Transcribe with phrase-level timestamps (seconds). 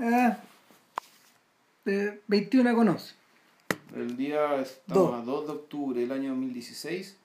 [0.00, 0.38] Ah,
[1.86, 3.14] eh, 21 con 11.
[3.94, 7.16] El día estamos a 2 de octubre del año 2016.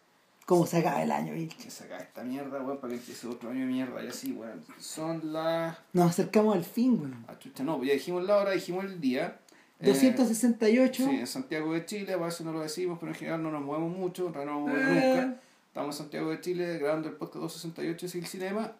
[0.45, 1.57] ¿Cómo se acaba el año, Vilche?
[1.57, 4.63] Que saca esta mierda, weón, para que empiece otro año de mierda y así, weón.
[4.79, 5.77] Son las.
[5.93, 7.25] Nos acercamos al fin, weón.
[7.27, 9.39] Ah, chucha, no, ya dijimos la hora, dijimos el día.
[9.79, 11.03] Eh, 268.
[11.03, 13.61] sí, en Santiago de Chile, a veces no lo decimos, pero en general no nos
[13.63, 15.13] movemos mucho, no nos movemos Eh.
[15.15, 15.39] nunca.
[15.67, 18.71] Estamos en Santiago de Chile grabando el podcast 268 de el Cinema.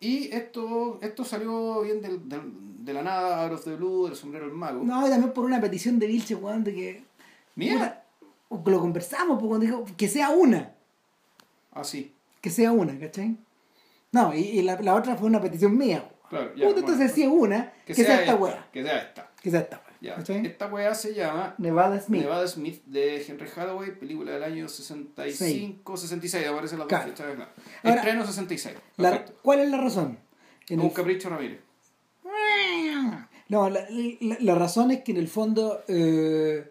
[0.00, 2.52] Y esto, esto salió bien del, del-
[2.84, 4.82] de la nada, out of the blue, del sombrero del mago.
[4.84, 7.04] No, y también por una petición de Vilche, weón, de que.
[7.56, 8.04] Mira.
[8.64, 10.72] Que lo conversamos, pues, cuando dijo que sea una.
[11.72, 13.36] Así, Que sea una, ¿cachai?
[14.12, 16.08] No, y, y la, la otra fue una petición mía.
[16.30, 16.52] claro.
[16.52, 18.66] Puta, bueno, entonces si es una, que, sea, esta weá.
[18.72, 19.30] Que sea esta.
[19.42, 19.82] Que sea esta.
[20.00, 20.14] Ya.
[20.14, 22.22] Esta weá se llama Nevada Smith.
[22.22, 27.08] Nevada Smith de Henry Hathaway, película del año 65, 66, aparece la Claro.
[27.10, 27.24] fecha.
[27.34, 27.50] claro.
[27.82, 28.76] Estreno 66.
[28.96, 29.24] La-.
[29.42, 30.18] ¿Cuál es la razón?
[30.68, 31.60] En Un el- capricho Ramírez.
[33.48, 33.80] No, la,
[34.20, 36.70] la- la razón es que en el fondo, eh,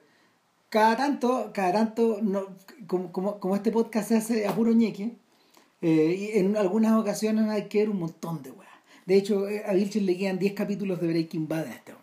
[0.70, 2.55] cada tanto, cada tanto, no,
[2.86, 5.16] como, como, como este podcast se hace a puro ñeque,
[5.81, 8.72] eh, y en algunas ocasiones hay que ver un montón de weas.
[9.08, 11.94] De hecho, eh, a Vilches le quedan 10 capítulos de Breaking Bad en este.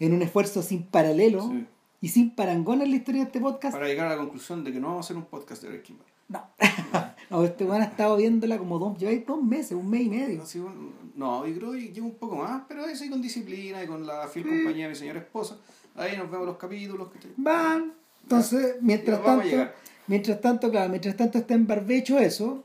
[0.00, 1.66] En un esfuerzo sin paralelo Sí.
[2.00, 3.74] y sin parangón en la historia de este podcast.
[3.74, 5.98] Para llegar a la conclusión de que no vamos a hacer un podcast de Breaking
[5.98, 6.06] Bad.
[6.28, 6.44] No.
[7.30, 10.42] no, este weón ha estado viéndola como dos, lleváis dos meses, un mes y medio.
[10.42, 10.76] Así, bueno,
[11.16, 14.06] no, yo creo que llevo un poco más, pero eso y con disciplina y con
[14.06, 15.56] la fiel compañía de mi señora esposa.
[15.96, 17.08] Ahí nos vemos los capítulos.
[17.10, 17.92] que Van.
[18.22, 19.72] Entonces, mientras Ya, a tanto,
[20.06, 22.62] mientras tanto, claro, mientras tanto está en barbecho eso,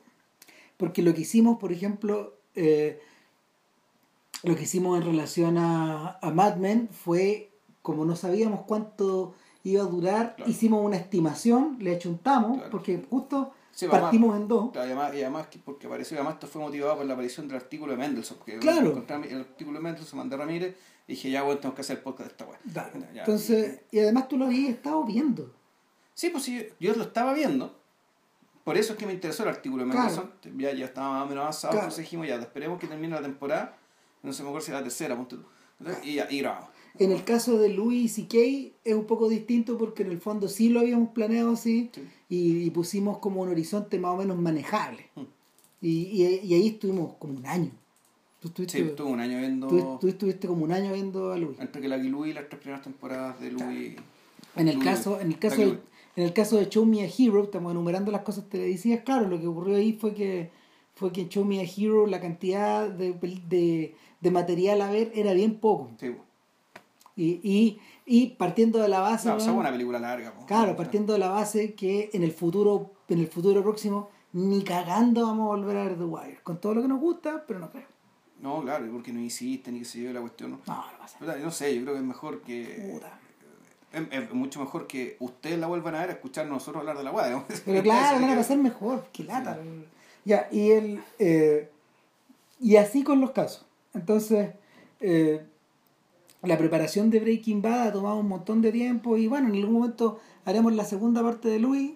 [0.78, 3.00] porque lo que hicimos, por ejemplo, eh,
[4.44, 9.82] lo que hicimos en relación a, a Mad Men fue, como no sabíamos cuánto iba
[9.82, 10.52] a durar, Claro.
[10.52, 12.70] hicimos una estimación, le achuntamos, Claro.
[12.72, 14.72] porque justo Sí, partimos en dos.
[14.72, 17.48] Claro, y además, y además que porque apareció, además esto fue motivado por la aparición
[17.48, 18.38] del artículo de Mendelssohn.
[18.60, 18.90] Claro.
[18.92, 20.76] encontré el artículo de Mendelssohn, mandé a Ramírez
[21.08, 22.60] y dije, ya, bueno, tengo que hacer el podcast de esta weá.
[23.16, 25.52] Entonces, y además tú lo habías estado viendo.
[26.14, 27.80] Sí, pues sí, yo lo estaba viendo.
[28.64, 29.90] Por eso es que me interesó el artículo de.
[29.90, 30.32] Mendelssohn.
[30.58, 33.76] Ya, ya estaba más o menos avanzado, entonces dijimos, ya, esperemos que termine la temporada.
[34.24, 35.38] No se me acuerdo si era la tercera, punto
[36.04, 36.70] Y, y grabamos.
[37.00, 40.48] En el caso de Louis y Kay es un poco distinto porque en el fondo
[40.48, 42.02] sí lo habíamos planeado así Sí.
[42.30, 45.08] y, y pusimos como un horizonte más o menos manejable.
[45.16, 45.22] Mm.
[45.82, 47.72] Y, y, ahí estuvimos como un año.
[48.40, 51.38] Tú estuviste, Sí, estuve un año viendo tú- tú estuviste como un año viendo a
[51.38, 51.58] Louis.
[51.60, 53.96] entre que la Louis y las tres primeras temporadas de Louis.
[54.56, 55.80] En el Louis- caso, en el caso de,
[56.16, 59.40] en el caso de Show Me a Hero, estamos enumerando las cosas televisivas, claro, lo
[59.42, 60.52] que ocurrió ahí fue que
[60.96, 65.12] fue que en Show Me a Hero la cantidad de, de, de material a ver
[65.16, 65.92] era bien poco.
[66.00, 66.16] Sí.
[67.16, 69.30] Y, y, y partiendo de la base.
[69.30, 70.34] No, o sea, una película larga.
[70.34, 70.46] pues.
[70.48, 75.28] Claro, partiendo de la base que en el futuro, en el futuro próximo, ni cagando
[75.28, 76.40] vamos a volver a ver The Wire.
[76.42, 77.86] Con todo lo que nos gusta, pero no creo.
[78.42, 80.52] No, claro, porque no insiste ni que se lleve la cuestión.
[80.52, 80.60] No.
[80.66, 81.18] No, no pasa.
[81.20, 82.90] Puta, No sé, yo creo que es mejor que.
[82.92, 83.20] Puta.
[83.92, 87.04] Es, es mucho mejor que ustedes la vuelvan a ver a escuchar nosotros hablar de
[87.04, 87.46] la digamos.
[87.66, 89.60] Pero claro, van a pasar mejor, que lata.
[90.26, 91.70] Ya, y el eh,
[92.60, 93.66] y así con los casos.
[93.94, 94.52] Entonces,
[95.02, 95.46] eh,
[96.42, 99.74] la preparación de Breaking Bad ha tomado un montón de tiempo y bueno, en algún
[99.76, 101.94] momento haremos la segunda parte de Louis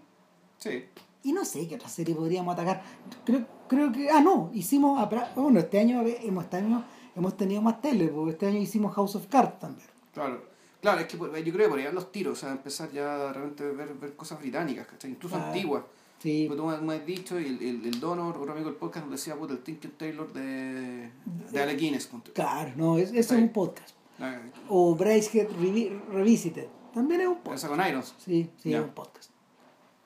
[0.57, 0.85] Sí.
[1.23, 2.81] y no sé qué otra serie podríamos atacar.
[3.25, 6.83] Creo, creo que, ah, no, hicimos, apra- bueno, este año hemos, este año
[7.15, 9.87] hemos tenido más tele, porque este año hicimos House of Cards también.
[10.13, 10.41] Claro.
[10.81, 13.17] Claro, es que pues, yo creo que por ahí los tiros, o sea, empezar ya
[13.17, 15.11] de repente a ver, ver cosas británicas, ¿cachai?
[15.11, 15.83] Incluso Ah, antiguas.
[16.19, 19.05] Sí, Porque tú me, has dicho, y el, el, el dono, otro amigo del podcast,
[19.05, 21.11] nos decía, puta, el Tinker Taylor de,
[21.51, 22.09] de Alec Guinness.
[22.33, 23.95] claro, no, es, eso es un podcast.
[24.17, 27.65] La- O Brycehead Revi- Revisited, también es un podcast.
[27.65, 28.15] Esa con Irons.
[28.17, 29.29] Sí, sí, es un podcast.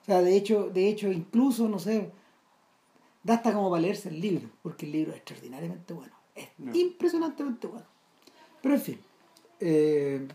[0.02, 2.12] O sea, de hecho, de hecho, incluso, no sé,
[3.24, 6.14] da hasta como para leerse el libro, porque el libro es extraordinariamente bueno.
[6.36, 7.86] Es impresionantemente bueno.
[8.62, 9.00] Pero en fin.
[9.62, 10.28] eh,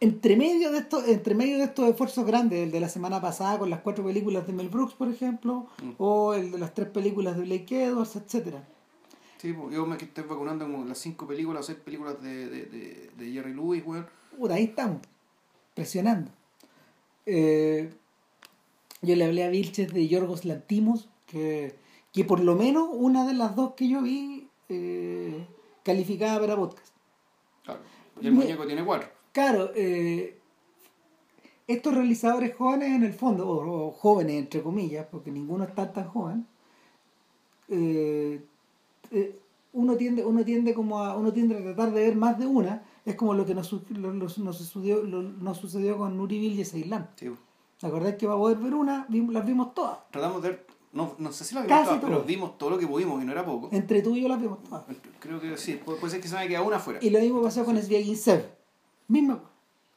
[0.00, 3.58] entre medio de estos, entre medio de estos esfuerzos grandes, el de la semana pasada
[3.58, 5.90] con las cuatro películas de Mel Brooks, por ejemplo, Mm.
[5.98, 8.66] o el de las tres películas de Blake Edwards, etcétera.
[9.38, 13.10] Sí, yo me estoy vacunando como las cinco películas o seis películas de, de, de,
[13.16, 14.06] de Jerry Lewis, weón.
[14.38, 14.98] Puta, ahí estamos,
[15.74, 16.30] presionando.
[17.26, 17.90] Eh,
[19.02, 21.74] yo le hablé a Vilches de Yorgos Lantimos, que,
[22.12, 25.46] que por lo menos una de las dos que yo vi eh,
[25.84, 26.94] calificada para podcast.
[27.64, 27.80] Claro.
[28.20, 29.08] Y el Me- muñeco tiene cuatro.
[29.40, 30.36] Claro, eh,
[31.66, 36.08] estos realizadores jóvenes en el fondo, o, o jóvenes entre comillas, porque ninguno está tan
[36.08, 36.46] joven,
[37.70, 38.44] eh,
[39.10, 39.38] eh,
[39.72, 42.82] uno tiende, uno tiende como a, uno tiende a tratar de ver más de una,
[43.06, 43.80] es como lo que nos, lo-
[44.12, 47.08] lo- nos, sucedió, lo- nos sucedió con Nuriville y Ceilán.
[47.16, 47.30] Sí.
[47.78, 50.00] ¿Te acordás que para poder ver una, las vimos todas?
[50.10, 52.26] Tratamos de ver no, no sé si la vimos Casi todas, pero todas.
[52.26, 53.70] vimos todo lo que pudimos, y no era poco.
[53.72, 54.84] Entre tú y yo las vimos todas.
[55.18, 56.98] Creo que sí, puede, puede ser que se me haya quedado una fuera.
[57.00, 58.16] Y lo mismo pasó con Sviagin
[59.10, 59.20] Sev.
[59.22, 59.40] Mismo.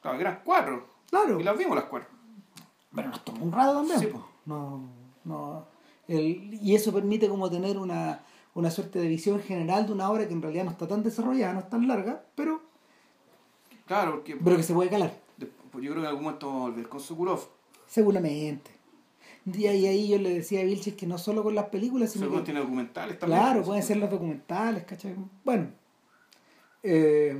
[0.02, 0.86] Claro, que eran cuatro.
[1.10, 1.40] Claro.
[1.40, 2.08] Y las vimos las cuatro.
[2.94, 3.98] Pero nos tomó un rato también.
[4.00, 4.26] Sí, po.
[4.46, 4.82] No,
[5.24, 5.66] no.
[6.08, 8.20] El- y eso permite como tener una,
[8.54, 11.52] una suerte de visión general de una obra que en realidad no está tan desarrollada,
[11.54, 12.60] no es tan larga, pero,
[13.86, 16.46] Claro, porque pero que se puede calar, de- pues yo creo que en algún momento
[16.46, 17.40] vamos a volver con Sokurov.
[17.86, 18.70] seguramente.
[19.46, 22.24] Y ahí, ahí yo le decía a Vilches que no solo con las películas, sino
[22.26, 23.40] Sokurov que, tiene documentales también.
[23.40, 25.14] claro, pueden ser los documentales, ¿cachai?
[25.44, 25.68] Bueno.
[26.82, 27.38] Eh,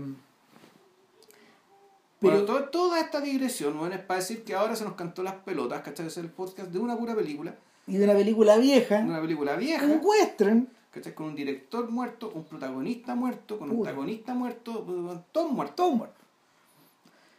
[2.25, 5.23] pero, Bueno, todo- toda esta digresión, bueno, es para decir que ahora se nos cantó
[5.23, 6.07] las pelotas, ¿cachai?
[6.07, 7.55] Es el podcast de una pura película,
[7.87, 11.15] y de una película vieja, de una película vieja, un western, ¿cachai?
[11.15, 14.73] Con un director muerto, un protagonista muerto, con un antagonista muerto,
[15.33, 15.77] todos muertos.
[15.77, 16.17] todo muerto.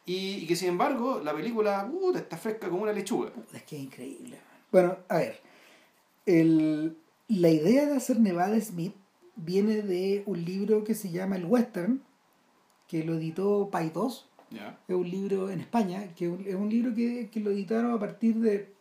[0.06, 3.32] Y, y que sin embargo, la película uh, está fresca como una lechuga.
[3.54, 4.38] Es que es increíble.
[4.72, 5.42] Bueno, a ver.
[6.28, 6.96] El,
[7.28, 8.94] la idea de hacer Nevada Smith
[9.36, 12.04] viene de un libro que se llama El Western,
[12.88, 13.92] que lo editó Pay
[14.56, 14.64] 2.
[14.64, 14.80] ¿Ya?
[14.88, 18.36] Es un libro en España, que es un libro que, que lo editaron a partir
[18.36, 18.74] de,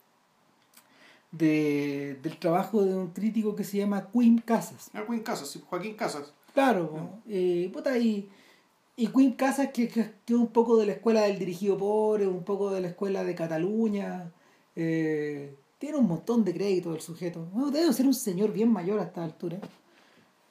[1.33, 4.91] de del trabajo de un crítico que se llama Quim Casas.
[4.95, 6.33] Ah, Joaquín Casas, Joaquín Casas.
[6.53, 7.11] Claro.
[7.29, 8.29] Eh, puta, y,
[8.97, 12.71] y Quim Casas, que, que, un poco de la escuela del dirigido pobre, un poco
[12.71, 14.31] de la escuela de Cataluña.
[14.77, 17.47] eh, tiene un montón de crédito el sujeto.
[17.53, 19.59] Bueno, debe ser un señor bien mayor a esta altura.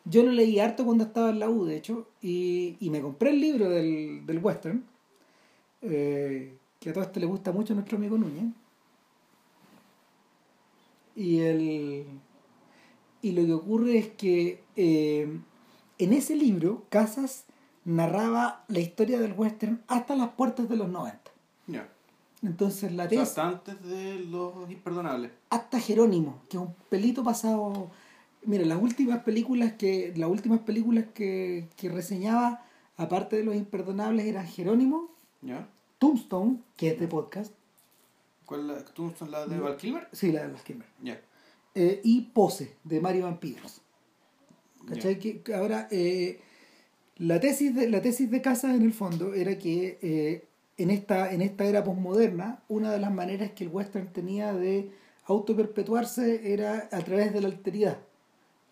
[0.06, 3.32] Yo lo leí harto cuando estaba en la U, de hecho, y, y me compré
[3.32, 4.84] el libro del, del western,
[5.84, 8.46] eh, que a todo esto le gusta mucho a nuestro amigo Núñez.
[11.16, 12.06] Y el
[13.22, 15.40] y lo que ocurre es que eh,
[15.98, 17.46] en ese libro Casas
[17.86, 21.20] narraba la historia del western hasta las puertas de los 90.
[21.68, 21.88] Ya.
[22.42, 25.32] Entonces la O sea, tesis hasta antes de los imperdonables.
[25.50, 27.90] hasta Jerónimo, que es un pelito pasado.
[28.46, 32.66] Mira, las últimas películas que las últimas películas que, que reseñaba,
[32.98, 35.10] aparte de los imperdonables, eran Jerónimo,
[35.42, 35.70] ¿Ya?
[36.08, 37.54] Tombstone, que es de podcast,
[38.46, 40.08] ¿Cuál es la, ¿Tú son la de Val Kilmer?
[40.12, 41.22] sí, la de Kimber, Ya.
[41.76, 43.40] eh, y Pose, de Mario.
[43.42, 43.58] Ya.
[44.90, 45.18] ¿Cachai?
[45.20, 46.42] Que ahora, eh,
[47.18, 50.46] la, tesis de, la tesis de Casas, en el fondo, era que eh,
[50.78, 54.92] en, esta, en esta era posmoderna, una de las maneras que el western tenía de
[55.26, 57.98] autoperpetuarse era a través de la alteridad.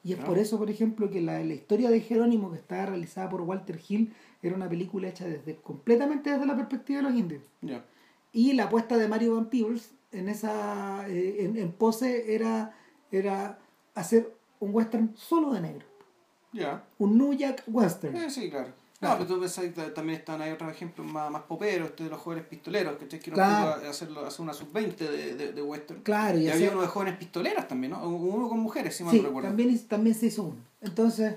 [0.03, 0.25] Y es Ah.
[0.25, 3.79] por eso, por ejemplo, que la, la historia de Jerónimo, que estaba realizada por Walter
[3.87, 7.43] Hill, era una película hecha desde completamente desde la perspectiva de los indios.
[7.61, 7.83] Ya.
[8.33, 12.75] Y la apuesta de Mario Van Peebles en esa eh, en, en pose era,
[13.11, 13.59] era
[13.95, 15.85] hacer un western solo de negro.
[16.53, 16.83] Ya.
[16.97, 18.15] Un New Jack Western.
[18.15, 18.69] Eh, sí, claro.
[18.99, 22.11] No, pero tú pensás que también están ahí otros ejemplos más, más poperos, este de
[22.11, 23.89] los jóvenes pistoleros, que quieren Claro.
[23.89, 26.01] hacerlo, hacer una sub-20 de, de, de western.
[26.03, 28.07] Claro, y Y había uno de jóvenes pistoleras también, ¿no?
[28.07, 29.49] Uno con mujeres, si mal sí, no recuerdo.
[29.49, 30.57] también, también se hizo uno.
[30.81, 31.33] Entonces,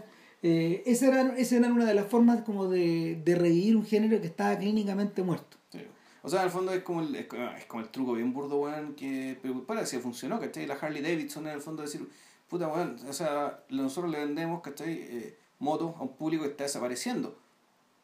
[0.47, 4.21] eh, esa, era, esa era una de las formas como de, de revivir un género
[4.21, 5.57] que estaba clínicamente muerto.
[5.73, 5.81] Sí.
[6.21, 8.35] O sea, en el fondo es como el, es como es como el truco bien
[8.35, 10.67] burdo, weón, que pero para si funcionó, ¿cachai?
[10.67, 12.07] La Harley Davidson en el fondo decir,
[12.47, 14.93] puta, weón, o sea, nosotros le vendemos, ¿cachai?
[14.93, 17.39] Eh, motos a un público que está desapareciendo,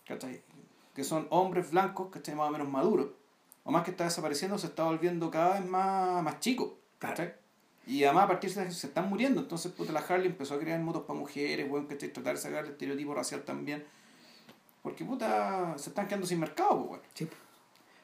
[0.06, 0.40] ¿cachai?
[0.94, 2.34] Que son hombres blancos, ¿cachai?
[2.34, 3.08] Más o menos maduros.
[3.64, 7.34] O más que está desapareciendo, se está volviendo cada vez más, más chico, ¿cachai?
[7.86, 10.58] Y además a partir de eso se están muriendo, entonces puta, la Harley empezó a
[10.58, 12.12] crear motos para mujeres, weón, ¿cachai?
[12.12, 13.84] Tratar de sacar el estereotipo racial también.
[14.82, 17.00] Porque puta, se están quedando sin mercado, pues, weón.
[17.14, 17.28] Sí.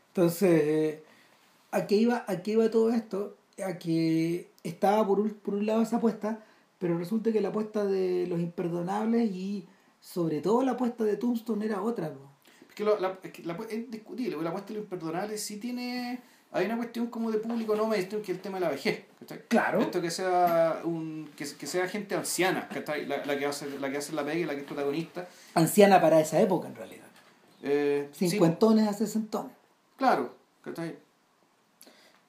[0.09, 1.03] Entonces, eh,
[1.71, 3.37] ¿a, qué iba, ¿a qué iba todo esto?
[3.65, 6.43] A que estaba por un, por un lado esa apuesta,
[6.79, 9.67] pero resulta que la apuesta de los imperdonables y
[10.01, 12.09] sobre todo la apuesta de Tombstone era otra.
[12.11, 12.33] ¿no?
[12.69, 15.59] Es que, lo- la, es, que la- es discutible, la apuesta de lo imperdonable sí
[15.59, 16.21] tiene.
[16.57, 19.05] Hay una cuestión como de público no mainstream que es el tema de la vejez.
[19.21, 19.43] ¿cachai?
[19.49, 19.81] Claro.
[19.81, 23.07] Esto que sea un que, que sea gente anciana, ¿cachai?
[23.07, 25.29] La, la que hace la que hace la pega y la que es protagonista.
[25.55, 27.07] Anciana para esa época, en realidad.
[27.63, 29.53] Eh, sí, Cincuentones a sesentones.
[29.97, 30.97] claro, ¿cachai?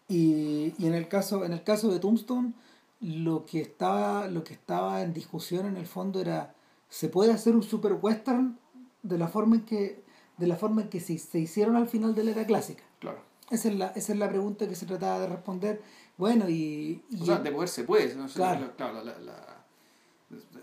[0.07, 2.53] Y, y en el caso en el caso de Tombstone
[3.01, 6.53] lo que estaba lo que estaba en discusión en el fondo era
[6.89, 8.57] se puede hacer un super western
[9.03, 10.01] de la forma en que
[10.37, 13.19] de la forma en que se, se hicieron al final de la era clásica Claro.
[13.49, 15.81] Esa es la esa es la pregunta que se trataba de responder
[16.17, 18.13] bueno y, y- O sea, de poder se puede.
[18.15, 18.27] ¿no?
[18.27, 18.61] Claro.
[18.61, 19.53] la- claro, la- la-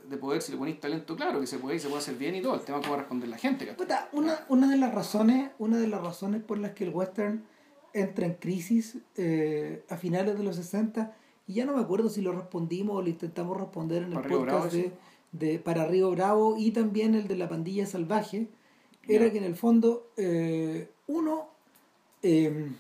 [0.09, 2.35] de poder, si le ponéis talento, claro que se puede y se puede hacer bien
[2.35, 2.55] y todo.
[2.55, 3.75] El tema es cómo responder la gente,
[4.13, 7.43] una, una de las razones una de las razones por las que el western
[7.95, 12.21] entra en crisis eh, a finales de los 60 y ya no me acuerdo si
[12.21, 14.91] lo respondimos o lo intentamos responder en el Para podcast Bravo,
[15.33, 18.49] de, de para Río Bravo y también el de la pandilla salvaje
[19.09, 21.49] era que en el fondo eh, uno
[22.25, 22.73] eh,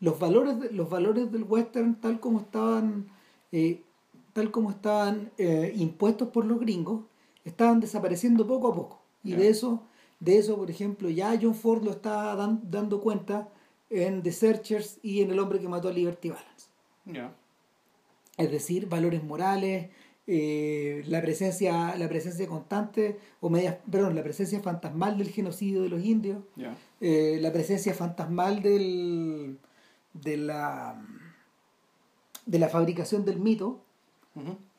[0.00, 3.06] los valores los valores del western tal como estaban
[3.52, 3.82] eh,
[4.32, 7.02] tal como estaban eh, impuestos por los gringos,
[7.44, 9.00] estaban desapareciendo poco a poco.
[9.22, 9.82] Y de eso,
[10.20, 13.48] de eso, por ejemplo, ya John Ford lo está dan- dando cuenta
[13.90, 16.66] en The Searchers y en El hombre que mató a Liberty Balance.
[18.36, 19.88] Es decir, valores morales,
[20.26, 25.90] eh, la presencia, la presencia constante, o media, perdón, la presencia fantasmal del genocidio de
[25.90, 26.38] los indios.
[27.06, 29.58] Eh, la presencia fantasmal del,
[30.14, 30.98] de la
[32.46, 33.82] de la fabricación del mito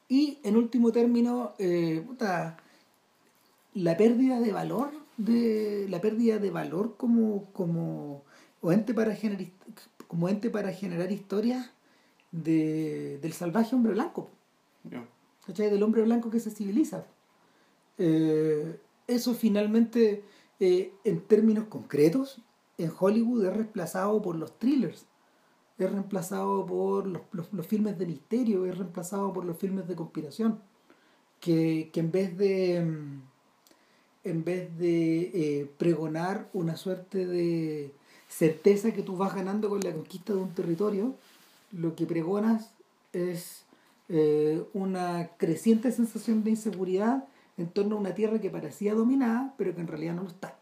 [0.09, 2.57] y en último término eh, puta,
[3.75, 8.23] la pérdida de valor de la pérdida de valor como como
[8.59, 9.45] o ente para generar
[10.07, 11.69] como ente para generar historias
[12.31, 14.31] de, del salvaje hombre blanco.
[15.45, 15.69] ¿cachai?
[15.69, 17.05] del hombre blanco que se civiliza
[17.99, 20.23] Eh, eso finalmente
[20.59, 22.39] eh, en términos concretos
[22.77, 25.05] en Hollywood es reemplazado por los thrillers
[25.77, 29.95] es reemplazado por los, los- los filmes de misterio es reemplazado por los filmes de
[29.95, 30.59] conspiración
[31.41, 33.21] que, que en vez de mm,
[34.23, 37.91] en vez de eh, pregonar una suerte de
[38.27, 41.13] certeza que tú vas ganando con la conquista de un territorio
[41.71, 42.71] lo que pregonas
[43.13, 43.63] es
[44.09, 47.25] eh, una creciente sensación de inseguridad
[47.57, 50.57] en torno a una tierra que parecía dominada, pero que en realidad no lo está.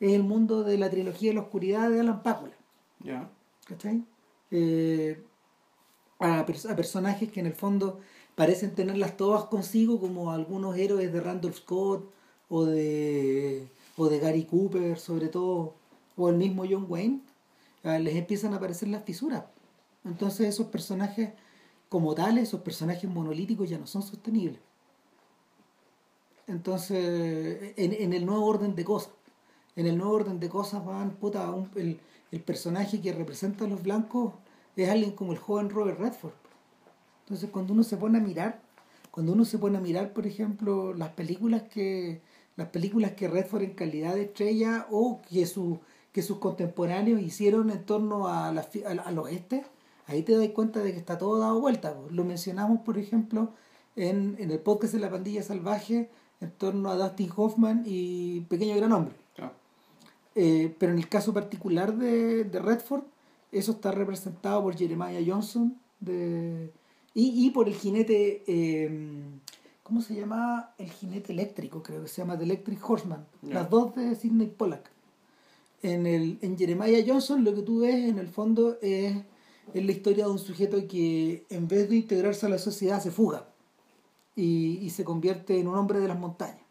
[0.00, 2.54] Es el mundo de la trilogía de la oscuridad de Alan Pakula,
[3.00, 3.28] Ya.
[3.66, 4.04] ¿cachai?
[4.50, 5.22] Eh,
[6.18, 8.00] a, pers- a personajes que en el fondo
[8.34, 12.10] parecen tenerlas todas consigo, como algunos héroes de Randolph Scott
[12.48, 15.74] o de, o de Gary Cooper, sobre todo,
[16.16, 17.20] o el mismo John Wayne,
[17.84, 19.44] eh, les empiezan a aparecer las fisuras.
[20.04, 21.30] Entonces esos personajes
[21.88, 24.60] como tales, esos personajes monolíticos ya no son sostenibles.
[26.48, 29.12] Entonces, en, en el nuevo orden de cosas,
[29.76, 32.00] en el nuevo orden de cosas van, puta, un- el,
[32.32, 34.32] el personaje que representa a los blancos
[34.74, 36.32] es alguien como el joven Robert Redford.
[37.24, 38.60] Entonces, cuando uno se pone a mirar,
[39.10, 42.20] cuando uno se pone a mirar, por ejemplo, las películas que
[42.56, 45.78] las películas que Redford en calidad de estrella o que su
[46.12, 49.64] que sus contemporáneos hicieron en torno a la, al, al oeste,
[50.06, 51.94] ahí te das cuenta de que está todo dado vuelta.
[52.10, 53.52] Lo mencionamos, por ejemplo,
[53.94, 56.10] en, en el podcast de La Pandilla Salvaje,
[56.40, 59.14] en torno a Dustin Hoffman y Pequeño Gran Hombre.
[60.34, 63.02] Eh, pero en el caso particular de, de Redford,
[63.50, 66.70] eso está representado por Jeremiah Johnson de,
[67.12, 69.20] y, y por el jinete, eh,
[69.82, 70.74] ¿cómo se llama?
[70.78, 73.26] El jinete eléctrico, creo que se llama The Electric Horseman.
[73.42, 73.54] Ya.
[73.54, 74.88] Las dos de Sidney Pollack.
[75.82, 79.16] En, el, en Jeremiah Johnson lo que tú ves en el fondo es,
[79.74, 83.10] es la historia de un sujeto que en vez de integrarse a la sociedad se
[83.10, 83.48] fuga
[84.38, 86.62] y, y se convierte en un hombre de las montañas.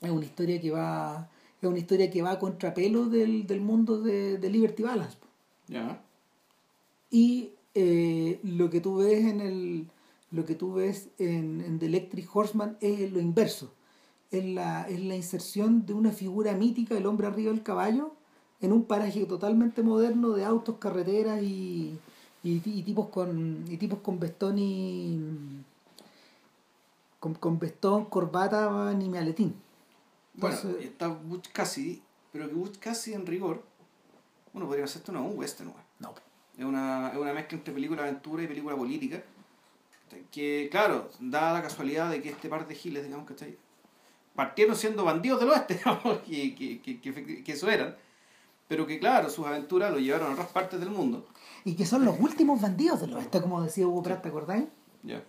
[0.00, 1.28] Es una historia que va
[1.60, 5.18] es una historia que va a contrapelo del, del mundo de, de Liberty Balance.
[7.10, 9.86] Y eh, lo que tú ves en el
[10.30, 13.72] lo que tú ves en, en The Electric Horseman es lo inverso.
[14.30, 18.12] Es la, es la inserción de una figura mítica, el hombre arriba del caballo,
[18.60, 21.98] en un paraje totalmente moderno de autos, carreteras y,
[22.42, 25.20] y, y tipos con y tipos con vestón y
[27.20, 29.54] con, con vestón, corbata ni maletín.
[30.34, 32.00] Bueno, Entonces- está Butch Cassidy,
[32.32, 33.62] pero que Butch Cassidy en rigor,
[34.52, 35.72] bueno, podría ser esto no un western.
[35.98, 36.14] No.
[36.56, 39.22] Es una, es una mezcla entre película de aventura y película política.
[40.30, 43.56] Que, claro, da la casualidad de que este par de giles, digamos, ¿cachai?
[44.34, 47.96] Partieron siendo bandidos del oeste, digamos, que, que, que, que, que eso eran.
[48.68, 51.26] Pero que, claro, sus aventuras lo llevaron a otras partes del mundo.
[51.64, 54.64] Y que son los últimos bandidos del oeste, como decía Hugo Pratt, ¿te acordáis?
[55.02, 55.22] Ya.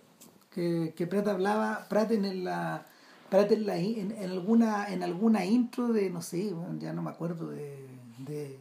[0.50, 2.84] que, que Pratt hablaba, Pratt en la
[3.30, 7.02] Pratt en, la, en, en alguna en alguna intro de, no sé, bueno, ya no
[7.02, 7.86] me acuerdo de,
[8.18, 8.58] de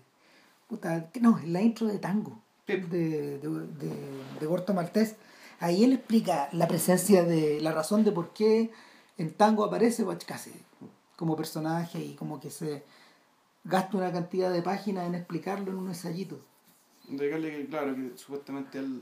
[0.67, 2.75] puta, no, en la intro de Tango Sí.
[2.75, 3.91] de, de, de,
[4.39, 5.15] de Gorto Maltés,
[5.59, 8.69] ahí él explica la presencia de, la razón de por qué
[9.17, 10.61] en Tango aparece Cassidy
[11.15, 12.83] como personaje y como que se
[13.63, 16.39] gasta una cantidad de páginas en explicarlo en un ensayito.
[17.09, 19.01] Indicarle que, claro, que supuestamente él,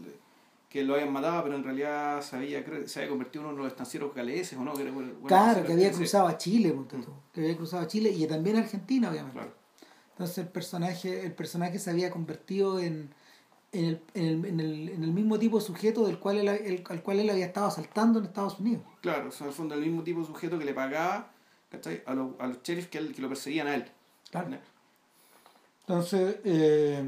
[0.70, 3.64] que lo habían matado, pero en realidad se había, se había convertido en uno de
[3.64, 4.74] los estancieros galeses, ¿o no?
[4.74, 8.10] Que era, bueno, Claro, que había cruzado a Chile, tú, que había cruzado a Chile
[8.12, 9.38] y también a Argentina, obviamente.
[9.40, 9.54] Claro.
[10.12, 13.14] Entonces el personaje, el personaje se había convertido en,
[13.72, 16.48] en, el, en, el, en, el, en el mismo tipo de sujeto del cual él,
[16.48, 18.84] el- al cual él había estado asaltando en Estados Unidos.
[19.02, 21.32] Claro, o sea, en el fondo el mismo tipo de sujeto que le pagaba
[21.70, 22.02] ¿cachai?
[22.06, 23.86] A, los, a los sheriffs que, él- que lo perseguían a él.
[24.32, 24.58] Claro.
[25.82, 27.04] Entonces, eh,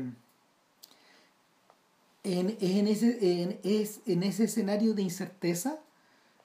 [2.38, 5.79] en, es, en ese, en, es en ese escenario de incerteza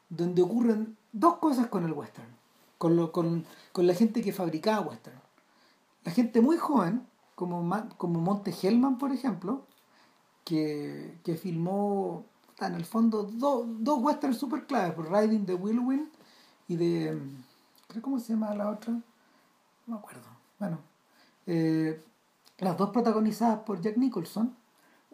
[0.09, 2.29] donde ocurren dos cosas con el western,
[2.79, 5.21] con, lo, con, con la gente que fabricaba western.
[6.05, 9.67] La gente muy joven, como, como Monte Hellman, por ejemplo,
[10.45, 12.25] que, que filmó,
[12.61, 16.09] en el fondo, dos dos westerns super claves, Riding the Whirlwind
[16.69, 17.21] y de.
[17.89, 18.93] creo ¿Cómo se llama la otra?
[18.93, 19.03] No
[19.87, 20.23] me acuerdo.
[20.59, 20.79] Bueno,
[21.47, 22.03] eh,
[22.59, 24.55] las dos protagonizadas por Jack Nicholson.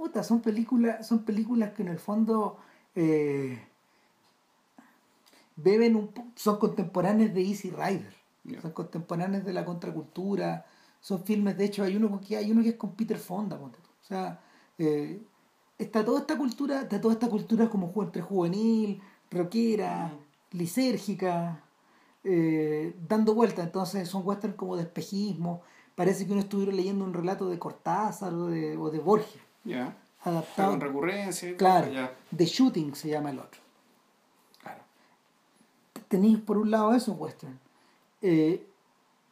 [0.01, 2.57] Puta, son películas, son películas que en el fondo
[2.95, 3.63] eh,
[5.57, 8.15] beben un son contemporáneas de Easy Rider,
[8.63, 10.65] son contemporáneas de la contracultura,
[11.03, 13.71] son filmes, de hecho hay uno que hay uno que es con Peter Fonda, o
[14.01, 14.41] sea,
[14.79, 15.21] eh,
[15.77, 20.15] está toda esta cultura, está toda esta cultura como entre juvenil, rockera,
[20.53, 21.63] lisérgica,
[22.25, 25.61] eh, dando vueltas, entonces son western como de espejismo,
[25.95, 29.97] parece que uno estuviera leyendo un relato de Cortázar o de, o de Borges, Ya.
[30.23, 30.71] adaptado.
[30.71, 31.57] Con recurrencia.
[31.57, 32.15] Claro, Ya.
[32.37, 33.61] The Shooting se llama el otro.
[34.63, 34.83] Claro.
[36.09, 37.59] Tenéis por un lado esos western.
[38.23, 38.67] Eh,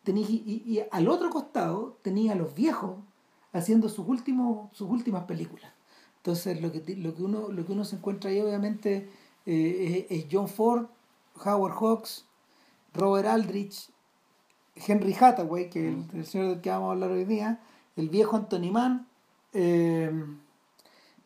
[0.02, 2.96] tenéis, y, al otro costado tenéis a los viejos
[3.52, 5.72] haciendo sus últimos, sus últimas películas.
[6.18, 9.10] Entonces lo que, lo que uno, lo que uno se encuentra ahí obviamente
[9.46, 10.86] eh, es, es John Ford,
[11.44, 12.26] Howard Hawks,
[12.94, 13.90] Robert Aldrich,
[14.74, 17.60] Henry Hathaway, que es el, el señor del que vamos a hablar hoy día,
[17.96, 19.06] el viejo Anthony Mann,
[19.52, 20.10] eh,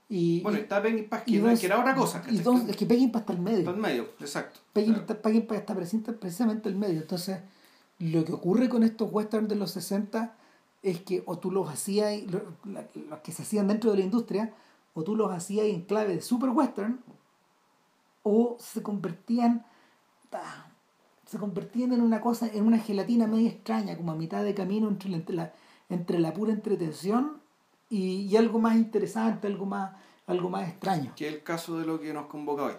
[0.09, 2.23] y, Bueno, y- está Peggy Paz, que, era otra cosa.
[2.31, 3.59] y dos- es que Peggy está el medio.
[3.61, 4.61] Está en medio, exacto.
[4.73, 5.23] Peggy, Claro.
[5.23, 7.01] Peggy está presente precisamente el medio.
[7.01, 7.39] Entonces,
[7.99, 10.35] lo que ocurre con estos westerns de los 60
[10.83, 14.53] es que o tú los hacías, los que se hacían dentro de la industria,
[14.95, 17.01] o tú los hacías en clave de super western,
[18.25, 19.65] o se convertían,
[21.27, 24.89] se convertían en una cosa, en una gelatina media extraña, como a mitad de camino
[24.89, 25.53] entre la, entre la,
[25.89, 27.41] entre la pura entretención
[27.93, 29.93] y, y algo más interesante, algo más,
[30.27, 31.13] algo más extraño.
[31.17, 32.75] Que es el caso de lo que nos convoca hoy.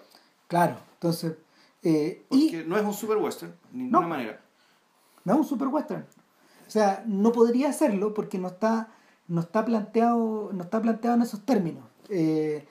[0.48, 1.36] Claro, entonces,
[1.84, 4.08] eh, y Porque no es un super western, de ninguna No.
[4.08, 4.41] manera.
[5.25, 6.05] no es un super western.
[6.67, 8.89] O sea, no podría hacerlo porque no está,
[9.27, 11.84] no está planteado, no está planteado en esos términos.
[12.10, 12.67] Eh,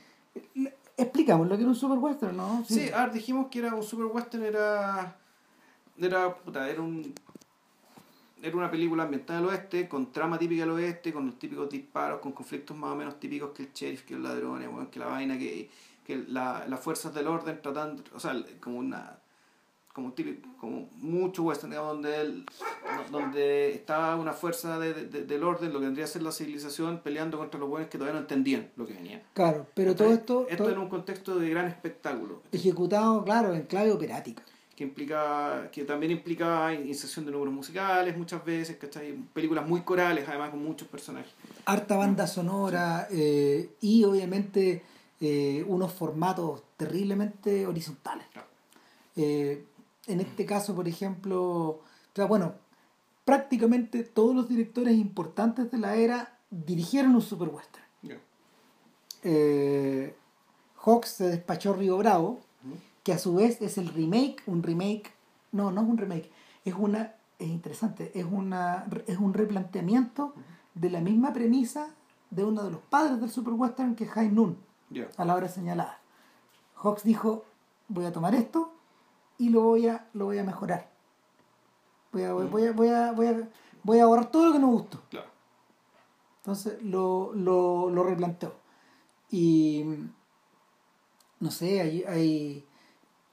[0.96, 2.64] explicamos lo que era un super western, ¿no?
[2.66, 5.16] Sí, a ver, dijimos que era un super western, era.
[5.98, 7.14] Era, puta, era un.
[8.42, 12.20] Era una película ambientada al oeste, con trama típica del oeste, con los típicos disparos,
[12.20, 15.38] con conflictos más o menos típicos que el sheriff, que ladrones, bueno, que la vaina,
[15.38, 15.70] que,
[16.04, 19.18] que la- las fuerzas del orden tratando, o sea, como una
[19.92, 22.46] como típico, como mucho western, digamos, donde él,
[23.10, 27.00] donde estaba una fuerza de- de- del orden, lo que vendría a ser la civilización,
[27.04, 29.22] peleando contra los buenos que todavía no entendían lo que venía.
[29.34, 33.64] Claro, pero todo esto, Esto todo en un contexto de gran espectáculo ejecutado, claro, en
[33.64, 34.42] clave operática.
[34.82, 39.12] Que implica que también implica inserción de números musicales muchas veces ¿cachai?
[39.32, 41.32] películas muy corales además con muchos personajes
[41.64, 44.82] Harta banda sonora eh, y obviamente
[45.24, 48.26] eh, unos formatos terriblemente horizontales.
[48.32, 48.48] Claro.
[49.14, 49.64] Eh,
[50.08, 52.54] en este caso, por ejemplo, o sea, bueno,
[53.24, 57.84] prácticamente todos los directores importantes de la era dirigieron un super western.
[60.84, 62.40] Hawks se despachó Río Bravo.
[63.02, 65.12] Que a su vez es el remake, un remake,
[65.50, 66.30] no, no es un remake,
[66.64, 70.34] es una, es interesante, es una, es un replanteamiento
[70.74, 71.94] de la misma premisa
[72.30, 74.56] de uno de los padres del super western que es High Noon,
[75.16, 76.00] a la hora señalada.
[76.76, 77.44] Hawks dijo,
[77.88, 78.72] voy a tomar esto
[79.38, 80.90] y lo voy a, lo voy a mejorar.
[82.12, 83.48] Voy a, voy, voy a, voy a, voy a,
[83.82, 85.00] voy a borrar todo lo que no gustó.
[85.10, 85.28] claro
[86.38, 88.54] Entonces lo, lo, lo replanteó.
[89.30, 89.84] Y
[91.40, 92.66] no sé, hay, hay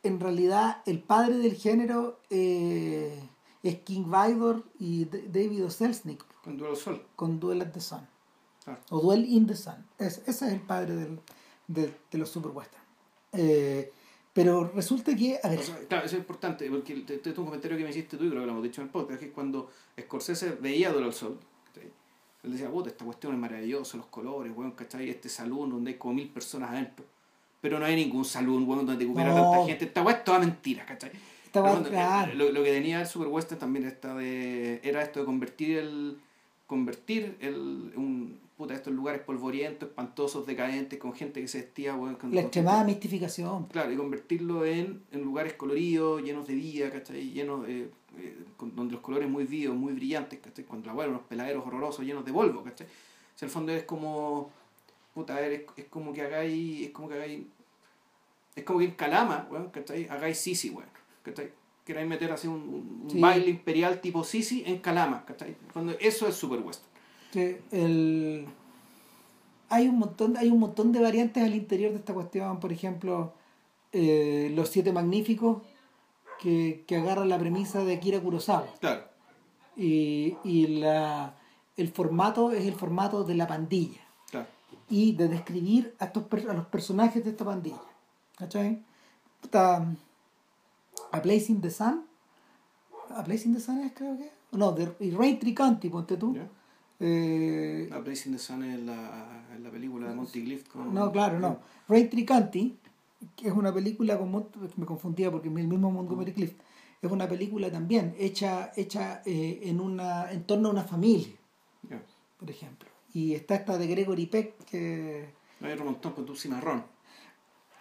[0.03, 3.19] en realidad el padre del género eh,
[3.63, 5.69] es King Vidor y David O.
[5.69, 8.07] Selznick con Duelo al Sol con Duel at the Sun.
[8.63, 8.79] Claro.
[8.91, 9.85] O Duel in the Sun.
[9.97, 11.19] Es- ese es el padre del,
[11.67, 12.83] de, de los super western.
[13.33, 13.91] Eh,
[14.31, 17.45] pero resulta que, a ver, O sea, claro eso es importante porque te, te, un
[17.47, 19.25] comentario que me hiciste tú y creo que lo hemos dicho en el podcast que
[19.27, 21.37] es cuando Scorsese veía Duelo al Sol
[22.41, 25.09] él decía puta esta cuestión es maravillosa los colores weón, ¿cachai?
[25.09, 27.05] este salón donde hay como mil personas adentro
[27.61, 29.51] pero no hay ningún salón weón, donde hubiera No.
[29.51, 31.11] tanta gente esta weá es toda mentira ¿cachai?
[31.51, 32.31] Pero bueno, claro.
[32.31, 35.77] eh, lo, lo que tenía el Super Western también está de, era esto de convertir
[35.77, 36.17] el
[36.67, 42.15] convertir el un puta estos lugares polvorientos, espantosos, decadentes, con gente que se vestía weón,
[42.15, 43.67] con- la extremada mistificación.
[43.67, 47.31] Claro, y convertirlo en, en lugares coloridos, llenos de vida, ¿cachai?
[47.31, 47.83] Llenos de,
[48.17, 50.65] eh, con- donde los colores muy vivos, muy brillantes, ¿cachai?
[50.65, 52.85] Cuando la weá, unos peladeros horrorosos llenos de polvo, ¿cachai?
[52.85, 54.51] O sea, el fondo es como,
[55.19, 57.41] puta, a ver, es, es como que hagáis, es como que hagáis,
[58.55, 60.07] es como que en Calama, weón, ¿cachai?
[60.07, 60.89] Hagáis Sisi, weón,
[61.23, 61.51] ¿cachai?
[61.85, 63.19] Queráis meter así un, Sí.
[63.19, 65.55] baile imperial tipo Sisi en Calama, ¿cachai?
[65.73, 66.89] Cuando eso es super western.
[67.31, 68.45] que el
[69.69, 73.33] hay un montón hay un montón de variantes al interior de esta cuestión por ejemplo
[73.91, 75.61] eh, los siete magníficos
[76.41, 79.03] que, que agarran la premisa de Akira Kurosawa Claro,
[79.77, 81.35] y, y la
[81.77, 84.01] el formato es el formato de la pandilla.
[84.89, 87.81] Y de describir a, estos a los personajes de esta pandilla
[88.37, 88.81] ¿Cachai?
[89.41, 89.85] Puta,
[91.11, 92.03] A Place in the Sun.
[93.15, 94.31] A Place in the Sun es creo que.
[94.51, 96.35] No, de, y Rain Tree County, ponte tú.
[96.35, 96.47] ¿Ya?
[97.01, 100.93] Eh, A Place in the Sun es la, es la película de Monty Clift con...
[100.93, 101.59] no, claro, no.
[101.87, 102.77] Rain Tree County,
[103.35, 104.31] que es una película con.
[104.31, 106.59] Mont- Me confundía porque es el mismo Montgomery Clift.
[107.01, 111.33] Es una película también hecha, hecha eh, en, una, en torno a una familia,
[112.37, 112.88] por ejemplo.
[113.13, 115.33] Y está esta de Gregory Peck que.
[115.59, 116.85] No hay otro montón con tu cimarrón.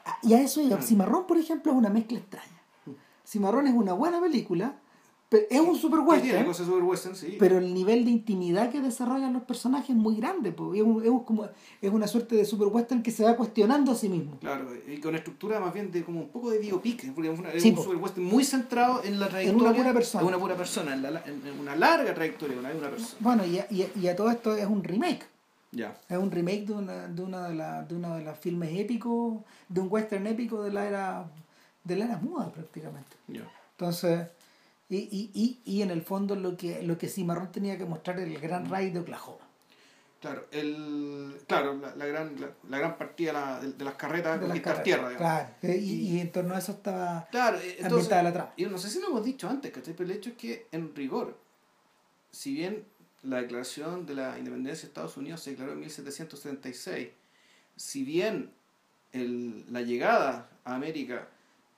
[0.05, 0.65] Ah, Y a eso.
[0.67, 0.83] Claro.
[0.83, 2.63] Cimarrón, por ejemplo, es una mezcla extraña.
[3.27, 4.79] Cimarrón es una buena película,
[5.31, 7.37] pero es un super Que tiene western, cosas super western, sí.
[7.39, 10.49] pero el nivel de intimidad que desarrollan los personajes es muy grande.
[10.49, 11.47] Es, un- es como,
[11.83, 14.39] es una suerte de super western que se va cuestionando a sí mismo.
[14.41, 17.53] Claro, y con estructura más bien de como un poco de biopic, porque es, una-
[17.53, 17.83] es Sí, un po.
[17.83, 19.75] super western muy centrado en la trayectoria.
[19.75, 20.23] pura persona.
[20.23, 23.17] En una pura persona, en, la- en- en una larga trayectoria de una, una persona.
[23.21, 25.27] Bueno, y a, y a- y a todo esto es un remake.
[25.73, 25.95] Ya.
[26.09, 29.35] Es un remake de una de una de, la- de uno de los filmes épicos,
[29.69, 31.31] de un western épico de la era
[31.85, 33.15] de la era muda prácticamente.
[33.27, 33.43] Ya.
[33.73, 34.29] Entonces,
[34.91, 38.19] y, y, y, y en el fondo lo que lo que Cimarrón tenía que mostrar
[38.19, 39.45] era el gran raid de Oklahoma.
[40.21, 44.41] Claro, el, claro la, la gran, la, la gran partida la- de, de las carretas
[44.41, 44.85] de las conquistar carreras.
[44.85, 45.09] tierra.
[45.11, 45.17] digamos.
[45.19, 48.53] Claro, eh, y, y en torno a eso estaba Claro, eh, entonces, la trama.
[48.57, 49.95] y no sé si lo hemos dicho antes, ¿cachai?
[49.95, 51.39] Pero el hecho es que, en rigor,
[52.33, 52.85] si bien
[53.23, 57.09] la declaración de la independencia de Estados Unidos se declaró en 1776,
[57.77, 58.51] si bien
[59.13, 61.29] el- la llegada a América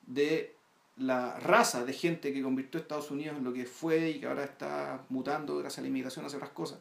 [0.06, 0.54] de
[1.00, 4.26] la raza de gente que convirtió a Estados Unidos en lo que fue y que
[4.26, 6.78] ahora está mutando gracias a la inmigración hacia otras cosas,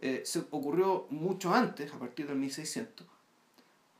[0.00, 3.06] eh, se ocurrió mucho antes, a partir del 1600,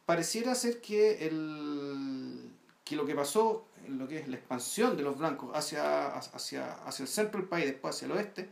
[0.04, 2.50] pareciera ser que, el,
[2.84, 6.74] que lo que pasó en lo que es la expansión de los blancos hacia, hacia,
[6.84, 8.50] hacia el centro del país, después hacia el oeste,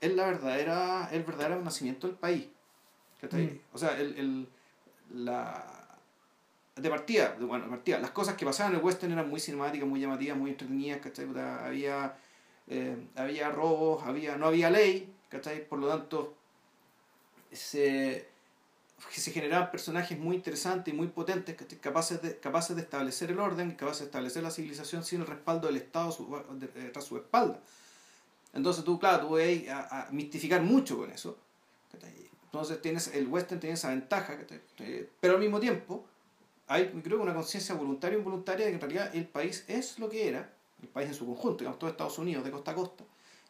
[0.00, 2.48] es la verdadera, el verdadero nacimiento del país.
[3.30, 3.58] Mm.
[3.74, 4.48] O sea, el, el,
[5.10, 5.79] la,
[6.80, 9.40] de partida, de- bueno, de partida, las cosas que pasaban en el western eran muy
[9.40, 11.26] cinemáticas, muy llamativas, muy entretenidas, ¿cachai?
[11.38, 12.16] Había,
[12.68, 15.66] eh, había robos, había, no había ley, ¿cachai?
[15.68, 16.34] Por lo tanto,
[17.52, 18.28] se,
[19.10, 23.72] se generaban personajes muy interesantes y muy potentes, capaces de, capaces de establecer el orden,
[23.72, 27.16] capaces de establecer la civilización sin el respaldo del Estado su- de- eh, tras su
[27.16, 27.58] espalda.
[28.52, 31.38] Entonces tú, claro, tú vas a, a mistificar mucho con eso.
[32.44, 34.36] Entonces tienes, el western tiene esa ventaja.
[34.78, 36.04] Eh, pero al mismo tiempo
[36.70, 39.98] hay creo que una conciencia voluntaria o involuntaria de que en realidad el país es
[39.98, 42.74] lo que era, el país en su conjunto, digamos, todo Estados Unidos, de costa a
[42.74, 43.04] costa,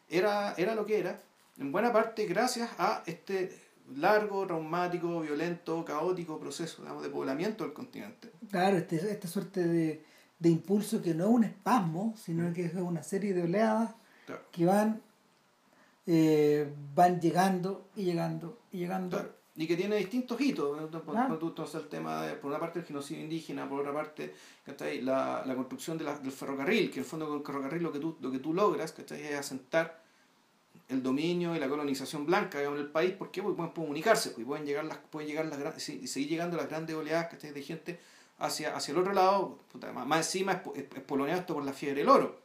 [0.09, 1.19] era, era lo que era,
[1.57, 3.55] en buena parte gracias a este
[3.95, 8.31] largo, traumático, violento, caótico proceso digamos, de poblamiento del continente.
[8.49, 10.03] Claro, este, esta suerte de,
[10.39, 13.91] de impulso que no es un espasmo, sino que es una serie de oleadas
[14.25, 14.41] Claro.
[14.51, 15.01] que van,
[16.07, 19.17] eh, van llegando y llegando y llegando.
[19.17, 20.89] Claro, Y que tiene distintos hitos.
[20.89, 24.33] tú- entonces el tema de, por una parte el genocidio indígena, por otra parte
[24.65, 25.01] ¿cachai?
[25.01, 27.91] La, la construcción de la- del ferrocarril, que en el fondo con el ferrocarril lo
[27.91, 29.21] que tú, lo que tú logras ¿cachai?
[29.21, 30.01] es asentar
[30.89, 33.41] el dominio y la colonización blanca digamos, en el país, ¿por qué?
[33.43, 36.57] Porque pueden comunicarse, pues, y pueden llegar las, pueden llegar las gran- y seguir llegando
[36.57, 37.51] las grandes oleadas ¿cachai?
[37.51, 37.99] de gente
[38.39, 41.63] hacia, hacia el otro lado, puta, más, más encima es, es, es poloneado esto por
[41.63, 42.39] la fiebre del oro.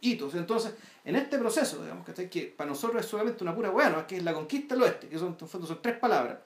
[0.00, 0.34] Hitos.
[0.34, 4.06] Entonces, en este proceso, digamos, que para nosotros es solamente una pura hueá, ¿no?
[4.06, 6.38] que es la conquista del oeste, que son, en son tres palabras.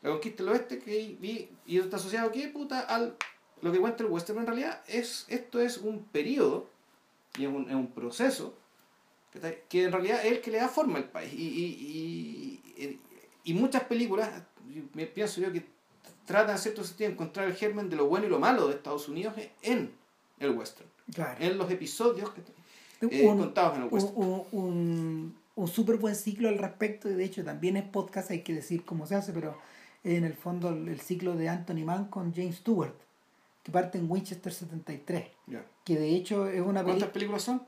[0.00, 2.48] La conquista del oeste que, y, y está asociado ¿qué?
[2.48, 3.16] Puta, al
[3.60, 6.68] lo que cuenta el western en realidad es esto es un periodo
[7.38, 8.54] y es un, es un proceso
[9.68, 13.00] que en realidad es el que le da forma al país y, y, y,
[13.44, 14.28] y muchas películas
[14.94, 15.64] me- pienso yo que
[16.26, 18.74] tratan en cierto sentido de encontrar el germen de lo bueno y lo malo de
[18.74, 19.92] Estados Unidos en
[20.40, 21.36] el western Claro.
[21.44, 22.40] en los episodios que,
[23.06, 27.14] eh, un, contados en el western un, un, un súper buen ciclo al respecto, y
[27.14, 29.56] de hecho también es podcast, hay que decir cómo se hace, pero
[30.04, 32.94] en el fondo el, el ciclo de Anthony Mann con James Stewart,
[33.62, 35.64] que parte en Winchester 73, Ya.
[35.84, 37.62] que de hecho es una ¿cuántas película, películas son?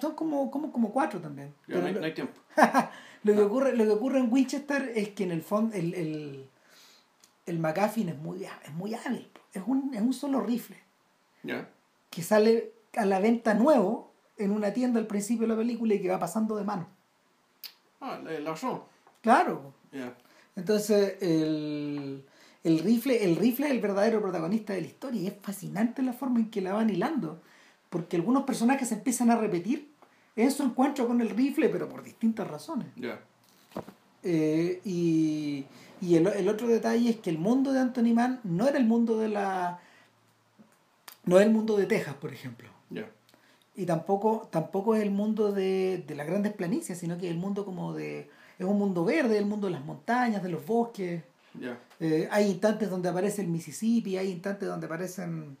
[0.00, 1.54] son como, como, como cuatro también.
[1.68, 2.32] No, hay, no hay tiempo
[3.24, 6.48] Lo que, ocurre, lo que ocurre en Winchester es que en el fondo el, el,
[7.46, 9.28] el McGuffin es muy, es muy hábil.
[9.54, 10.76] Es un, es un solo rifle
[11.44, 11.68] ya
[12.12, 16.00] que sale a la venta nuevo en una tienda al principio de la película y
[16.00, 16.86] que va pasando de mano.
[18.00, 18.82] ah la razón
[19.22, 19.74] Claro.
[20.56, 22.24] Entonces el,
[22.64, 26.12] el rifle, el rifle es el verdadero protagonista de la historia y es fascinante la
[26.12, 27.40] forma en que la van hilando.
[27.88, 29.92] Porque algunos personajes se empiezan a repetir
[30.36, 32.88] en su encuentro con el rifle, pero por distintas razones.
[34.24, 35.64] Eh, y
[36.02, 38.84] y el, el otro detalle es que el mundo de Anthony Mann no era el
[38.84, 39.78] mundo de la.
[41.24, 42.68] No es el mundo de Texas, por ejemplo.
[42.90, 43.08] ya
[43.76, 47.38] Y tampoco, tampoco es el mundo de, de las grandes planicies, sino que es el
[47.38, 48.30] mundo como de.
[48.58, 51.22] Es un mundo verde, el mundo de las montañas, de los bosques.
[52.00, 55.56] Eh, hay instantes donde aparece el Mississippi, hay instantes donde aparecen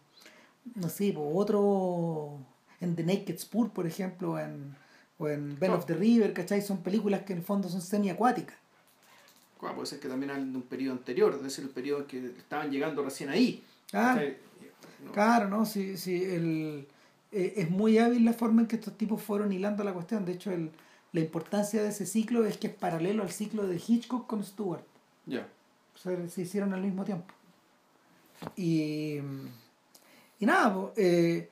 [0.74, 2.38] no sé, otro,
[2.80, 4.74] en The Naked Spur, por ejemplo, en,
[5.18, 6.62] o en Ben of the River, ¿cachai?
[6.62, 8.56] Son películas que en el fondo son semi-acuáticas.
[9.58, 12.06] Claro, puede ser que también hablen de un periodo anterior, es decir, el periodo en
[12.06, 13.62] que estaban llegando recién ahí.
[13.92, 14.20] Ah.
[15.04, 15.12] No.
[15.12, 15.66] Claro, ¿no?
[15.66, 16.86] Sí, sí, el,
[17.32, 20.24] eh, es muy hábil la forma en que estos tipos fueron hilando la cuestión.
[20.24, 20.70] De hecho, el,
[21.12, 24.84] la importancia de ese ciclo es que es paralelo al ciclo de Hitchcock con Stewart.
[25.26, 25.48] Ya.
[25.94, 27.32] O sea, se hicieron al mismo tiempo.
[28.56, 29.18] Y,
[30.38, 31.48] y nada, po, eh,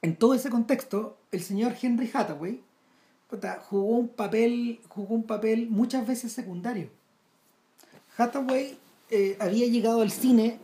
[0.00, 2.62] en todo ese contexto, el señor Henry Hathaway
[3.68, 6.88] jugó un papel, jugó un papel muchas veces secundario.
[8.16, 8.78] Hathaway
[9.10, 10.58] eh, había llegado al cine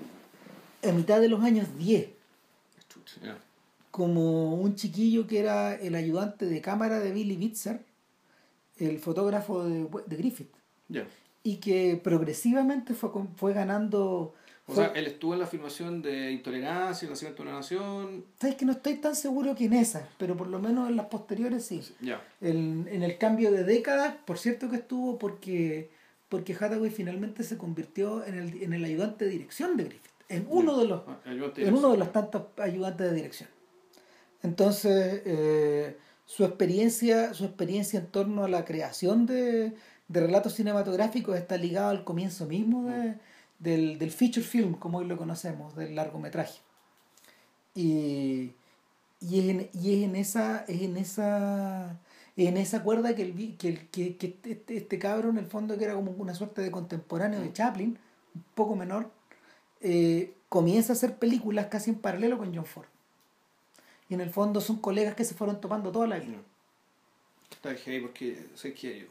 [0.90, 2.08] a mitad de los años 10
[2.88, 3.38] Chucha, ya.
[3.90, 7.80] como un chiquillo que era el ayudante de cámara de Billy Bitzer,
[8.78, 10.50] el fotógrafo de, de Griffith,
[11.42, 14.34] y que progresivamente fue, fue ganando...
[14.66, 18.24] O fue- sea, él estuvo en la filmación de Intolerancia, nacimiento de una nación.
[18.38, 21.06] Sabes que no estoy tan seguro que en esas, pero por lo menos en las
[21.06, 21.80] posteriores sí.
[22.00, 22.20] Ya.
[22.42, 25.90] El- en el cambio de década, por cierto que estuvo porque,
[26.28, 30.46] porque Hathaway finalmente se convirtió en el, en el ayudante de dirección de Griffith, en
[30.48, 31.18] uno de los Ah,
[31.68, 33.48] en uno de los tantos ayudantes de dirección.
[34.42, 39.72] Entonces, eh, su experiencia, su experiencia en torno a la creación de,
[40.08, 43.14] de relatos cinematográficos está ligada al comienzo mismo de-
[43.58, 46.60] del, del feature film, como hoy lo conocemos, del largometraje.
[47.74, 48.52] Y,
[49.20, 51.98] y, es, en, y es en esa, es en esa,
[52.36, 55.46] es en esa cuerda que, el, que, el- que, que este, este cabro, en el
[55.46, 57.98] fondo, que era como una suerte de contemporáneo de Chaplin,
[58.34, 59.10] un poco menor,
[59.80, 62.86] eh, comienza a hacer películas casi en paralelo con John Ford.
[64.08, 66.38] Y en el fondo son colegas que se fueron topando toda la vida.
[67.50, 69.06] Está heavy porque sé que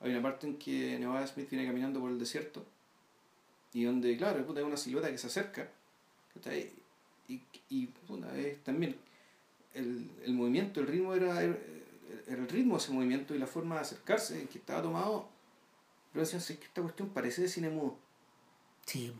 [0.00, 2.64] hay una parte en que Nevada Smith viene caminando por el desierto
[3.72, 5.68] y donde, claro, hay una silueta que se acerca
[7.28, 8.96] y, y puta, es también
[9.74, 11.56] el, el movimiento, el ritmo era, era
[12.26, 15.28] el ritmo de ese movimiento y la forma de acercarse que estaba tomado.
[16.12, 17.96] Pero decían, "Sí, es que esta cuestión parece de cine mudo.
[18.86, 19.12] Sí.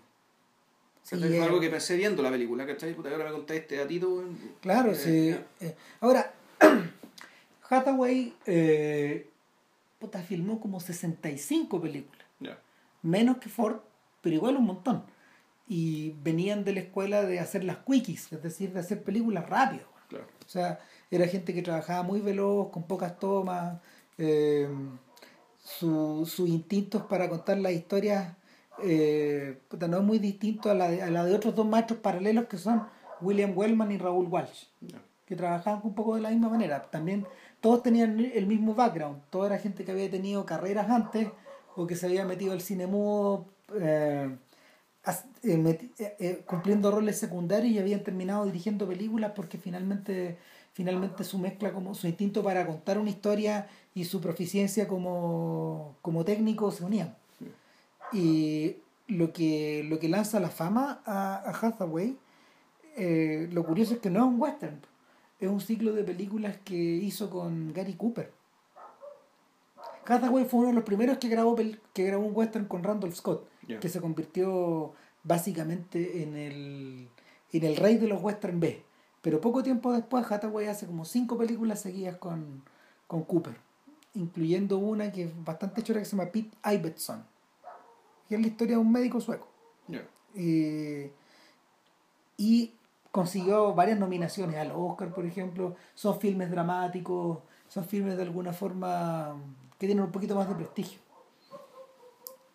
[1.08, 2.92] Sí, eh, algo que pensé viendo la película, ¿cachai?
[2.94, 4.24] Puta, ahora me contáis este datito.
[4.60, 5.36] Claro, Eh, sí.
[5.64, 6.32] eh, ahora,
[7.70, 9.28] Hathaway eh,
[9.98, 12.18] puta, filmó como 65 películas.
[13.00, 13.76] Menos que Ford,
[14.20, 15.04] pero igual un montón.
[15.68, 19.84] Y venían de la escuela de hacer las quickies, es decir, de hacer películas rápido.
[20.08, 20.26] Claro.
[20.44, 23.78] O sea, era gente que trabajaba muy veloz, con pocas tomas.
[25.62, 28.34] su- sus instintos para contar las historias
[28.82, 32.00] eh, puta, no es muy distinto a la, de, a la de otros dos maestros
[32.00, 32.86] paralelos que son
[33.20, 34.64] William Wellman y Raúl Walsh,
[35.26, 36.82] que trabajaban un poco de la misma manera.
[36.90, 37.26] También
[37.60, 41.28] todos tenían el mismo background, toda era gente que había tenido carreras antes
[41.76, 43.46] o que se había metido al cine mudo.
[43.80, 44.30] eh,
[45.42, 45.88] eh,
[46.18, 50.36] eh, cumpliendo roles secundarios y habían terminado dirigiendo películas porque finalmente
[50.72, 56.24] finalmente su mezcla como su instinto para contar una historia y su proficiencia como, como
[56.24, 57.16] técnico se unían
[58.12, 62.16] y lo que lo que lanza la fama a, a Hathaway
[62.96, 64.80] eh, lo curioso es que no es un western
[65.40, 68.32] es un ciclo de películas que hizo con Gary Cooper.
[70.06, 73.46] Hathaway fue uno de los primeros que grabó que grabó un western con Randolph Scott
[73.80, 77.08] que se convirtió básicamente en el,
[77.52, 78.82] en el rey de los western B.
[79.20, 82.62] Pero poco tiempo después Hathaway hace como cinco películas seguidas con,
[83.06, 83.56] con Cooper,
[84.14, 87.24] incluyendo una que es bastante chora que se llama Pete Ibbotson,
[88.28, 89.48] que es la historia de un médico sueco.
[89.86, 90.06] Ya.
[90.34, 91.10] Eh,
[92.36, 92.74] y
[93.10, 95.76] consiguió varias nominaciones al Oscar, por ejemplo.
[95.94, 97.38] Son filmes dramáticos,
[97.68, 99.36] son filmes de alguna forma
[99.78, 101.00] que tienen un poquito más de prestigio.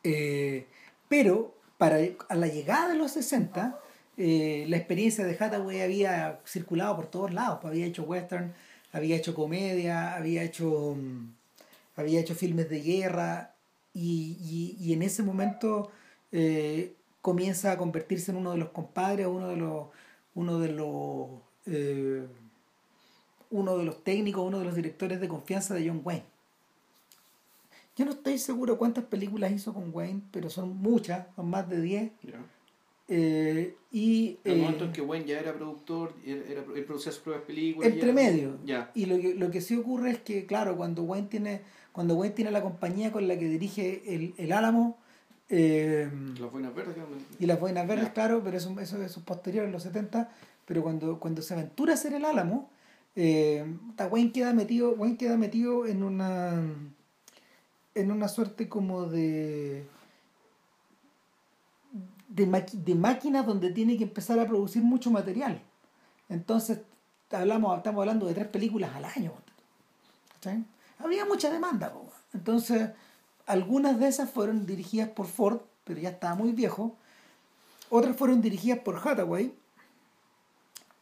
[0.03, 0.67] Eh,
[1.07, 1.97] pero para
[2.29, 3.79] a la llegada de los 60,
[4.17, 7.59] eh, la experiencia de Hathaway había circulado por todos lados.
[7.61, 8.53] pues, Había hecho western,
[8.91, 11.33] había hecho comedia, había hecho, mm,
[11.95, 13.52] había hecho filmes de guerra
[13.93, 15.91] y, y- y en ese momento
[16.31, 19.87] eh, comienza a convertirse en uno de los compadres, uno de los,
[20.35, 21.27] uno de los,
[21.67, 22.25] eh,
[23.51, 26.23] uno de los técnicos, uno de los directores de confianza de John Wayne.
[27.95, 31.79] Yo no estoy seguro cuántas películas hizo con Wayne, pero son muchas, son más de
[31.81, 32.11] 10.
[32.23, 32.39] Ya.
[33.07, 36.83] Eh, y En el eh, momento en que Wayne ya era productor, él, era, él
[36.85, 37.91] producía sus propias películas.
[37.91, 38.57] entre medio.
[38.65, 38.89] Ya.
[38.95, 41.61] Y lo que, lo que sí ocurre es que, claro, cuando Wayne tiene,
[41.93, 44.97] cuando Wayne tiene la compañía con la que dirige el, el Álamo,
[45.49, 47.09] eh, Las buenas verdes, claro.
[47.39, 50.29] y las Buenas Verdes, claro, pero eso, eso, eso es posterior, en los 70,
[50.65, 52.69] pero cuando, cuando se aventura a hacer el Álamo,
[53.15, 53.63] eh,
[54.09, 56.61] Wayne queda metido, Wayne queda metido en una
[57.95, 59.85] en una suerte como de
[62.27, 65.61] de, maqui- de máquina donde tiene que empezar a producir mucho material
[66.29, 66.79] Entonces,
[67.29, 69.31] hablamos, estamos hablando de tres películas al año.
[70.33, 70.63] ¿cachai?
[70.99, 71.91] Había mucha demanda.
[71.91, 72.11] po.
[72.33, 72.89] Entonces,
[73.45, 76.95] algunas de esas fueron dirigidas por Ford, pero ya estaba muy viejo.
[77.89, 79.53] Otras fueron dirigidas por Hathaway.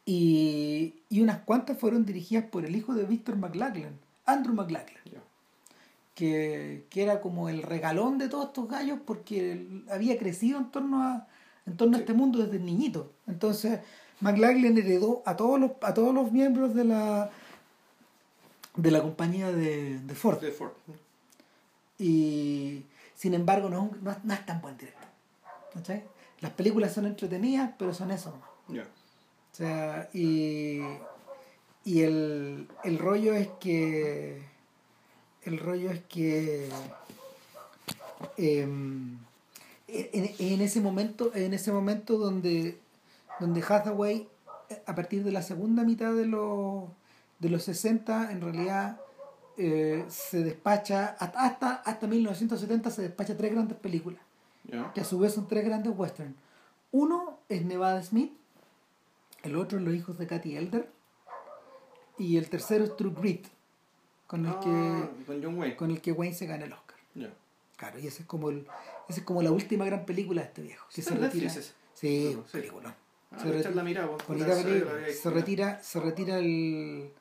[0.06, 5.01] Y, y unas cuantas fueron dirigidas por el hijo de Víctor McLachlan, Andrew McLachlan
[6.15, 11.01] que, que era como el regalón de todos estos gallos porque había crecido en torno
[11.04, 11.27] a
[11.65, 13.80] en torno a este mundo desde niñito entonces
[14.19, 17.32] McLachlan heredó a todos los a todos los miembros de la
[18.75, 20.71] de la compañía de, de Ford De Ford.
[21.99, 22.84] y
[23.15, 25.07] sin embargo no, no, es- no es tan buen director
[25.73, 26.03] ¿cachai?
[26.39, 28.49] las películas son entretenidas pero son eso nomás
[29.53, 30.79] o sea, y,
[31.84, 34.41] y el, el rollo es que.
[35.43, 36.69] El rollo es que.
[38.38, 39.17] em,
[39.88, 42.79] en, en ese momento, en ese momento donde,
[43.41, 44.27] donde Hathaway,
[44.69, 46.86] eh, a partir de la segunda mitad de los,
[47.41, 49.01] de los 60, en realidad
[49.58, 54.21] eh, se despacha, hasta, hasta, hasta 1970 se despacha tres grandes películas
[54.93, 56.36] que a su vez son tres grandes westerns.
[56.93, 58.32] Uno es Nevada Smith,
[59.43, 60.89] el otro es Los hijos de Katy Elder,
[62.17, 63.47] y el tercero es True Grit,
[64.27, 65.75] con el, Ah, que, con John Wayne.
[65.75, 66.97] con el que Wayne se gana el Oscar.
[67.75, 68.67] Claro, y ese es como el,
[69.10, 70.86] ese es como la última gran película de este viejo.
[70.93, 71.51] Que se retira.
[71.95, 72.95] Sí, película.
[73.32, 77.12] Ah, Se voy a reti- echar la mirada, la había Se retira, se retira el,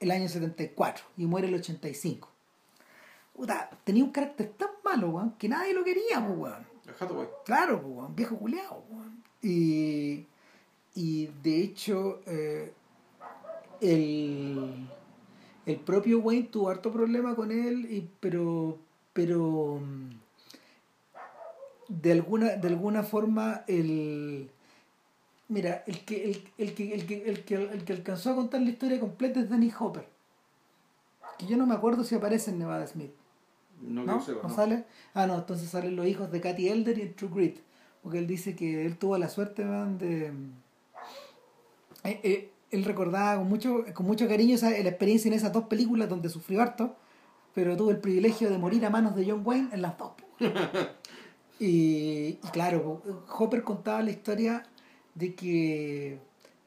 [0.00, 2.28] el año 74 y muere el 85.
[3.34, 6.66] Puta, tenía un carácter tan malo, weón, que nadie lo quería, pues, weón.
[6.98, 7.28] Hathaway.
[7.44, 8.84] Claro, pues, weón, viejo culiao.
[8.90, 9.22] weón.
[9.42, 10.26] Y,
[10.94, 12.72] y de hecho, eh,
[13.80, 14.88] el,
[15.66, 18.78] el propio Wayne tuvo harto problema con él, y, pero,
[19.12, 20.10] pero mm,
[21.88, 24.50] de alguna, de alguna forma el
[25.50, 28.62] mira, el que, el, el que, el, que, el, que, el que alcanzó a contar
[28.62, 30.08] la historia completa es Danny Hopper.
[31.38, 33.12] Que yo no me acuerdo si aparece en Nevada Smith.
[33.82, 34.20] No, ¿No?
[34.22, 34.54] sepa, ¿No no.
[34.54, 34.84] sale?
[35.14, 37.58] Ah, no, entonces salen los hijos de Katy Elder y True Grit.
[38.02, 40.26] Porque él dice que él tuvo la suerte man, de.
[42.04, 45.64] eh, eh, él recordaba con mucho, con mucho cariño esa, la experiencia en esas dos
[45.64, 46.96] películas donde sufrió harto,
[47.54, 50.12] pero tuvo el privilegio de morir a manos de John Wayne en las dos.
[51.58, 53.02] y, y claro,
[53.38, 54.62] Hopper contaba la historia
[55.20, 56.18] de que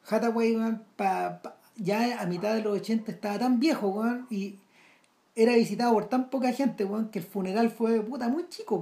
[0.08, 4.58] Hathaway man, pa- pa- ya a mitad de los 80 estaba tan viejo weón, y
[5.34, 8.78] era visitado por tan poca gente, que el funeral fue puta muy chico.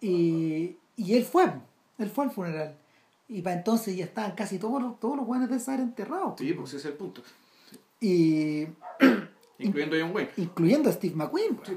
[0.00, 1.44] Y, y él fue,
[1.98, 2.76] él fue al funeral.
[3.28, 6.34] Y para entonces ya estaban casi todos los, todos los weones de esa enterrados.
[6.38, 7.22] Sí, pues ese es el punto.
[8.00, 8.66] Y
[9.58, 10.30] Incluyendo a John Wayne.
[10.36, 11.58] incluyendo a Steve McQueen.
[11.64, 11.72] Sí.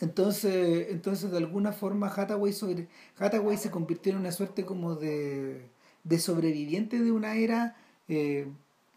[0.00, 5.70] Entonces, entonces de alguna forma Hathaway, sobre, Hathaway se convirtió en una suerte como de,
[6.04, 7.76] de sobreviviente de una era
[8.08, 8.46] eh,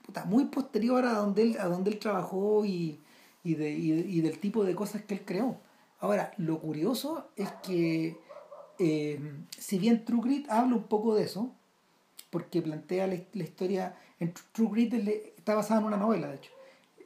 [0.05, 2.99] puta, muy posterior a donde él, a donde él trabajó y,
[3.43, 5.57] y, de, y, del tipo de cosas que él creó.
[6.01, 8.17] Ahora, lo curioso es que
[8.79, 9.19] eh,
[9.57, 11.51] si bien True Grit habla un poco de eso,
[12.29, 14.93] porque plantea la, la historia, en Tru- True Grit
[15.37, 16.51] está basada en una novela, de hecho,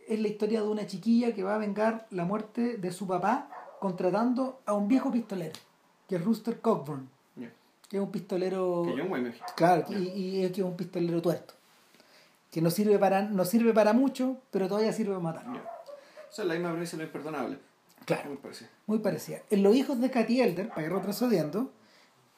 [0.08, 3.50] es la historia de una chiquilla que va a vengar la muerte de su papá
[3.84, 5.60] contratando a un viejo pistolero,
[6.08, 7.10] que es Rooster Cockburn,
[7.90, 8.84] que es un pistolero...
[8.86, 9.34] Que John Wayne.
[9.58, 11.54] Claro, y, y es que es un pistolero tuerto,
[12.50, 15.48] que no sirve para, no sirve para mucho, pero todavía sirve para matar.
[15.50, 17.60] O sea, la misma premisa no es imperdonable.
[18.06, 18.30] Claro.
[18.30, 18.70] Me parece.
[18.88, 19.40] muy parecida.
[19.50, 21.74] En Los hijos de Katy Elder, para ir retrocediendo,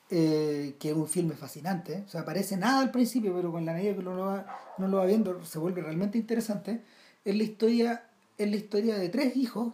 [0.10, 3.73] eh, que es un filme fascinante, o sea, parece nada al principio, pero con la
[3.73, 4.47] medida que uno lo va,
[4.79, 6.81] uno lo va viendo se vuelve realmente interesante,
[7.23, 9.73] es la historia, es la historia de tres hijos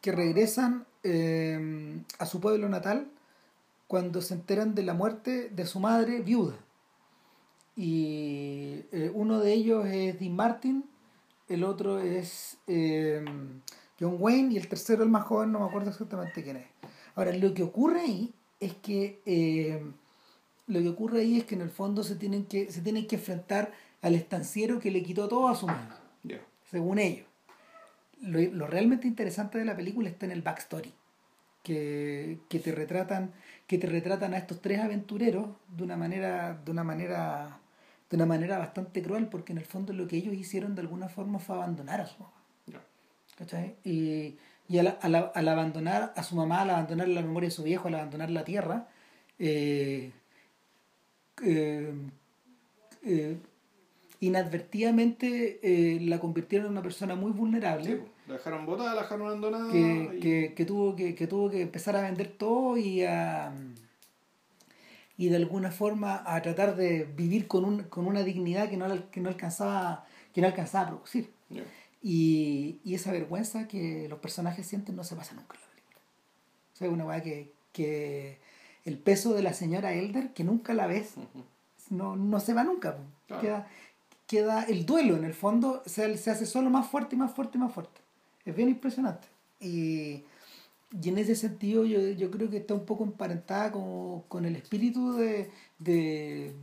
[0.00, 3.10] que regresan eh, a su pueblo natal
[3.86, 6.56] cuando se enteran de la muerte de su madre viuda.
[7.74, 10.84] Y eh, uno de ellos es Dean Martin,
[11.48, 13.24] el otro es eh,
[13.98, 16.66] John Wayne y el tercero, el más joven, no me acuerdo exactamente quién es.
[17.14, 19.80] Ahora, lo que ocurre ahí es que eh,
[20.66, 23.16] lo que ocurre ahí es que en el fondo se tienen que se tienen que
[23.16, 23.72] enfrentar
[24.02, 25.94] al estanciero que le quitó todo a su madre,
[26.70, 27.27] según ellos.
[28.22, 30.92] Lo, lo realmente interesante de la película está en el backstory,
[31.62, 33.32] que, que te retratan
[33.66, 37.60] que te retratan a estos tres aventureros de una manera de una manera
[38.10, 41.08] de una manera bastante cruel, porque en el fondo lo que ellos hicieron de alguna
[41.08, 42.32] forma fue abandonar a su mamá.
[43.36, 43.76] ¿cachai?
[43.84, 44.38] Y,
[44.68, 47.88] y al, al- al abandonar a su mamá, al abandonar la memoria de su viejo,
[47.88, 48.88] al abandonar la tierra,
[49.38, 50.12] eh,
[51.44, 51.92] eh,
[53.04, 53.38] eh,
[54.20, 58.10] inadvertidamente eh, la convirtieron en una persona muy vulnerable Sí, pues.
[58.26, 59.72] La dejaron botada, la dejaron abandonada.
[59.72, 63.52] que, y- que, que tuvo que, que tuvo que empezar a vender todo y a
[65.16, 68.86] y de alguna forma a tratar de vivir con, un, con una dignidad que no,
[69.10, 71.32] que no, alcanzaba, que no alcanzaba a producir.
[72.00, 75.98] Y, y, esa vergüenza que los personajes sienten no se pasa nunca en la película.
[76.72, 78.38] O sea, una weá que, que
[78.84, 81.14] el peso de la señora Elder, que nunca la ves,
[81.90, 82.98] no, no se va nunca.
[83.40, 83.66] Queda,
[84.28, 87.58] queda el duelo en el fondo, se, se hace solo más fuerte y más fuerte
[87.58, 88.00] y más fuerte.
[88.44, 89.26] Es bien impresionante.
[89.58, 90.24] Y,
[91.02, 95.14] en ese sentido yo, yo, creo que está un poco emparentada con, con el espíritu
[95.14, 96.54] de, de,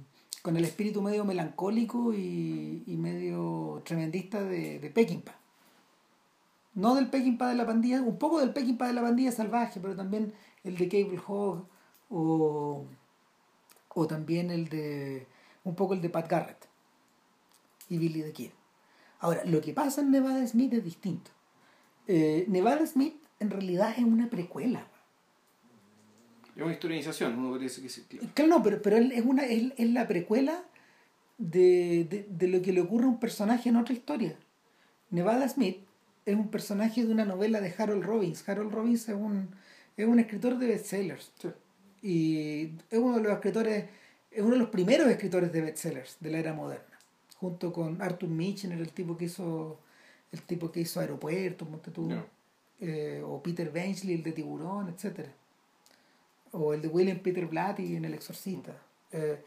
[0.42, 5.36] con el espíritu medio melancólico y, y medio tremendista de, de Peckinpah.
[6.76, 9.96] No del Peckinpah de la pandilla, un poco del Peckinpah de la pandilla salvaje, pero
[9.96, 11.66] también el de Cable Hog
[12.10, 12.86] o,
[13.90, 15.28] o también el de
[15.64, 16.75] un poco el de Pat Garrett
[17.90, 18.52] y Billy the Kid.
[19.20, 21.32] Ahora, lo que pasa en Nevada Smith es distinto.
[22.08, 24.88] Eh, Nevada Smith en realidad es una precuela.
[26.56, 28.06] Es una historización, uno podría decir que sí.
[28.34, 30.64] Claro, no, pero, pero es, una, es, es la precuela
[31.38, 34.38] de, de, de, lo que le ocurre a un personaje en otra historia.
[35.10, 35.80] Nevada Smith
[36.26, 38.48] es un personaje de una novela de Harold Robbins.
[38.48, 39.50] Harold Robbins es un,
[39.98, 41.32] es un escritor de bestsellers.
[41.40, 41.50] Sí.
[42.02, 43.86] Y es uno de los escritores,
[44.32, 46.95] es uno de los primeros escritores de bestsellers de la era moderna.
[47.46, 49.78] Junto con Arthur Mitchell, el tipo que hizo
[50.32, 52.26] el tipo que hizo Aeropuerto, Monte no.
[52.80, 55.28] eh, o Peter Benchley, el de Tiburón, etc.
[56.52, 58.76] O el de William Peter Blatty en El Exorcista.
[59.12, 59.40] Eh,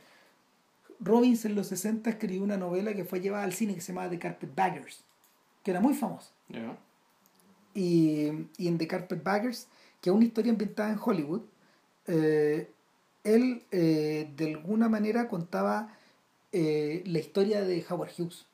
[1.00, 4.10] Robbins en los 60 escribió una novela que fue llevada al cine que se llamaba
[4.10, 5.04] The Carpetbaggers,
[5.64, 6.30] que era muy famosa.
[6.48, 6.78] Yeah.
[7.74, 9.66] Y, y, en The Carpetbaggers,
[10.00, 11.42] que es una historia ambientada en Hollywood,
[12.06, 12.70] eh,
[13.24, 15.97] él eh, de alguna manera contaba
[16.52, 18.46] eh, la historia de Howard Hughes,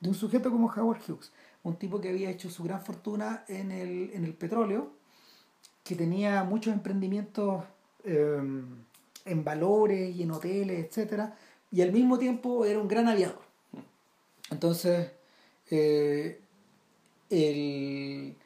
[0.00, 1.32] de un sujeto como Howard Hughes,
[1.62, 4.92] un tipo que había hecho su gran fortuna en el, en el petróleo,
[5.84, 7.64] que tenía muchos emprendimientos
[8.04, 8.40] eh,
[9.24, 11.36] en valores y en hoteles, etcétera,
[11.70, 13.42] y al mismo tiempo era un gran aviador.
[14.50, 15.10] Entonces,
[15.70, 16.40] eh,
[17.30, 18.36] el,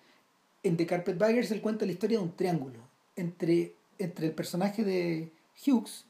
[0.63, 2.81] en The Carpetbaggers él cuenta la historia de un triángulo
[3.17, 5.31] entre, entre el personaje de
[5.65, 6.07] Hughes,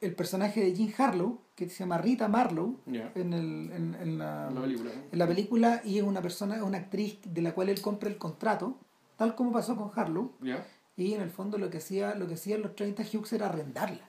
[0.00, 3.10] el personaje de Jim Harlow, que se llama Rita Marlowe yeah.
[3.16, 5.08] en, el, en, en, la, la película, ¿eh?
[5.10, 8.16] en la película y es una persona, una actriz de la cual él compra el
[8.16, 8.78] contrato,
[9.16, 10.30] tal como pasó con Harlow.
[10.40, 10.64] Yeah.
[10.96, 13.46] Y en el fondo lo que hacía, lo que hacía en los 30 Hughes era
[13.46, 14.08] arrendarla,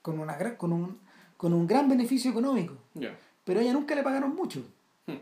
[0.00, 0.98] con, una, con, un,
[1.36, 2.78] con un gran beneficio económico.
[2.94, 3.14] Yeah.
[3.44, 4.64] Pero a ella nunca le pagaron mucho.
[5.06, 5.18] Hmm.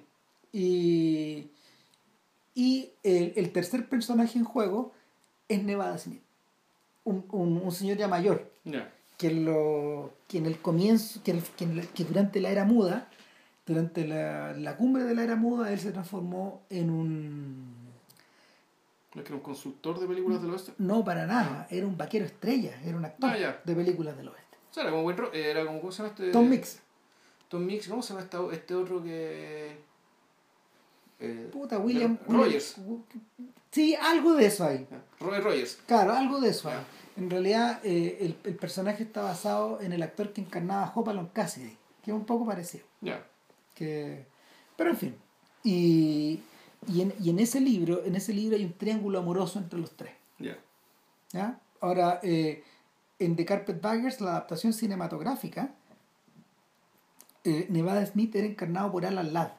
[0.52, 1.50] Y,
[2.54, 4.92] y el, el, tercer personaje en juego
[5.48, 6.22] es Nevada Smith,
[7.02, 8.48] un, un, un señor ya mayor
[9.18, 13.10] que, lo, que en el comienzo, que, que, que, durante la era muda,
[13.66, 17.78] durante la, la, cumbre de la era muda, él se transformó en un...
[19.14, 20.72] ¿No es que era un consultor de películas del oeste?
[20.78, 21.66] No, para nada.
[21.70, 24.56] Era un vaquero estrella, era un actor ah, de películas del oeste.
[24.70, 26.30] O sea, era como buen era como, ¿cómo se llama este?
[26.30, 26.80] Tom Mix.
[27.48, 29.76] Tom Mix, ¿cómo se llama este, este otro que...?
[31.20, 32.16] Eh, Puta, William...
[32.28, 32.76] Rogers.
[33.72, 34.86] Sí, algo de eso hay.
[35.18, 35.78] Robert Rogers.
[35.86, 36.78] Claro, algo de eso hay.
[37.18, 41.30] En realidad, eh, el, el, personaje está basado en el actor que encarnaba a Hopalong
[41.32, 42.84] Cassidy, que es un poco parecido.
[43.00, 43.26] Yeah.
[43.74, 44.24] Que,
[44.76, 45.16] pero en fin.
[45.64, 46.38] Y,
[46.86, 49.96] y, en, y en ese libro, en ese libro hay un triángulo amoroso entre los
[49.96, 50.12] tres.
[50.38, 50.58] Yeah.
[51.32, 51.60] ¿Ya?
[51.80, 52.62] Ahora, eh,
[53.18, 55.74] en The Carpetbaggers, la adaptación cinematográfica,
[57.42, 59.54] eh, Nevada Smith era encarnado por Alan Ladd,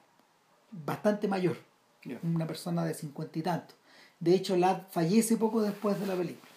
[0.71, 1.57] bastante mayor,
[2.03, 2.19] yeah.
[2.23, 3.75] una persona de cincuenta y tantos.
[4.21, 6.48] De hecho, Ladd fallece poco después de la película.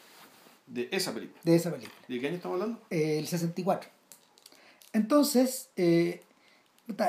[0.67, 1.41] De esa película.
[1.45, 1.95] De esa película.
[2.09, 2.83] ¿De qué año estamos hablando?
[2.91, 3.91] Eh, el 64.
[4.93, 6.23] Entonces, eh,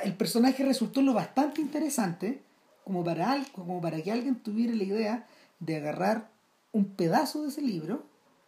[0.03, 2.41] el personaje resultó lo bastante interesante
[2.83, 5.27] como para, como para que alguien tuviera la idea
[5.59, 6.29] de agarrar
[6.71, 8.03] un pedazo de ese libro.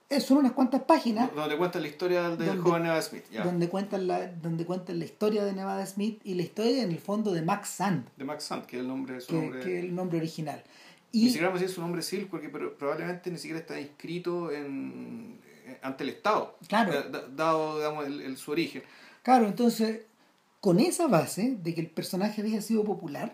[0.10, 1.34] Eh, son unas cuantas páginas.
[1.34, 3.24] Donde cuentan la historia del donde, joven Nevada Smith.
[3.32, 3.44] Ya.
[3.44, 7.00] Donde, cuentan la, donde cuentan la historia de Nevada Smith y la historia, en el
[7.00, 8.08] fondo, de Max Sand.
[8.16, 9.60] De Max Sand, que es el nombre, su que, nombre...
[9.62, 10.64] que es el nombre original.
[11.16, 15.40] Y, ni siquiera decir su nombre Silk porque probablemente ni siquiera está inscrito en,
[15.82, 16.58] ante el Estado.
[16.68, 16.92] Claro.
[17.34, 18.84] Dado digamos, el, el, su origen.
[19.24, 20.02] Claro, entonces,
[20.60, 23.34] con esa base de que el personaje había sido popular,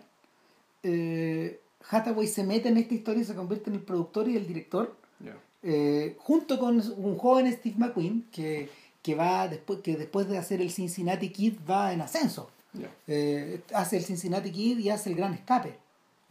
[0.84, 1.60] eh,
[1.90, 4.94] Hathaway se mete en esta historia y se convierte en el productor y el director,
[5.20, 5.36] yeah.
[5.64, 8.68] eh, junto con un joven Steve McQueen que,
[9.02, 12.48] que, va después, que después de hacer el Cincinnati Kid va en ascenso.
[12.74, 12.90] Yeah.
[13.08, 15.82] Eh, hace el Cincinnati Kid y hace el Gran Escape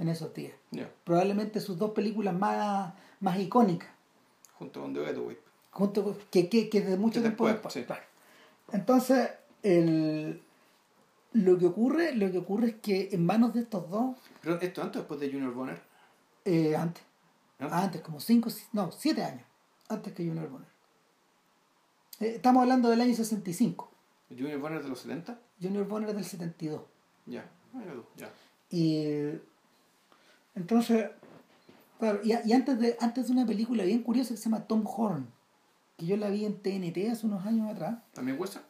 [0.01, 0.53] en esos días.
[0.71, 0.91] Yeah.
[1.03, 3.89] Probablemente sus dos películas más, más icónicas.
[4.57, 5.37] Junto con The Whip.
[5.69, 7.75] Junto con, que, que, que de mucho que tiempo después.
[7.75, 7.85] después.
[7.85, 8.03] Claro.
[8.73, 9.29] Entonces,
[9.61, 10.41] el,
[11.33, 14.17] lo que ocurre lo que ocurre es que en manos de estos dos...
[14.41, 15.79] ¿Pero esto antes o después de Junior Bonner?
[16.45, 17.03] Eh, antes.
[17.59, 17.77] ¿Antes?
[17.77, 19.45] Antes, como cinco, no, siete años.
[19.87, 20.67] Antes que Junior Bonner.
[22.21, 23.91] Eh, estamos hablando del año 65.
[24.29, 25.39] Junior Bonner de los 70.
[25.61, 26.81] Junior Bonner del 72.
[27.27, 28.31] Ya, tú, ya.
[28.71, 29.39] Y
[30.55, 31.09] entonces,
[31.99, 34.83] claro, y, y antes, de, antes de una película bien curiosa que se llama Tom
[34.85, 35.27] Horn,
[35.97, 37.99] que yo la vi en TNT hace unos años atrás.
[38.13, 38.65] ¿También Western?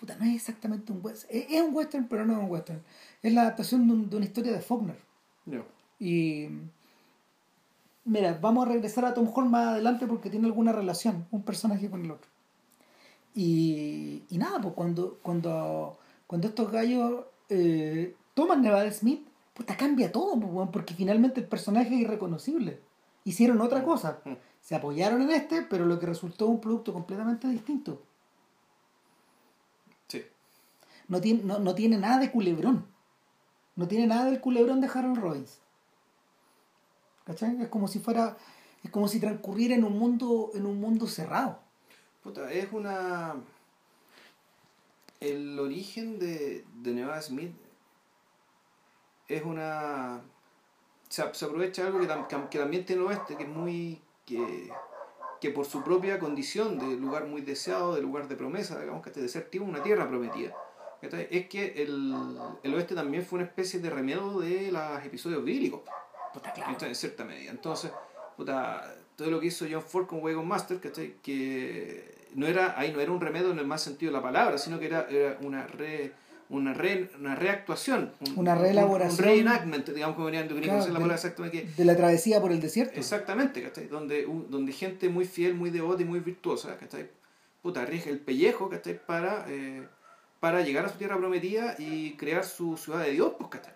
[0.00, 1.36] Puta, no es exactamente un western.
[1.36, 2.82] Es, es un western, pero no es un western.
[3.22, 4.98] Es la adaptación de, un- de una historia de Faulkner.
[6.00, 6.48] Y
[8.04, 11.88] mira, vamos a regresar a Tom Holland más adelante porque tiene alguna relación, un personaje
[11.88, 12.28] con el otro.
[13.34, 20.12] Y, y nada, pues cuando, cuando, cuando estos gallos eh, toman Nevada Smith, puta, cambia
[20.12, 22.80] todo, pues, porque finalmente el personaje es irreconocible.
[23.24, 24.20] Hicieron otra cosa.
[24.24, 24.32] Mm.
[24.60, 28.02] Se apoyaron en este, pero lo que resultó un producto completamente distinto.
[30.08, 30.22] Sí.
[31.08, 32.86] No tiene, no, no tiene nada de culebrón.
[33.76, 35.58] No tiene nada del culebrón de Harold Robbins.
[37.24, 37.60] ¿Cachai?
[37.62, 38.36] Es como si fuera.
[38.82, 41.58] Es como si transcurriera en un mundo, en un mundo cerrado.
[42.22, 43.34] Puta, es una.
[45.20, 47.52] El origen de, de Nevada Smith
[49.28, 50.20] es una.
[51.08, 54.00] Se, se aprovecha algo que, tam- que- que también tiene el oeste, que es muy.
[54.26, 54.70] que,
[55.40, 59.10] que por su propia condición de lugar muy deseado, de lugar de promesa, digamos que
[59.10, 60.54] de ser tipo una tierra prometida.
[61.02, 62.14] Es que el,
[62.62, 65.82] el oeste también fue una especie de remedio de los episodios bíblicos.
[66.42, 66.88] ¿cachai?
[66.88, 67.50] En cierta medida.
[67.50, 67.92] Entonces,
[68.38, 73.00] puta, todo lo que hizo John Ford con Wagon Master, que no era, ahí no
[73.00, 75.66] era un remedio en el más sentido de la palabra, sino que era, era una
[75.66, 76.12] re,
[76.50, 79.18] una re, una reactuación, un- Una reelaboración.
[79.18, 82.98] un, reenactment, digamos como venían, Claro, la palabra exactamente De la travesía por el desierto.
[82.98, 83.86] Exactamente, ¿cachai?
[83.88, 87.08] Donde, un- donde gente muy fiel, muy devota y muy virtuosa, ¿cachai?
[87.62, 89.00] Puta, arriesga el pellejo, ¿cachai?
[89.04, 89.82] Para, eh,
[90.40, 93.72] para llegar a su tierra prometida y crear su ciudad de Dios, pues, ¿cachai?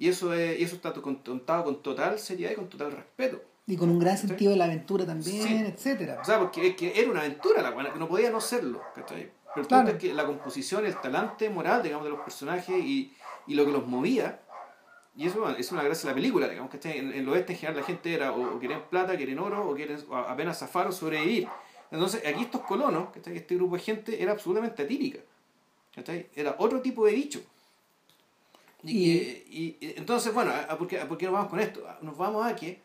[0.00, 3.42] Y eso, es, y eso está contado con total seriedad y con total respeto.
[3.66, 5.56] Y con un gran sentido de la aventura también, Sí.
[5.66, 6.18] etcétera.
[6.22, 8.80] O sea, porque es que era una aventura la buena, que no podía no serlo,
[8.94, 9.30] ¿cachai?
[9.58, 9.84] Pero el Claro.
[9.88, 13.12] punto es que la composición, el talante moral, digamos, de los personajes y,
[13.46, 14.40] y lo que los movía,
[15.16, 17.52] y eso bueno, es una gracia de la película, digamos, que en, en el oeste
[17.54, 20.86] en general la gente era o, o quieren plata, quieren oro, o quieren apenas zafar
[20.86, 21.48] o sobrevivir.
[21.90, 25.18] Entonces, aquí estos colonos, este grupo de gente era absolutamente atípica.
[26.36, 27.40] Era otro tipo de bicho.
[28.84, 31.84] Y, Y- entonces, bueno, ¿a, a por, qué, por qué nos vamos con esto?
[32.02, 32.80] Nos vamos a que,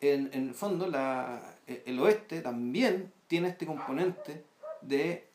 [0.00, 4.44] en, en el fondo, la, el oeste también tiene este componente
[4.82, 5.28] de,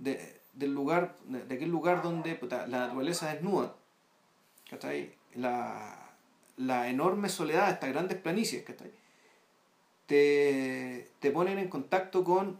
[0.00, 3.74] de- del lugar, de, de aquel lugar donde puta, la naturaleza desnuda,
[4.68, 5.14] ¿cachai?
[5.36, 6.10] La,
[6.56, 8.90] la enorme soledad de estas grandes planicies, ¿cachai?
[10.06, 12.58] Te, te ponen en contacto con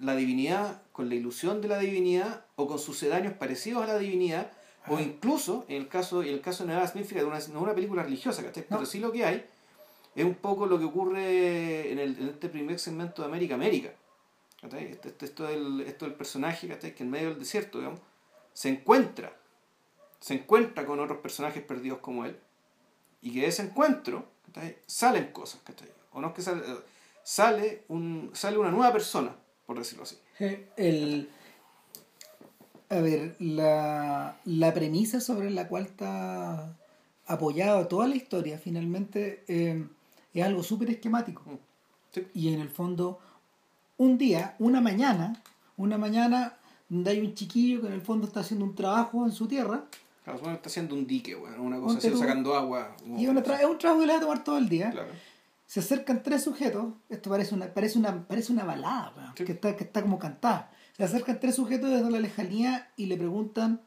[0.00, 4.50] la divinidad, con la ilusión de la divinidad o con sucedáneos parecidos a la divinidad,
[4.86, 7.74] o incluso, en el caso, en el caso de Nevada Smith, fíjate, una, no una
[7.74, 8.64] película religiosa, ¿cachai?
[8.68, 8.86] Pero No.
[8.86, 9.46] sí lo que hay
[10.14, 13.90] es un poco lo que ocurre en, el, en este primer segmento de América América.
[14.60, 14.86] ¿Cachai?
[14.92, 18.00] Este- este- Esto, del, esto del personaje que en medio del desierto digamos,
[18.52, 19.36] se encuentra,
[20.20, 22.38] se encuentra con otros personajes perdidos como él,
[23.22, 24.28] y que de ese encuentro
[24.86, 25.88] salen cosas, ¿cachai?
[26.12, 26.76] o no es que sale, eh,
[27.22, 29.34] sale, un, sale una nueva persona,
[29.66, 30.18] por decirlo así.
[30.76, 31.28] El,
[32.88, 36.76] a ver, la, la premisa sobre la cual está
[37.26, 39.86] apoyada toda la historia finalmente eh,
[40.34, 41.42] es algo súper esquemático.
[42.12, 42.26] Sí.
[42.34, 43.20] Y en el fondo,
[44.00, 45.42] un día, una mañana,
[45.76, 46.54] una mañana
[46.88, 49.84] donde hay un chiquillo que en el fondo está haciendo un trabajo en su tierra
[50.24, 52.96] Claro, que está haciendo un dique, bueno, una cosa así, sacando agua.
[53.04, 54.90] y tra- es un trabajo que le va a tomar todo el día.
[54.90, 55.08] Claro.
[55.66, 59.44] Se acercan tres sujetos, esto parece una, parece una, parece una balada, Sí.
[59.44, 60.70] que, está, que está como cantada.
[60.96, 63.80] Se acercan tres sujetos desde la lejanía y le preguntan,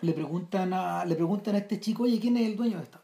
[0.00, 3.00] le preguntan a, le preguntan a este chico, oye, ¿quién es el dueño de esta?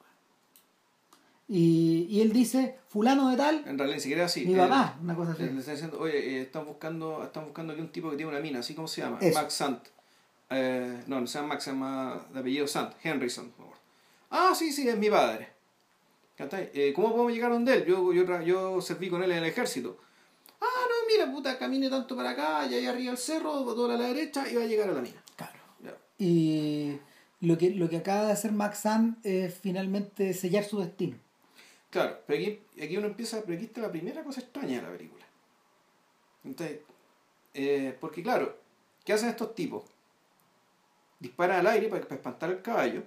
[1.49, 4.47] Weá?" Y, y él dice, fulano de tal, En realidad ni siquiera así.
[4.47, 5.42] mi papá, una cosa así.
[5.42, 8.40] Le está diciendo, oye, eh, están buscando, están buscando aquí un tipo que tiene una
[8.40, 9.18] mina, ¿así cómo se llama?
[9.20, 9.38] Eso.
[9.38, 9.86] Max Sant.
[10.51, 13.53] Eh, no, no se llama Max, se llama de apellido Sant, Henry Sant.
[14.30, 15.49] Ah, sí, sí, es mi padre.
[16.38, 17.84] Eh, ¿Cómo podemos llegar donde él?
[17.84, 19.99] Yo, yo, yo serví con él en el ejército.
[20.61, 23.99] Ah, no, mira, puta, camine tanto para acá, y ahí arriba el cerro, dobla a
[23.99, 25.22] la derecha y va a llegar a la mina.
[25.36, 25.59] Claro.
[25.82, 25.95] Ya.
[26.18, 26.99] Y
[27.40, 31.18] lo que, lo que acaba de hacer Max Sand es finalmente sellar su destino.
[31.95, 34.90] Claro, pero aquí, aquí uno empieza, pero aquí está la primera cosa extraña de la
[34.90, 35.24] película.
[36.42, 36.80] Entonces,
[37.55, 38.59] eh, porque claro,
[39.05, 39.84] ¿qué hacen estos tipos?
[41.20, 43.05] Disparan al aire para, para espantar al caballo,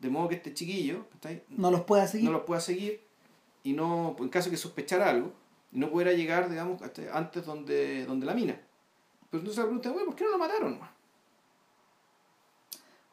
[0.00, 1.06] de modo que este chiquillo.
[1.50, 2.26] No los pueda seguir.
[2.26, 3.00] no los pueda seguir
[3.62, 5.32] y no, en caso de que sospechara algo,
[5.70, 8.60] no pudiera llegar, digamos, hasta antes donde, donde la mina.
[9.30, 10.80] Pero entonces la pregunta, bueno, ¿por qué no lo mataron?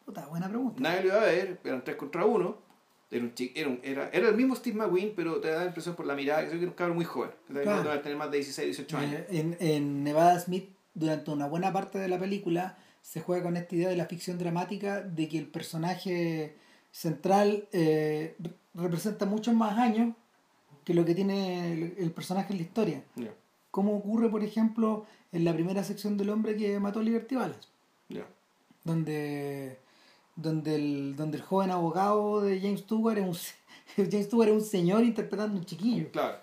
[0.03, 0.81] Puta, buena pregunta.
[0.81, 2.68] Nadie lo iba a ver, eran tres contra uno.
[3.11, 5.65] Era, un chico, era, un- era, era el mismo Steve McQueen, pero te da la
[5.67, 7.31] impresión por la mirada que era un cabrón muy joven.
[7.47, 7.83] Claro.
[7.83, 9.21] Debe tener más de 16, 18 años.
[9.21, 13.57] Eh, en, en Nevada Smith, durante una buena parte de la película, se juega con
[13.57, 16.55] esta idea de la ficción dramática de que el personaje
[16.91, 20.15] central eh, re- representa muchos más años
[20.83, 23.03] que lo que tiene el, el personaje en la historia.
[23.15, 23.33] Ya,
[23.71, 27.69] Como ocurre, por ejemplo, en la primera sección del hombre que mató a Liberty Balance,
[28.09, 28.25] ya.
[28.83, 29.79] donde,
[30.41, 33.25] donde, el, donde el joven abogado de James Stewart es
[33.97, 36.11] un, James Stewart es un señor interpretando a un chiquillo.
[36.11, 36.37] Claro.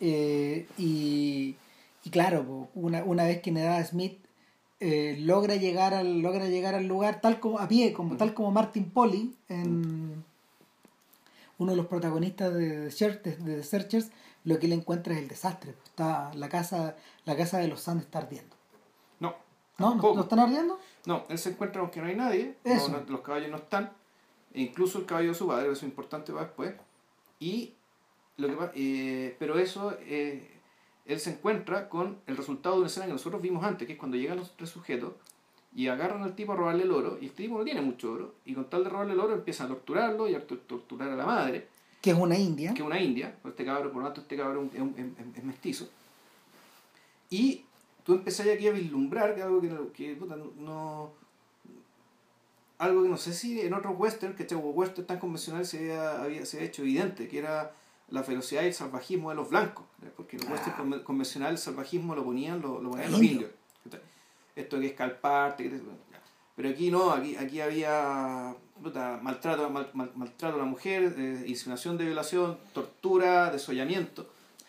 [0.00, 1.56] Eh, y,
[2.04, 4.18] y claro, una, una vez que Nevada Smith
[4.80, 8.50] eh, logra llegar al logra llegar al lugar tal como a pie, como tal como
[8.50, 10.24] Martin Polly en
[11.58, 14.10] uno de los protagonistas de, The Searchers,
[14.42, 15.74] lo que él encuentra es el desastre.
[15.84, 18.54] Está la casa la casa de los Sands está ardiendo.
[19.20, 19.36] No.
[19.78, 19.94] ¿No?
[19.94, 20.14] ¿No.
[20.14, 20.78] ¿no están ardiendo?
[21.06, 23.92] No, él se encuentra aunque no hay nadie, no, los caballos no están,
[24.54, 26.74] e incluso el caballo de su padre, eso es importante para después,
[27.40, 27.74] y
[28.36, 30.50] lo que eh, pero eso, eh,
[31.04, 33.98] él se encuentra con el resultado de una escena que nosotros vimos antes, que es
[33.98, 35.12] cuando llegan los tres sujetos
[35.76, 38.34] y agarran al tipo a robarle el oro, y el tipo no tiene mucho oro,
[38.46, 41.16] y con tal de robarle el oro empiezan a torturarlo y a tor- torturar a
[41.16, 41.68] la madre,
[42.00, 42.72] Que es una india.
[42.72, 45.88] que es una india, por este cabrón, por lo tanto este cabrón es- es mestizo.
[47.30, 47.64] Y
[48.04, 51.12] tú empezás aquí a vislumbrar que algo que, no- que puta, no,
[52.78, 56.22] algo que no sé si en otros western, que o western tan convencional se había,
[56.22, 57.72] había- se había hecho evidente, que era
[58.10, 59.84] la ferocidad y el salvajismo de los blancos.
[60.16, 60.82] Porque en el western Ah.
[60.82, 63.50] conven- convencional el salvajismo lo ponían, lo, lo ponían Los indios.
[64.56, 65.80] Esto que es calparte, que
[66.56, 71.44] pero aquí no, aquí, aquí había puta, maltrato, mal- mal- maltrato a la mujer, eh,
[71.48, 74.28] insinuación de violación, tortura, desollamiento.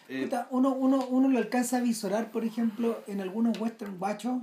[0.10, 4.42] Eh, uno, uno, uno lo alcanza a visorar, por ejemplo, en algunos western guachos.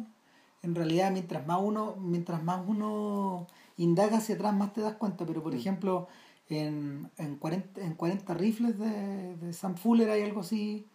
[0.62, 3.46] En realidad, mientras más uno, mientras más uno
[3.76, 5.24] indaga hacia atrás, más te das cuenta.
[5.26, 5.56] Pero, por Mm.
[5.58, 6.08] ejemplo,
[6.48, 10.86] en, en, 40, en 40 rifles de, de Sam Fuller hay algo así.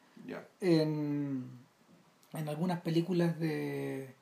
[0.61, 1.45] En,
[2.34, 4.13] en algunas películas de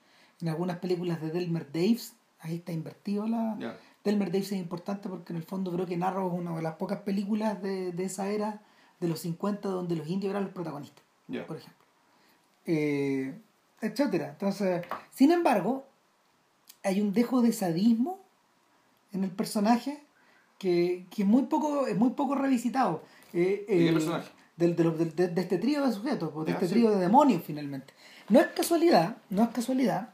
[0.41, 3.55] en algunas películas de Delmer Daves, ahí está invertido la...
[4.03, 6.75] Delmer Daves es importante porque en el fondo creo que Narrow es una de las
[6.75, 8.61] pocas películas de, de esa era,
[9.05, 11.03] de los 50, donde los indios eran los protagonistas
[11.47, 11.85] por ejemplo.
[12.65, 13.33] Eh,
[13.81, 14.29] etcétera.
[14.31, 15.85] Entonces, sin embargo,
[16.83, 18.19] hay un dejo de sadismo
[19.11, 20.03] en el personaje
[20.59, 23.03] que, que es muy poco, es muy poco revisitado.
[23.33, 24.29] Eh, ¿De qué el- personaje?
[24.57, 26.73] del- de, de- de este trío de sujetos, pues, de este sí.
[26.75, 27.93] trío de demonios finalmente.
[28.29, 30.13] No es casualidad, no es casualidad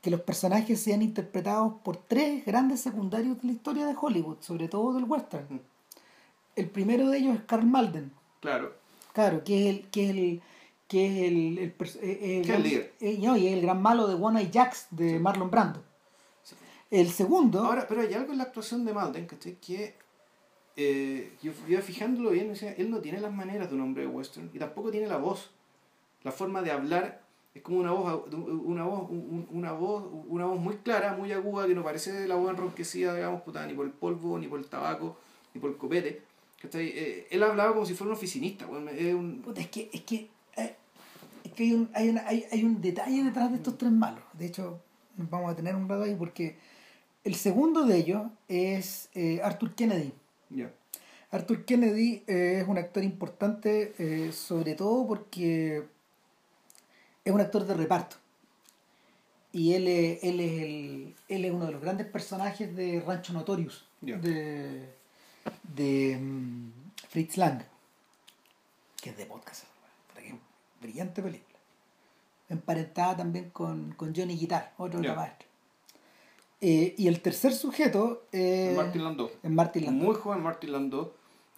[0.00, 4.66] que los personajes sean interpretados por tres grandes secundarios de la historia de Hollywood, sobre
[4.68, 5.46] todo del western.
[5.48, 5.60] Mm.
[6.56, 8.12] El primero de ellos es Carl Malden,
[8.42, 8.74] Claro.
[9.14, 10.42] Claro, que es el, que es el,
[10.88, 12.92] que es el, el, eh, eh, el gran- líder.
[13.00, 15.18] eh, no, y es el gran malo de One Eye Jacks de Sí.
[15.18, 15.82] Marlon Brando.
[16.42, 16.54] Sí.
[16.90, 19.54] El segundo, Ahora, pero hay algo en la actuación de Malden, ¿cachai?
[19.56, 19.94] Que
[20.76, 23.82] eh, yo yo iba fijándolo bien, o sea, él no tiene las maneras de un
[23.82, 25.50] hombre de western y tampoco tiene la voz.
[26.24, 27.20] La forma de hablar
[27.54, 31.66] es como una voz, una voz, un- una voz, una voz muy clara, muy aguda,
[31.66, 34.66] que no parece la voz enronquecida, digamos, puta, ni por el polvo, ni por el
[34.66, 35.16] tabaco,
[35.54, 36.22] ni por el copete.
[36.74, 40.02] Eh, él hablaba como si fuera un oficinista, weón, es un- puta, es que, es
[40.02, 40.74] que, eh,
[41.44, 44.22] es que hay, un, hay, una- hay, hay un detalle detrás de estos tres malos.
[44.34, 44.80] De hecho,
[45.16, 46.56] vamos a tener un rato ahí porque
[47.24, 50.12] el segundo de ellos es eh, Arthur Kennedy.
[50.50, 50.70] ya.
[51.30, 55.82] Arthur Kennedy eh, es un actor importante, sobre todo porque
[57.24, 58.16] es un actor de reparto.
[59.50, 63.32] Y él es, él es, el, él es uno de los grandes personajes de Rancho
[63.32, 63.86] Notorious,
[64.18, 64.88] de,
[65.62, 66.72] de mm,
[67.08, 67.62] Fritz Lang,
[69.00, 69.64] que es de podcast.
[70.14, 70.34] Que
[70.80, 71.58] Brillante película.
[72.48, 75.46] Emparentada también con, con Johnny Guitar, otro la maestra.
[76.60, 79.30] Eh, y el tercer sujeto eh, Martin Landau.
[79.42, 80.06] es Martin Landau.
[80.06, 81.12] Muy joven Martin Landau,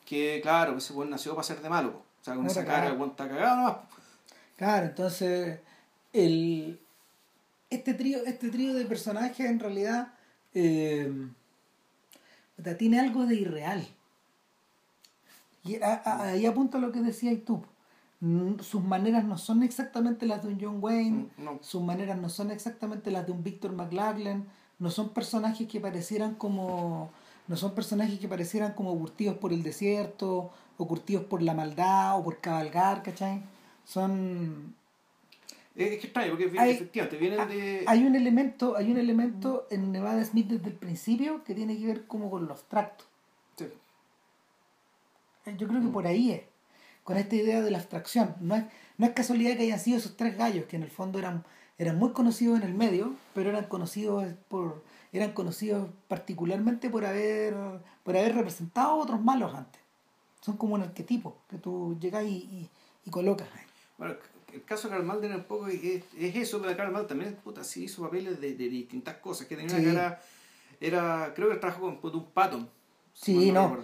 [0.06, 1.92] que claro, ese buen nació para ser de malo.
[1.92, 1.98] po.
[1.98, 3.74] O sea, con No, esa cara, el buen está cagado nomás.
[3.76, 3.86] po.
[4.56, 5.58] Claro, entonces
[6.12, 6.80] el,
[7.70, 10.14] este trío, este trío de personajes en realidad
[10.54, 11.12] eh,
[12.56, 13.86] puta, tiene algo de irreal.
[15.64, 17.62] Y a- a- ahí apunta lo que decías tú.
[18.20, 21.58] Mm, Sus maneras no son exactamente las de un John Wayne, Mm, no.
[21.62, 24.46] sus maneras no son exactamente las de un Victor McLaglen,
[24.78, 27.10] no son personajes que parecieran como
[27.46, 32.18] no son personajes que parecieran como curtidos por el desierto o curtidos por la maldad
[32.18, 33.42] o por cabalgar, ¿cachai?
[33.84, 34.74] Son
[35.74, 37.84] Es, que extraño, porque Hay- efectivamente vienen de.
[37.86, 41.86] hay un elemento, hay un elemento en Nevada Smith desde el principio que tiene que
[41.86, 43.04] ver como con lo abstracto.
[43.56, 43.66] Sí.
[45.58, 46.42] Yo creo que por ahí es,
[47.02, 48.34] con esta idea de la abstracción.
[48.40, 48.64] No es,
[48.98, 51.44] no es casualidad que hayan sido esos tres gallos que en el fondo eran,
[51.76, 57.54] eran muy conocidos en el medio, pero eran conocidos por, eran conocidos particularmente por haber,
[58.02, 59.80] por haber representado a otros malos antes.
[60.40, 62.68] Son como un arquetipo que tú llegas y,
[63.04, 63.64] y, colocas ahí.
[63.98, 64.14] Bueno,
[64.54, 67.64] el caso de Karl Malden un poco es, es eso, pero Karl Malden también puta,
[67.64, 70.22] sí hizo papeles de, de distintas cosas, que tenía una cara,
[70.80, 72.68] era, creo que trabajó con un Patton.
[73.12, 73.78] Sí, no.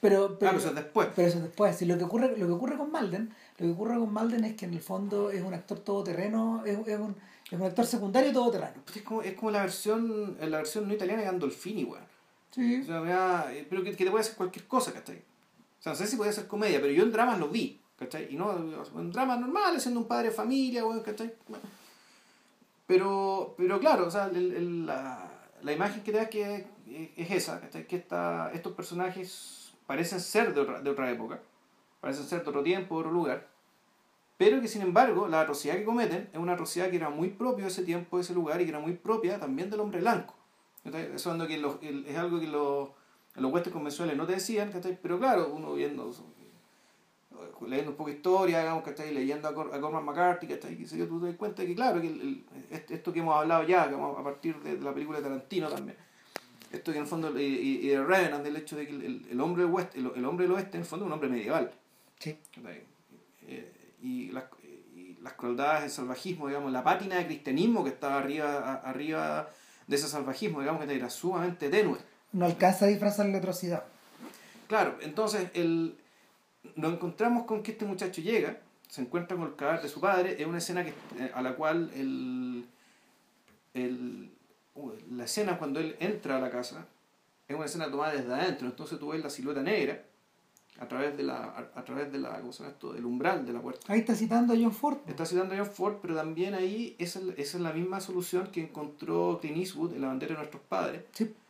[0.00, 1.08] Pero, pero, ah, eso es después.
[1.14, 1.80] Pero eso es después.
[1.82, 4.66] lo, que ocurre, lo que ocurre con Malden, lo que ocurre con Malden es que
[4.66, 7.16] en el fondo es un actor todoterreno, es, es, un,
[7.46, 8.82] es un actor secundario todoterreno.
[8.84, 12.04] Pues es, como, es como la versión, la versión no italiana de Gandolfini, weón.
[12.50, 12.80] Sí.
[12.82, 15.16] O sea, pero que, que, te puede hacer cualquier cosa, ¿cachai?
[15.16, 18.28] O sea, no sé si puede ser comedia, pero yo en dramas lo vi, ¿cachai?
[18.32, 21.32] Y no, en dramas normales, siendo un padre de familia, weón, ¿cachai?
[22.86, 25.30] Pero, pero claro, o sea, el, el, la,
[25.62, 26.66] la imagen que te da que
[27.16, 27.86] es esa, ¿cachai?
[27.86, 31.40] Que esta, estos personajes parecen ser de otra, de otra época,
[32.00, 33.48] parecen ser de otro tiempo, de otro lugar,
[34.36, 37.64] pero que sin embargo la atrocidad que cometen es una atrocidad que era muy propia
[37.64, 40.34] de ese tiempo, de ese lugar y que era muy propia también del hombre blanco.
[40.84, 42.90] Eso es, que los, es algo que los,
[43.34, 44.70] los huestes convencionales no te decían,
[45.02, 46.12] pero claro, uno viendo,
[47.66, 50.76] leyendo un poco de historia, digamos, leyendo a, a Cormac McCarthy, ¿cachai?
[50.76, 52.44] tú te das cuenta que claro, que
[52.90, 55.96] esto que hemos hablado ya, a partir de la película de Tarantino también,
[56.72, 59.40] esto que en el fondo, y, y de Revenant, del hecho de que el, el
[59.40, 61.70] hombre del oeste, el, hombre del oeste en el fondo es un hombre medieval.
[62.18, 62.36] Sí.
[63.46, 64.44] Eh, y, las,
[64.94, 69.48] y las crueldades, el salvajismo, digamos, la pátina de cristianismo que estaba arriba, arriba
[69.86, 71.98] de ese salvajismo, digamos, que era sumamente tenue.
[72.32, 73.84] No alcanza a disfrazar la atrocidad.
[74.66, 75.96] Claro, entonces el,
[76.74, 78.58] nos encontramos con que este muchacho llega,
[78.88, 81.54] se encuentra con el cadáver de su padre, es una escena que, eh, a la
[81.54, 82.66] cual el,
[83.74, 84.30] el,
[85.10, 86.86] la escena cuando él entra a la casa
[87.48, 90.02] es una escena tomada desde adentro, entonces tú ves la silueta negra
[90.78, 92.92] a través de la a, través de la ¿cómo se llama esto?
[92.92, 93.92] del umbral de la puerta.
[93.92, 94.98] Ahí está citando a John Ford.
[95.06, 99.38] Está citando a John Ford, pero también ahí esa, es la misma solución que encontró
[99.40, 101.02] Clint Eastwood en La bandera de nuestros padres.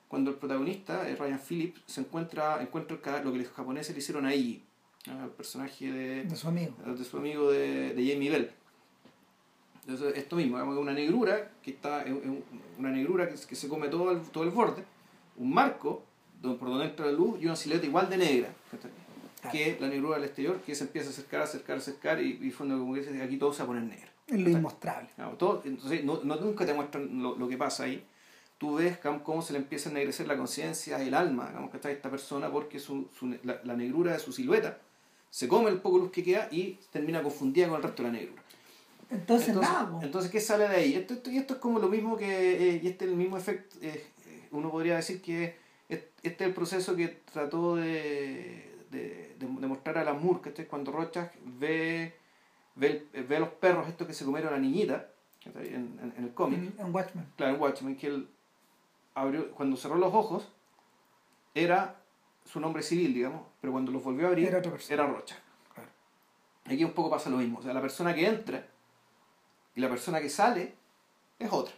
[0.09, 4.63] Cuando el protagonista, Ryan Phillips, se encuentra encuentra lo que los japoneses le hicieron ahí,
[5.09, 8.51] al personaje de, de su amigo, de su amigo de, de Jamie Bell.
[9.87, 12.05] Entonces, esto mismo, digamos, una negrura, que está
[12.77, 14.83] una negrura que, se come todo el, todo el borde,
[15.37, 16.03] un marco
[16.41, 18.49] por donde entra la luz y una silueta igual de negra,
[19.53, 22.79] que la negrura del exterior, que se empieza a acercar, acercar, acercar y, y fondo
[22.79, 24.11] como que dice, aquí todo se va a poner negro.
[24.27, 25.09] Es lo inmostrable.
[25.39, 28.05] todo, entonces, no, no, nunca te muestran lo, lo, que pasa ahí.
[28.59, 31.91] Tú ves cómo se le empieza a ennegrecer la conciencia, el alma, digamos, que está
[31.93, 34.79] esta persona, porque su, su, la, la negrura de su silueta
[35.37, 38.15] se come el poco luz que queda y termina confundida con el resto de la
[38.15, 38.43] negrura.
[39.11, 40.01] Entonces, nada.
[40.03, 40.95] Entonces, ¿qué sale de ahí?
[40.95, 43.37] Esto, esto, y esto es como lo mismo que, eh, y este es el mismo
[43.37, 44.03] efecto, eh,
[44.53, 45.55] uno podría decir que
[45.91, 50.91] este es el proceso que trató de, de, de, mostrar a la Moore, que cuando
[50.91, 52.15] Rochas ve,
[52.75, 55.11] ve, ve, a los perros estos que se comieron a la niñita,
[55.45, 56.61] en, en, el cómic.
[56.79, 57.27] En, Watchmen.
[57.37, 58.27] Claro, en Watchmen, que él
[59.15, 60.49] abrió, cuando cerró los ojos,
[61.55, 62.01] era
[62.47, 65.37] su nombre civil, digamos, pero cuando los volvió a abrir, era, era Rocha.
[65.75, 65.91] Claro.
[66.65, 68.67] Aquí un poco pasa lo mismo, o sea, la persona que entra
[69.75, 70.75] y la persona que sale
[71.39, 71.75] es otra.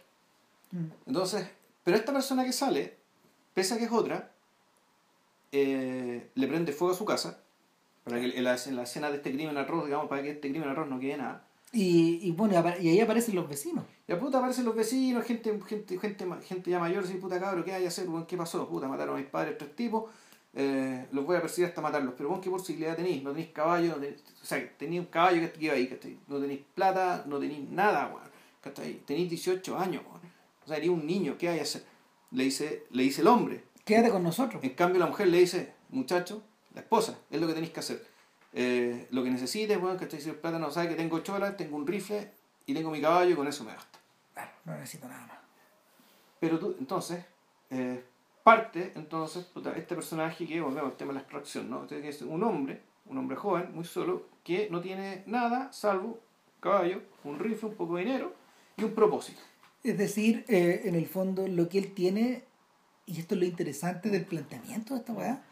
[0.71, 0.85] Mm.
[1.07, 1.49] Entonces,
[1.83, 2.97] pero esta persona que sale,
[3.53, 4.31] pese a que es otra,
[5.51, 7.41] eh, le prende fuego a su casa,
[8.03, 10.87] para que en la, escena de este crimen arroz, digamos, para que este crimen arroz
[10.87, 11.45] no quede nada.
[11.71, 13.85] Y, y bueno, y ahí aparecen los vecinos.
[14.07, 17.63] Y a puta aparecen los vecinos, gente, gente, gente, gente ya mayor, así, puta cabro,
[17.63, 18.07] ¿qué hay a hacer?
[18.27, 18.67] ¿Qué pasó?
[18.67, 20.05] Puta, mataron a mis padres, tres tipos,
[20.61, 22.15] eh, los voy a perseguir hasta matarlos.
[22.17, 23.23] Pero vos, ¿qué posibilidad tenéis?
[23.23, 26.59] No tenéis caballo, no tenéis, o sea, tenéis un caballo que iba ahí, No tenéis
[26.75, 28.99] plata, no tenéis nada, weón.
[29.05, 30.19] Tenéis 18 años, weón.
[30.65, 31.85] O sea, eres un niño, ¿qué hay a hacer?
[32.31, 33.63] Le dice, le dice el hombre.
[33.85, 34.61] Quédate con nosotros.
[34.61, 36.43] En cambio, la mujer le dice, muchacho,
[36.73, 38.05] la esposa, es lo que tenéis que hacer.
[38.51, 41.77] Eh, lo que necesites, bueno, que Si el plata no sabe que tengo chola, tengo
[41.77, 42.31] un rifle
[42.65, 43.97] y tengo mi caballo y con eso me basta.
[44.33, 45.37] Claro, no necesito nada más.
[46.41, 47.23] Pero tú, entonces,
[47.69, 48.03] eh,
[48.49, 49.45] parte, entonces,
[49.75, 51.81] este personaje que, volvemos al tema de la extracción, ¿no?
[51.83, 56.19] Entonces, es un hombre, un hombre joven, muy solo, que no tiene nada salvo
[56.59, 58.33] caballo, un rifle, un poco de dinero
[58.75, 59.39] y un propósito.
[59.83, 62.43] Es decir, eh, en el fondo lo que él tiene,
[63.05, 65.43] y esto es lo interesante del planteamiento de esta weá,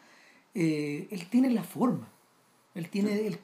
[0.56, 2.08] eh, él tiene la forma,
[2.74, 3.38] él tiene el,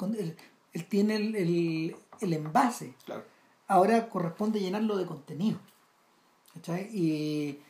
[0.72, 2.94] él, tiene el, el, envase.
[3.04, 3.22] Claro.
[3.68, 5.60] Ahora corresponde llenarlo de contenido.
[6.54, 6.88] ¿cachai?
[6.92, 7.60] Y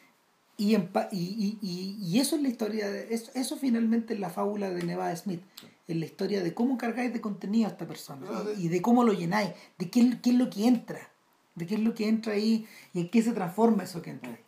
[0.56, 4.70] y, y, y, y, eso es la historia, de, eso, eso finalmente es la fábula
[4.70, 5.42] de Nevada Smith,
[5.88, 8.26] es la historia de cómo cargáis de contenido a esta persona
[8.56, 11.10] y, de cómo lo llenáis, de qué, qué, es lo que entra,
[11.56, 14.30] de qué es lo que entra ahí y en qué se transforma eso que entra
[14.30, 14.38] ahí.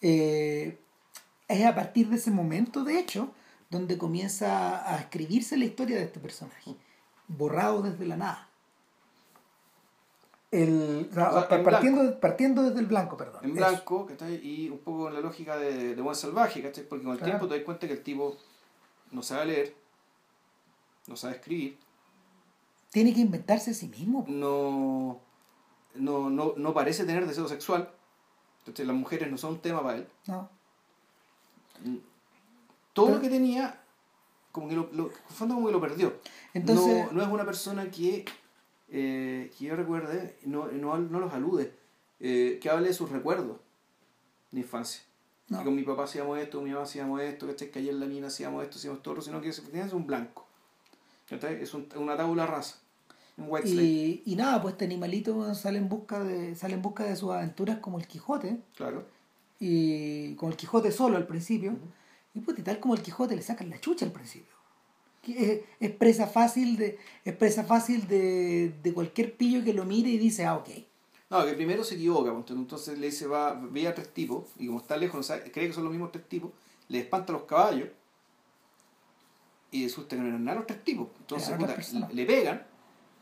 [0.00, 0.78] Eh,
[1.48, 3.32] es a partir de ese momento, de hecho,
[3.68, 6.74] donde comienza a escribirse la historia de este personaje,
[7.28, 8.48] borrado desde la nada.
[10.52, 13.42] El, o sea, O sea, en partiendo, partiendo desde el blanco, perdón.
[13.44, 14.34] en blanco, ¿cachai?
[14.46, 16.84] Y un poco en la lógica de, de buen salvaje, ¿cachai?
[16.86, 17.32] Porque con el Claro.
[17.32, 18.36] tiempo te das cuenta que el tipo
[19.10, 19.74] no sabe leer,
[21.06, 21.78] no sabe escribir,
[22.90, 24.26] Tiene que inventarse a sí mismo.
[24.28, 25.20] no,
[25.94, 27.90] no, no, no parece tener deseo sexual.
[28.58, 30.08] Entonces las mujeres no son un tema para él.
[30.26, 30.48] No.
[32.92, 33.80] Todo Pero- lo que tenía,
[34.52, 36.12] como que lo, lo, fondo como que lo perdió.
[36.52, 38.24] Entonces- no, no es una persona que,
[38.92, 41.72] eh, que yo recuerde, no, no, no los alude,
[42.20, 43.56] eh, que hable de sus recuerdos
[44.52, 45.02] de infancia.
[45.48, 45.58] No.
[45.58, 48.00] Que con mi papá hacíamos esto, con mi mamá hacíamos esto, que que ayer en
[48.00, 49.58] la mina hacíamos esto, hacíamos todo, sino que es
[49.92, 50.46] un blanco.
[51.30, 52.76] Es un- una tabula rasa.
[53.38, 53.66] Un white.
[53.68, 57.30] Y, y nada, pues este animalito sale en busca de sale en busca de sus
[57.30, 59.06] aventuras como el Quijote Claro.
[59.58, 61.74] y con el Quijote solo al principio
[62.34, 64.51] y pues y tal como el Quijote le sacan la chucha al principio
[65.22, 69.84] Que es, es presa fácil de es presa fácil de, de cualquier pillo que lo
[69.84, 70.68] mire y dice ah ok
[71.30, 74.66] No, que primero se equivoca, pues, entonces le dice, va, ve a tres tipos, y
[74.66, 76.52] como está lejos, no sabe- cree que son los mismos tres tipos,
[76.88, 77.88] le espanta los caballos,
[79.70, 81.08] y resulta que no eran nada los tres tipos.
[81.18, 81.74] Entonces, puta,
[82.12, 82.66] le pegan,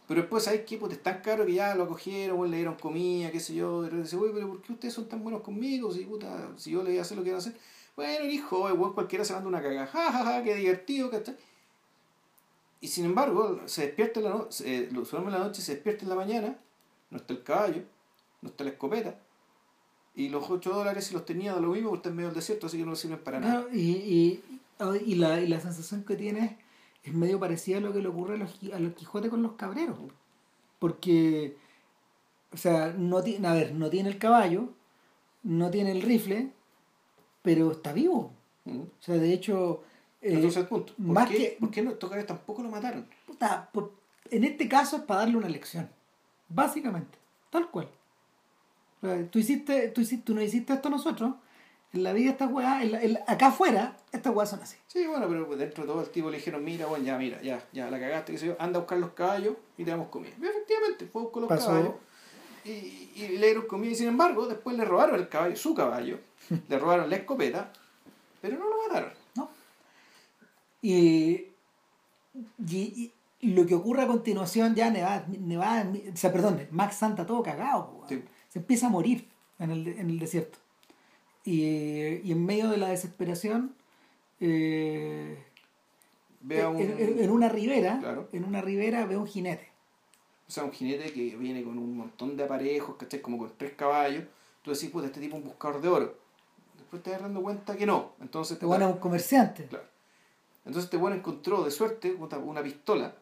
[0.06, 0.78] pero después, ¿sabes qué?
[0.78, 3.86] Pues es tan caro que ya lo acogieron, bueno, le dieron comida, qué sé yo,
[3.86, 5.92] y dice, uy, pero ¿por qué ustedes son tan buenos conmigo?
[5.92, 7.56] Si, puta, si yo le voy a hacer lo que van a hacer.
[7.96, 11.36] Bueno, hijo, weón cualquiera se manda una cagada, ja, ja, ja, qué divertido, ¿cachai?
[12.80, 16.04] Y sin embargo, se despierta en la noche, lo duerme en la noche, se despierta
[16.04, 16.58] en la mañana,
[17.10, 17.82] no está el caballo,
[18.40, 19.20] no está la escopeta,
[20.14, 22.36] y los 8 dólares si los tenía de lo mismo porque está en medio del
[22.36, 23.52] desierto, así que no sirven para nada.
[23.62, 24.42] Claro, y, y,
[25.04, 26.52] y, la, y la sensación que tienes
[27.02, 29.52] es medio parecida a lo que le ocurre a los, a los Quijotes con los
[29.52, 29.98] cabreros.
[30.78, 31.56] Porque,
[32.52, 34.70] o sea, no tiene, a ver, no tiene el caballo,
[35.42, 36.52] no tiene el rifle,
[37.42, 38.32] pero está vivo.
[38.66, 39.89] O sea, de hecho, eh,
[40.22, 40.92] Entonces, punto.
[40.94, 43.06] ¿Por más qué, que- ¿Por qué no, tampoco lo mataron?
[43.26, 43.92] puta, por-
[44.30, 45.88] en este caso es para darle una lección.
[46.48, 47.18] Básicamente,
[47.50, 47.88] tal cual.
[49.02, 51.32] O sea, tú, hiciste, tú, hiciste, tú no hiciste esto nosotros.
[51.92, 54.76] En la vida estas weas, en la- en la- acá afuera, estas weas son así.
[54.86, 57.64] Sí, bueno, pero dentro de todo el tipo le dijeron, mira, bueno, ya, mira, ya,
[57.72, 60.32] ya, la cagaste, qué sé yo, anda a buscar los caballos y te damos comida.
[60.40, 61.66] Y efectivamente, fue a buscar los Pasó.
[61.68, 61.94] caballos
[62.64, 62.68] y,
[63.16, 66.18] y le dieron comida y sin embargo, después le robaron el caballo, su caballo,
[66.68, 67.72] le robaron la escopeta,
[68.40, 69.12] pero no lo mataron.
[70.82, 71.46] Y,
[72.66, 73.12] y-
[73.42, 77.42] y lo que ocurre a continuación ya Nevada, Nevada o sea, perdón, Max Santa todo
[77.42, 78.04] cagado.
[78.08, 78.22] Sí.
[78.50, 79.26] se empieza a morir
[79.58, 80.58] en el, en el desierto.
[81.44, 81.62] Y,
[82.22, 83.74] y en medio de la desesperación,
[84.40, 85.38] eh,
[86.42, 88.28] un, en, una ribera, Claro.
[88.32, 89.68] en una ribera ve un jinete.
[90.48, 93.20] o sea, un jinete que viene con un montón de aparejos, ¿cachai?
[93.22, 94.24] Como con tres caballos.
[94.62, 96.14] Tú decís, puta, este tipo es un buscador de oro.
[96.76, 98.12] Después te das dando cuenta que no.
[98.20, 99.64] Entonces Te van a un comerciante.
[99.66, 99.84] Claro.
[100.64, 103.14] Entonces este bueno encontró de suerte una pistola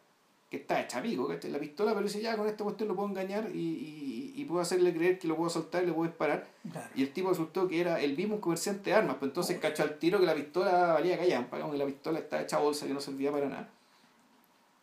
[0.49, 1.51] que está hecha pico, ¿cachai?
[1.51, 4.61] La pistola, pero dice, ya con esta cuestión lo puedo engañar y, y, y puedo
[4.61, 6.47] hacerle creer que lo puedo soltar y le puedo disparar.
[6.71, 6.89] Claro.
[6.95, 9.99] Y el tipo resultó que era el mismo comerciante de armas, pues entonces cachó al
[9.99, 13.31] tiro que la pistola valía callampa, que la pistola está hecha bolsa que no servía
[13.31, 13.69] para nada.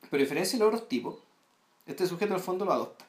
[0.08, 1.16] Pero a diferencia de los otros tipos,
[1.84, 3.04] este sujeto al fondo lo adopta.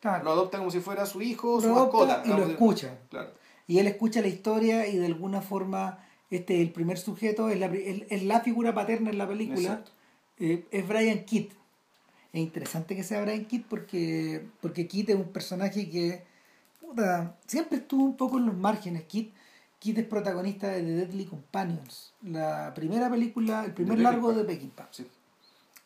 [0.00, 0.24] Claro.
[0.24, 2.22] Lo adopta como si fuera su hijo o su Lo adopta mascota.
[2.26, 2.98] y lo escucha.
[3.10, 3.30] Claro.
[3.68, 6.04] Y él escucha la historia y de alguna forma
[6.36, 9.84] este el primer sujeto es la, es- es la figura paterna en la película.
[10.38, 11.48] Eh, es Brian Kidd.
[12.32, 16.22] Es interesante que sea Brian Kidd porque, porque Kidd es un personaje que
[16.80, 19.04] puta, siempre estuvo un poco en los márgenes.
[19.04, 19.28] Kidd,
[19.78, 24.42] Kidd es protagonista de The Deadly Companions, la primera película, el primer De largo Peckinpah.
[24.42, 24.88] de Peckinpah.
[24.90, 25.06] Sí.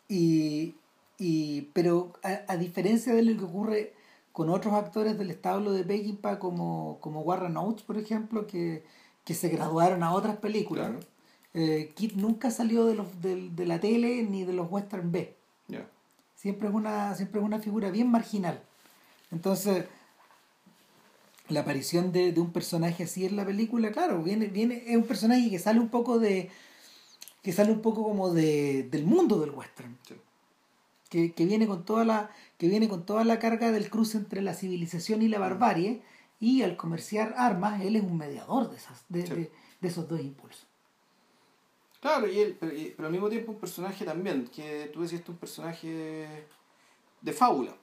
[0.08, 0.74] Y,
[1.18, 3.92] y, pero a, a diferencia de lo que ocurre
[4.32, 8.84] con otros actores del establo de Peckinpah como, como Warren Oates, por ejemplo, que,
[9.26, 11.00] que se graduaron a otras películas, Claro.
[11.52, 15.34] eh, Kid nunca salió de, los, de, de la tele ni de los western B.
[16.34, 18.62] Siempre es una, siempre es una figura bien marginal.
[19.32, 19.84] Entonces,
[21.48, 25.04] la aparición de, de un personaje así en la película, claro, viene, viene, es un
[25.04, 26.50] personaje que sale un poco de.
[27.42, 29.96] que sale un poco como de, del mundo del western.
[30.06, 30.14] Sí.
[31.08, 32.30] Que, que viene con toda la.
[32.58, 36.02] que viene con toda la carga del cruce entre la civilización y la barbarie.
[36.40, 39.34] Y al comerciar armas, él es un mediador de esas, de, Sí.
[39.34, 40.66] de- de esos dos impulsos.
[42.00, 45.22] Claro, y él, pero, y- pero al mismo tiempo un personaje también, que tú decías,
[45.28, 46.28] un personaje
[47.20, 47.74] de fábula,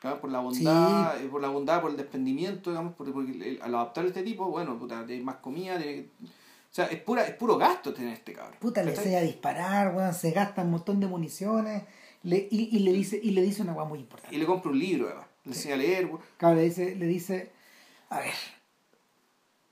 [0.00, 0.20] ¿claro?
[0.20, 3.74] por la bondad, eh, por la bondad, por el desprendimiento, digamos, porque, porque el- al
[3.74, 7.26] adaptar a este tipo, bueno, puta, tiene más comida, tiene que- o sea, es, pura,
[7.26, 8.58] es puro gasto tener este cabrón.
[8.60, 11.84] Puta, le enseña a disparar, weón, se gasta un montón de municiones.
[12.22, 14.34] Le, y, y le dice, y le dice una weá muy importante.
[14.34, 16.20] Y le compra un libro, además, le enseña a leer, weón.
[16.36, 17.52] Claro, le dice, le dice,
[18.10, 18.34] a ver,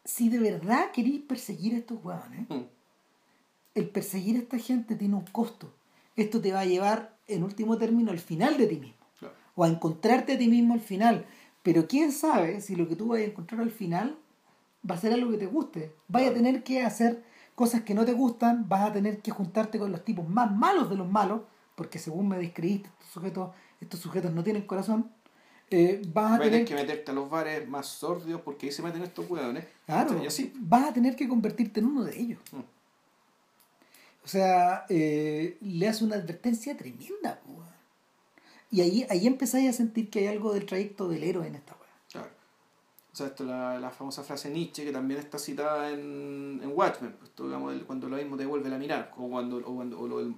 [0.04, 2.64] si de verdad queréis perseguir a estos weones, Mm.
[3.74, 5.72] el perseguir a esta gente tiene un costo.
[6.16, 9.06] Esto te va a llevar, en último término, al final de ti mismo.
[9.18, 9.34] Claro.
[9.54, 11.24] O a encontrarte a ti mismo al final.
[11.62, 14.18] Pero quién sabe si lo que tú vayas a encontrar al final
[14.88, 15.94] va a ser algo que te guste.
[16.08, 17.22] Vaya a tener que hacer
[17.54, 20.90] cosas que no te gustan, vas a tener que juntarte con los tipos más malos
[20.90, 21.42] de los malos,
[21.76, 25.10] porque según me describiste, estos sujetos, estos sujetos no tienen corazón.
[25.74, 29.02] Eh, vas a tener que meterte a los bares más sordios porque ahí se meten
[29.02, 29.64] estos hueones.
[29.86, 30.52] Claro, así.
[30.56, 32.40] vas a tener que convertirte en uno de ellos.
[32.52, 32.58] Mm.
[34.24, 37.40] O sea, eh, le hace una advertencia tremenda.
[38.70, 41.72] Y ahí, ahí empezáis a sentir que hay algo del trayecto del héroe en esta
[41.74, 41.90] weá.
[42.10, 42.30] Claro.
[43.12, 46.70] O sea, esto es la, la famosa frase Nietzsche que también está citada en, en
[46.74, 49.74] Watchmen, pues, esto, digamos, el- cuando lo mismo te vuelve a mirar, o cuando, o
[49.74, 50.34] cuando o lo, del-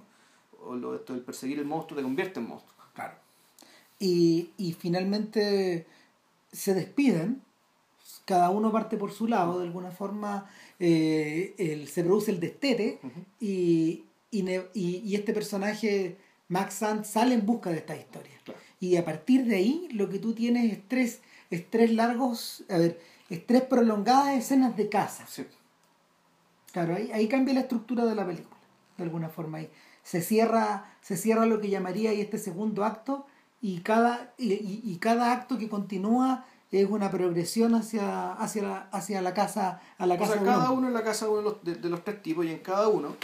[0.61, 2.74] o lo esto del perseguir el monstruo te convierte en monstruo.
[3.99, 5.85] Y, y finalmente
[6.51, 7.41] se despiden,
[8.25, 12.99] cada uno parte por su lado, de alguna forma eh, el- se produce el destete
[13.39, 16.17] y, y, ne- y- y este personaje,
[16.49, 18.33] Max Sand, sale en busca de esta historia.
[18.43, 18.59] Claro.
[18.79, 22.77] Y a partir de ahí lo que tú tienes es tres, es tres largos, a
[22.77, 25.25] ver, es tres prolongadas escenas de casa.
[25.27, 25.45] Sí.
[26.71, 28.57] Claro, ahí, ahí cambia la estructura de la película,
[28.97, 29.59] de alguna forma.
[29.59, 29.69] Ahí
[30.03, 33.25] se cierra, se cierra lo que llamaría ahí este segundo acto
[33.67, 39.21] y cada, y, y- cada acto que continúa es una progresión hacia, hacia, la, hacia
[39.21, 40.77] la casa, a la O casa sea, de cada hombre.
[40.77, 42.59] uno en la casa de, uno de los, de, de los tres tipos y en
[42.59, 43.15] cada uno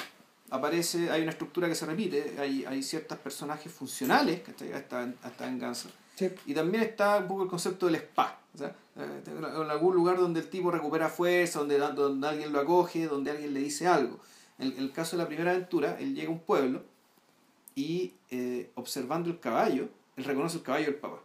[0.50, 5.48] aparece, hay una estructura que se repite, hay, hay ciertos personajes funcionales, que hasta, hasta
[5.48, 5.90] en Gansa.
[6.16, 6.30] Sí.
[6.46, 8.38] Y también está un poco el concepto del spa.
[8.54, 12.60] O sea, eh, en algún lugar donde el tipo recupera fuerza, donde, donde alguien lo
[12.60, 14.20] acoge, donde alguien le dice algo.
[14.60, 16.84] En el caso de la primera aventura, él llega a un pueblo
[17.76, 19.88] y eh, observando el caballo,
[20.22, 21.20] él reconoce el caballo del papá.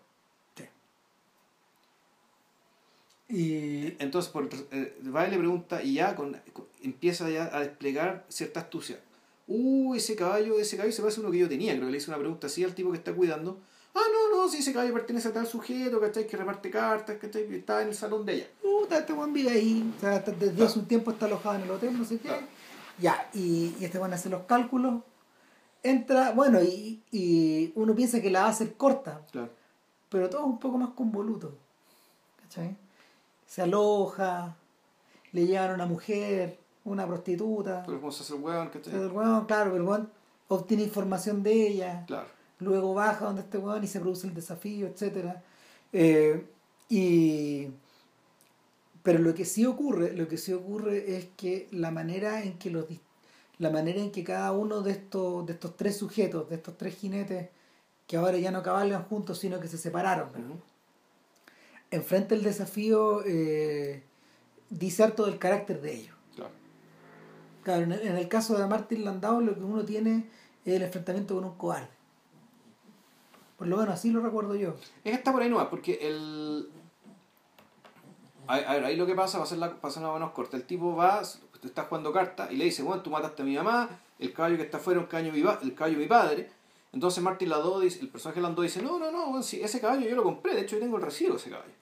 [3.28, 7.60] Y Entonces, por, eh, va y le pregunta y ya con, con- empieza ya a
[7.60, 9.00] desplegar cierta astucia.
[9.48, 11.72] Uh, ese caballo, ese caballo se parece a uno que yo tenía.
[11.74, 13.58] Creo que le hice una pregunta así al tipo que está cuidando.
[13.94, 16.26] Ah, no, no, si ese caballo pertenece a tal sujeto, ¿cachai?
[16.26, 17.48] Que reparte cartas, ¿cachai?
[17.48, 18.46] Que está en el salón de ella.
[18.62, 21.70] puta, este buen vive ahí, o sea, desde hace un tiempo está alojado en el
[21.70, 22.30] hotel, no sé qué.
[22.98, 25.02] Ya, y, y este van a hacer los cálculos.
[25.90, 29.50] Entra, bueno, y, y uno piensa que la va a hacer corta, Claro.
[30.08, 31.54] pero todo es un poco más convoluto.
[32.42, 32.76] ¿Cachai?
[33.46, 34.56] Se aloja,
[35.32, 37.82] le llevan a una mujer, una prostituta.
[37.86, 38.94] Pero como se hace el hueón, ¿cachai?
[38.94, 40.10] El weón, claro, el weón
[40.48, 42.28] obtiene información de ella, Claro.
[42.60, 45.42] luego baja donde este weón y se produce el desafío, etcétera
[45.92, 46.44] Eh,
[46.88, 47.68] y
[49.02, 52.70] pero lo que sí ocurre, lo que sí ocurre es que la manera en que
[52.70, 53.00] los dis-
[53.58, 56.96] la manera en que cada uno de estos de estos tres sujetos, de estos tres
[56.96, 57.48] jinetes
[58.06, 60.60] que ahora ya no cabalgan juntos, sino que se separaron, Ujú.
[61.90, 64.02] enfrenta el desafío eh,
[64.70, 66.14] dice harto del carácter de ellos.
[66.34, 66.50] Claro.
[67.64, 70.26] Claro, en el, en el caso de Martin Landau lo que uno tiene
[70.64, 71.88] es el enfrentamiento con un cobarde.
[73.56, 74.74] Por lo menos así lo recuerdo yo.
[75.02, 76.68] Es que está por ahí nomás, porque el.
[78.46, 80.56] A, a ver, ahí lo que pasa, va a ser la, pasa una menos corta.
[80.56, 81.22] El tipo va,
[81.58, 83.88] te está jugando cartas y le dice, bueno, tú mataste a mi mamá,
[84.18, 85.06] el caballo que está afuera es
[85.62, 86.50] el caballo de mi padre.
[86.92, 90.08] Entonces Martin Landau dice, el personaje Landau dice, no, no, no, bueno, sí, ese caballo
[90.08, 91.72] yo lo compré, de hecho yo tengo el recibo de ese caballo.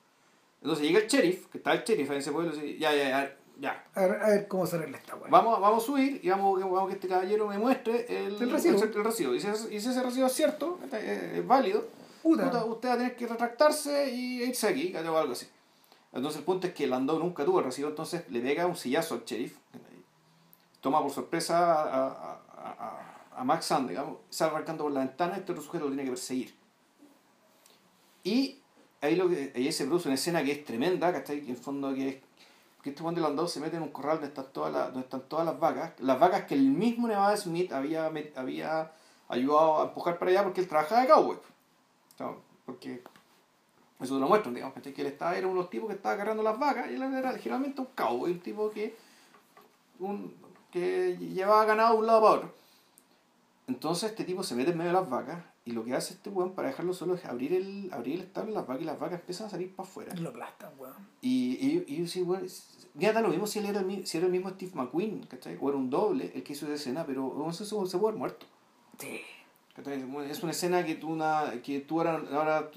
[0.60, 3.08] Entonces llega el sheriff, que está el sheriff en ese pueblo, y dice, ya, ya,
[3.08, 3.84] ya, ya.
[3.94, 5.30] A ver, a ver cómo se arregla esta weá.
[5.30, 8.82] Vamos, vamos a subir y vamos, vamos que este caballero me muestre el, El recibo.
[8.82, 9.34] el recibo.
[9.34, 11.86] Y, si, ese- y si ese recibo es cierto, es, es válido,
[12.22, 12.44] Puta.
[12.50, 15.46] puta, usted va a tener que retractarse y irse aquí, o algo así.
[16.14, 19.14] Entonces el punto es que Landau nunca tuvo el recibo, entonces le pega un sillazo
[19.14, 19.58] al sheriff,
[20.80, 23.00] toma por sorpresa a, a, a,
[23.36, 26.04] a- Max Sand, digamos, sale arrancando por la ventana y este otro sujeto lo tiene
[26.04, 26.54] que perseguir.
[28.22, 28.60] Y
[29.00, 31.40] ahí, lo que, ahí se produce una escena que es tremenda, ¿cachai?
[31.40, 32.16] Que en el fondo que es
[32.82, 35.00] que este Juan de Landau se mete en un corral donde están todas las, donde
[35.00, 38.06] están todas las vacas, las vacas que el mismo Nevada Smith había,
[38.36, 38.92] había
[39.28, 41.38] ayudado a empujar para allá porque él trabajaba de cowboy.
[42.16, 43.02] Claro, porque
[44.04, 44.92] eso te lo muestran, digamos, ¿cachai?
[44.94, 47.02] que él estaba, era uno de los tipos que estaba agarrando las vacas y él
[47.02, 48.96] era generalmente un cowboy, un tipo que,
[49.98, 50.34] un,
[50.70, 52.54] que llevaba ganado de un lado para otro.
[53.66, 56.28] Entonces este tipo se mete en medio de las vacas y lo que hace este
[56.28, 58.98] weón para dejarlo solo es abrir el, abrir el establo de las vacas y las
[59.00, 60.14] vacas empiezan a salir para afuera.
[60.16, 60.94] Lo aplastan, weón.
[61.22, 64.18] Y, y, y yo sí, es- mira, da lo mismo si él era el, si
[64.18, 65.56] era el mismo Steve McQueen, ¿cachai?
[65.60, 68.18] O era un doble el que hizo esa escena, pero eso se, se puede haber
[68.18, 68.44] muerto.
[68.98, 69.22] Sí.
[69.74, 70.04] ¿cachai?
[70.30, 72.70] Es una escena que tú, una, que tú ahora, ahora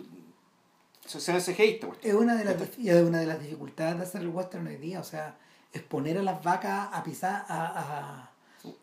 [1.08, 1.98] se, se hace hate, güey.
[2.04, 4.76] Es una de las dif- es una de las dificultades de hacer el western hoy
[4.78, 5.36] día, o sea,
[5.74, 8.32] es poner a las vacas a pisar a, a,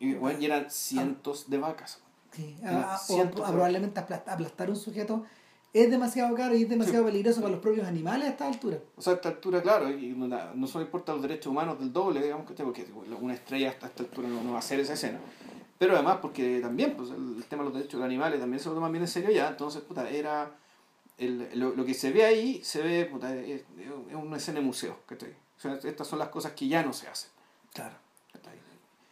[0.01, 2.01] Y, bueno, y eran cientos de vacas.
[2.33, 5.25] sí, a- a- o cientos a probablemente aplastar, un sujeto
[5.72, 8.79] es demasiado caro y es demasiado peligroso para los propios animales a esta altura.
[8.97, 11.93] O sea, a esta altura, claro, y no, no solo importa los derechos humanos del
[11.93, 12.64] doble, digamos, ¿cachai?
[12.64, 12.87] porque
[13.20, 15.18] una estrella hasta esta altura no, no va a hacer esa escena.
[15.77, 18.61] Pero además porque también, pues el, el tema de los derechos de los animales también
[18.62, 20.53] se lo toman bien en serio ya, entonces, puta, era...
[21.19, 24.67] el, lo, lo que se ve ahí se ve, puta, es, es una escena de
[24.67, 25.31] museo, ¿cachai?
[25.57, 27.31] O sea, estas son las cosas que ya no se hacen.
[27.73, 27.95] Claro.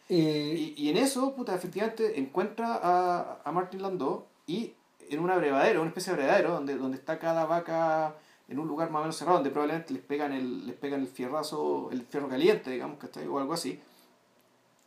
[0.09, 4.73] Eh, Y, y en eso, puta, efectivamente encuentra a, a Martin Landau y
[5.09, 8.15] en un abrevadero, una especie de abrevadero, donde, donde está cada vaca
[8.49, 11.07] en un lugar más o menos cerrado, donde probablemente les pegan el, les pegan el
[11.07, 13.25] fierrazo, el fierro caliente, digamos, ¿cachai?
[13.27, 13.79] O algo así.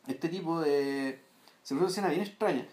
[0.07, 1.19] Este tipo de...
[1.63, 2.67] Se produce una escena bien extraña.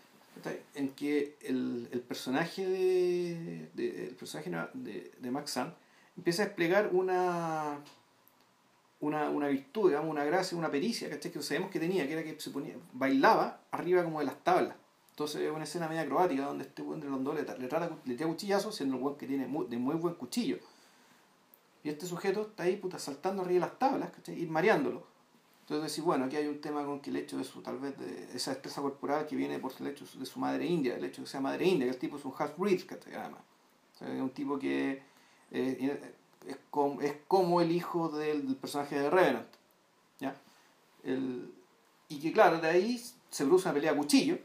[0.75, 5.73] En que el, el personaje de, de- el personaje de, de Max Sand
[6.17, 7.79] empieza a desplegar una
[9.01, 11.31] una, una virtud, digamos, una gracia, una pericia, ¿cachai?
[11.31, 14.77] Que sabemos que tenía, que era que se ponía, bailaba arriba como de las tablas.
[15.11, 18.15] Entonces es una escena media acrobática donde este buen de Rondó le, le, trata, le
[18.15, 20.59] tira cuchillazos siendo un buen que tiene de muy buen cuchillo.
[21.83, 24.43] Y este sujeto está ahí puta, saltando arriba de las tablas, ¿cachai?
[24.43, 25.07] Y mareándolo.
[25.65, 27.99] Entonces decís, bueno, aquí hay un tema con que el hecho de su, tal vez,
[27.99, 31.23] de esa destreza corporal que viene por el hecho de su madre india, el hecho
[31.23, 33.15] de que sea madre india, que el tipo es un half-breed, ¿cachai?
[33.15, 33.41] Además.
[33.95, 35.03] O sea, es un tipo que
[35.51, 36.11] eh,
[36.47, 39.49] es, como, es como el hijo del, personaje de Revenant.
[40.21, 40.37] ¿ya?
[41.03, 41.51] El,
[42.11, 44.37] y que claro, de ahí se produce una pelea a cuchillo.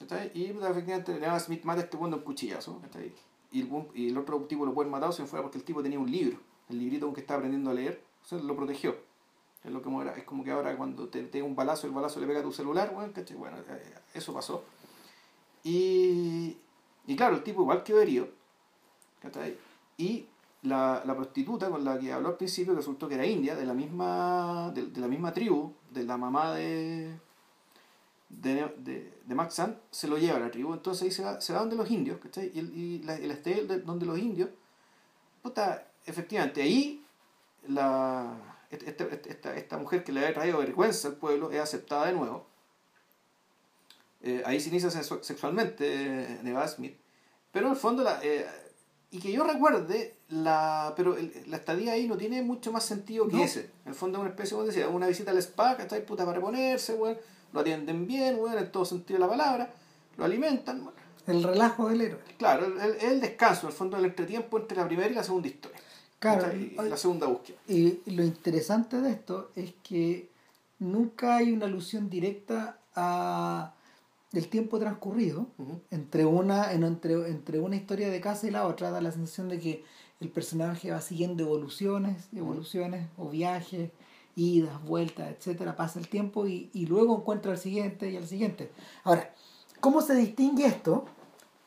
[0.00, 0.32] ¿cachai?
[0.34, 2.78] Y puta, efectivamente Leon Smith mata a este bueno un cuchillazo.
[2.82, 3.14] ¿cachai?
[3.52, 5.82] Y, el, y el otro tipo lo pueden matar si no fuera porque el tipo
[5.82, 6.38] tenía un libro.
[6.68, 8.04] El librito con que estaba aprendiendo a leer.
[8.30, 9.08] Lo protegió.
[9.64, 12.20] Es, lo que era- es como que ahora cuando te te un balazo, el balazo
[12.20, 12.92] le pega a tu celular.
[12.94, 13.36] Bueno, ¿cachai?
[13.36, 14.64] bueno eh, eso pasó.
[15.64, 16.56] Y,
[17.06, 18.28] y claro, el tipo igual quedó herido.
[19.20, 19.56] ¿cachai?
[19.98, 20.26] Y
[20.62, 23.74] la, la prostituta con la que habló al principio resultó que era india, de la
[23.74, 27.14] misma, de, de la misma tribu, de la mamá de,
[28.28, 30.72] de, de, de Max Sand, se lo lleva a la tribu.
[30.72, 32.50] Entonces ahí se va, se va donde los indios, ¿cachai?
[32.54, 34.50] Y, el, y la, el estel de donde los indios,
[35.42, 37.04] puta, efectivamente, ahí
[37.68, 42.06] la, esta, esta, esta, esta mujer que le había traído vergüenza al pueblo es aceptada
[42.06, 42.46] de nuevo.
[44.22, 46.96] Eh, ahí se inicia sexu- sexualmente eh, Nevada Smith.
[47.52, 48.46] Pero en el fondo, la, eh,
[49.10, 53.26] y que yo recuerde, la, pero el- la estadía ahí no tiene mucho más sentido
[53.28, 53.42] que No.
[53.44, 53.70] ese.
[53.84, 56.02] En el fondo es una especie, como decía, una visita al spa, que está ahí
[56.02, 57.18] puta para reponerse, weón.
[57.52, 59.72] Lo atienden bien, weón, en todo sentido de la palabra.
[60.16, 60.94] Lo alimentan, weón.
[61.26, 62.20] el relajo del héroe.
[62.38, 65.22] Claro, el, el- el descanso, en el fondo, el entretiempo entre la primera y la
[65.24, 65.78] segunda historia.
[66.20, 67.56] Claro, Y la segunda búsqueda.
[67.66, 70.28] Y lo interesante de esto es que
[70.78, 73.74] nunca hay una alusión directa a
[74.32, 75.46] el tiempo transcurrido
[75.90, 78.90] entre una en- entre, entre una historia de casa y la otra.
[78.90, 79.84] Da la sensación de que
[80.20, 83.90] el personaje va siguiendo evoluciones evoluciones o viajes
[84.36, 85.74] idas vueltas etcétera.
[85.74, 88.70] Pasa el tiempo y, y luego encuentra al siguiente y al siguiente.
[89.04, 89.34] Ahora
[89.80, 91.06] cómo se distingue esto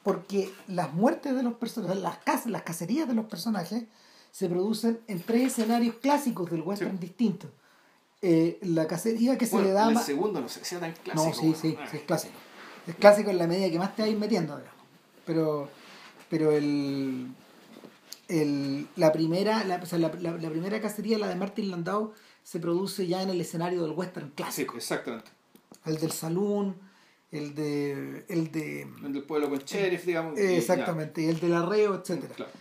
[0.04, 3.86] porque las muertes de los personajes las casas las cacerías de los personajes
[4.34, 7.52] se producen en tres escenarios clásicos del western distintos
[8.26, 11.26] Eh, la cacería que se le da el segundo no sé sea tan clásico.
[11.28, 12.34] no, sí, sí, sí, es clásico.
[12.88, 14.80] Es clásico en la medida que más te vais metiendo, digamos.
[15.26, 15.70] Pero,
[16.30, 17.28] pero el,
[18.28, 22.14] el, la, primera, la, o sea, la, la- la primera cacería, la de Martin Landau,
[22.44, 24.78] se produce ya en el escenario del western Sí, clásico.
[24.78, 25.30] exactamente.
[25.86, 26.76] El del saloon,
[27.32, 28.26] el de...
[28.30, 30.40] El de El del pueblo con sheriff, digamos.
[30.40, 32.34] y exactamente, y el del arreo, etcétera.
[32.36, 32.52] Claro.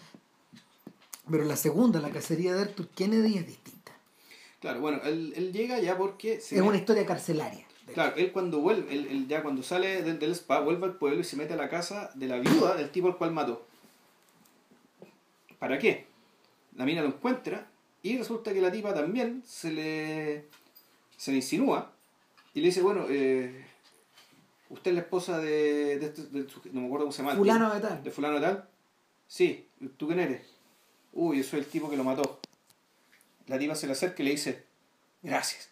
[1.33, 3.93] Pero la segunda, la cacería de Arthur Kennedy, es distinta.
[4.61, 6.41] Claro, bueno, él, él llega ya porque...
[6.41, 7.67] se es una historia carcelaria.
[7.95, 11.21] Claro, él cuando vuelve, él, él ya cuando sale del, del spa, vuelve al pueblo
[11.21, 13.67] y se mete a la casa de la viuda del tipo al cual mató.
[15.59, 16.07] ¿Para qué?
[16.77, 17.67] La mina lo encuentra
[18.03, 20.45] y resulta que la tipa también se le,
[21.17, 21.93] se le insinúa
[22.55, 23.65] y le dice, bueno, eh,
[24.71, 27.35] usted es la esposa de, de este- de no me acuerdo cómo se llama.
[27.37, 28.03] Fulano de tal.
[28.05, 28.69] ¿De fulano de tal?
[29.27, 30.43] Sí, ¿tú quién eres?
[31.13, 32.41] Uy, yo soy el tipo que lo mató.
[33.47, 34.65] La tipa se le acerca y le dice,
[35.23, 35.69] gracias.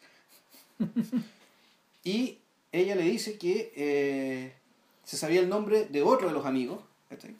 [2.05, 2.39] y
[2.73, 4.53] ella le dice que eh,
[5.05, 7.35] se sabía el nombre de otro de los amigos, ¿cachai?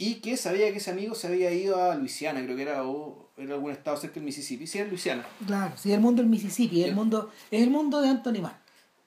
[0.00, 3.30] y que sabía que ese amigo se había ido a Luisiana, creo que era, o
[3.36, 4.64] era algún estado cerca del Mississippi.
[4.68, 5.26] Sí, era Luisiana.
[5.44, 8.56] Claro, sí, el mundo del Mississippi, el mundo, es el mundo de Anthony Mann.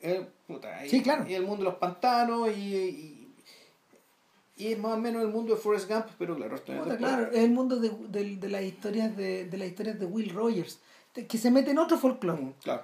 [0.01, 1.25] Eh, puta, y- Sí, claro.
[1.29, 3.20] Y el mundo de los pantanos y, y,
[4.61, 6.91] y es más o menos el mundo de Forrest Gump, pero claro, esto es Puta,
[6.91, 7.11] después.
[7.11, 10.29] claro, es el mundo de, de- de las historias de, de las historias de Will
[10.29, 10.79] Rogers,
[11.27, 12.41] que se mete en otro folclore.
[12.41, 12.83] Mm, Claro.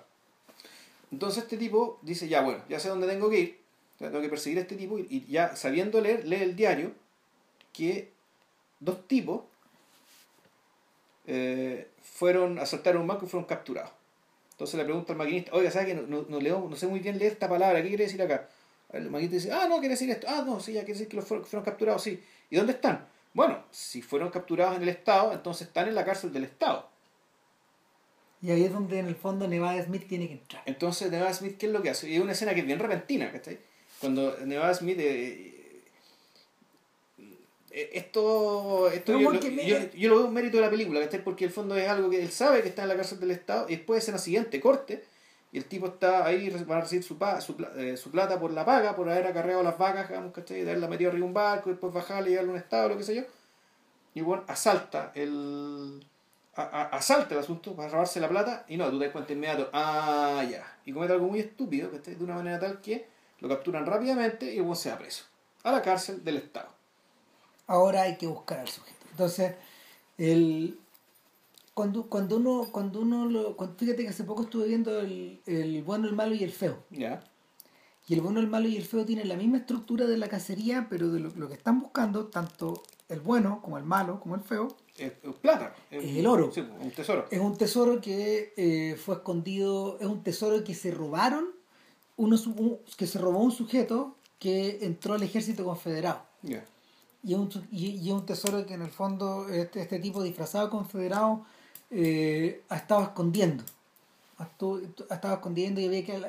[1.11, 3.59] Entonces este tipo dice, ya bueno, ya sé dónde tengo que ir,
[3.99, 6.91] ya tengo que perseguir a este tipo y, ya sabiendo leer, lee el diario
[7.73, 8.11] que
[8.79, 9.41] dos tipos
[11.27, 13.91] eh, fueron a asaltar un banco y fueron capturados.
[14.51, 16.99] Entonces le pregunta al maquinista, oiga, ¿sabes que no, no, no leo, no sé muy
[16.99, 17.81] bien leer esta palabra?
[17.81, 18.49] ¿Qué quiere decir acá?
[18.91, 20.27] El maquinista dice, ah, no, quiere decir esto.
[20.29, 22.23] Ah, no, sí, ya quiere decir que los fueron, fueron capturados, sí.
[22.49, 23.05] ¿Y dónde están?
[23.33, 26.87] Bueno, si fueron capturados en el Estado, entonces están en la cárcel del Estado.
[28.41, 30.63] Y ahí es donde en el fondo Nevada Smith tiene que entrar.
[30.65, 32.09] Entonces Nevada Smith, ¿qué es lo que hace?
[32.09, 33.57] Y es una escena que es bien repentina, ¿cachai?
[33.99, 34.97] Cuando Nevada Smith...
[34.99, 35.53] eh,
[37.71, 40.69] eh, esto, esto Pero yo, lo- me- yo, yo lo veo un mérito de la
[40.69, 41.23] película, ¿cachai?
[41.23, 43.65] Porque el fondo es algo que él sabe que está en la cárcel del Estado
[43.69, 45.03] y después escena siguiente, corte,
[45.57, 48.65] el tipo está ahí, va a recibir su, pa- su, eh, su plata por la
[48.65, 50.63] paga, por haber acarreado las vacas, digamos, ¿cachai?
[50.63, 52.89] De haberla metido arriba de un barco, y después bajarla y llevarla a un estado,
[52.89, 53.23] lo que sé yo.
[54.13, 56.03] Y bueno, asalta el...
[56.55, 60.43] asalta el asunto para robarse la plata y no, tú te das cuenta inmediato, ah,
[60.49, 60.65] ya.
[60.85, 61.89] Y comete algo muy estúpido.
[61.89, 63.07] De una manera tal que
[63.39, 65.25] lo capturan rápidamente y el se va preso.
[65.63, 66.69] A la cárcel del Estado.
[67.67, 69.05] ahora hay que buscar al sujeto.
[69.11, 69.53] Entonces,
[70.17, 70.79] el,
[71.77, 75.83] cuando, cuando uno, cuando uno lo, cuando- fíjate que hace poco estuve viendo el, el
[75.83, 76.79] bueno, el malo y el feo.
[76.89, 77.23] Ya.
[78.07, 80.87] Y el bueno, el malo y el feo tienen la misma estructura de la cacería,
[80.89, 84.41] pero de lo, lo que están buscando, tanto el bueno como el malo, como el
[84.41, 85.75] feo, Es, es plata.
[85.91, 86.49] Es, El oro.
[86.51, 87.25] Sí, un tesoro.
[87.29, 91.45] es un tesoro que eh, fue escondido, es un tesoro que se robaron,
[92.15, 96.21] unos, un- que se robó un sujeto que entró al ejército confederado.
[96.41, 96.65] Ya.
[97.23, 100.23] Y es un, y, y es un tesoro que en el fondo este, este tipo
[100.23, 101.45] disfrazado de confederado
[101.91, 103.63] eh, ha estado escondiendo.
[104.39, 104.43] Ha,
[105.13, 106.21] estado escondiendo y había que,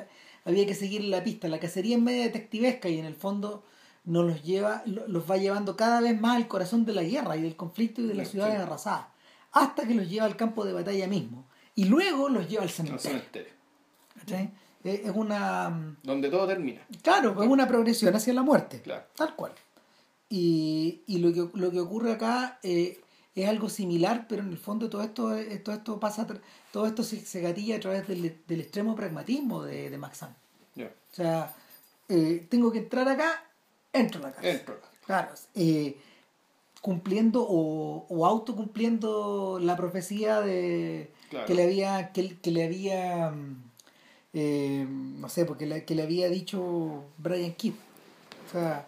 [0.45, 1.47] había que seguir la pista.
[1.47, 3.63] La cacería es media detectivesca y en el fondo
[4.05, 7.37] nos los lleva, lo- los va llevando cada vez más al corazón de la guerra
[7.37, 8.33] y del conflicto y de las Sí.
[8.33, 9.05] ciudades arrasadas.
[9.51, 11.45] Hasta que los lleva al campo de batalla mismo.
[11.75, 13.53] Y luego los lleva al Al cementerio.
[14.19, 14.49] ¿cachai?
[14.83, 16.81] Es una mm, Donde todo termina.
[17.03, 18.81] Claro, es una progresión hacia la muerte.
[18.81, 19.03] Claro.
[19.15, 19.51] Tal cual.
[20.29, 22.99] Y, y lo, que, lo que ocurre acá eh,
[23.43, 26.25] es algo similar, pero en el fondo todo esto, eh, todo esto pasa,
[26.71, 30.35] todo esto se, se gatilla a través del, del extremo pragmatismo de, de Maxan.
[30.75, 30.87] Ya.
[31.11, 31.55] O sea,
[32.07, 33.43] eh, tengo que entrar acá,
[33.93, 34.49] entro a la casa.
[34.49, 34.79] Entro.
[35.05, 35.97] Claro, eh,
[36.81, 41.45] cumpliendo o, o autocumpliendo la profecía de Claro.
[41.45, 43.63] que le había que, que le había mm,
[44.33, 47.73] eh, no sé porque le, que le había dicho Brian Kidd
[48.47, 48.87] o sea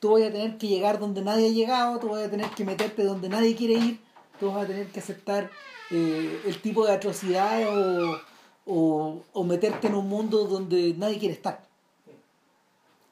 [0.00, 2.64] tú vas a tener que llegar donde nadie ha llegado tú vas a tener que
[2.64, 4.00] meterte donde nadie quiere ir
[4.38, 5.50] tú vas a tener que aceptar
[5.90, 8.20] eh, el tipo de atrocidades o,
[8.66, 11.64] o, o meterte en un mundo donde nadie quiere estar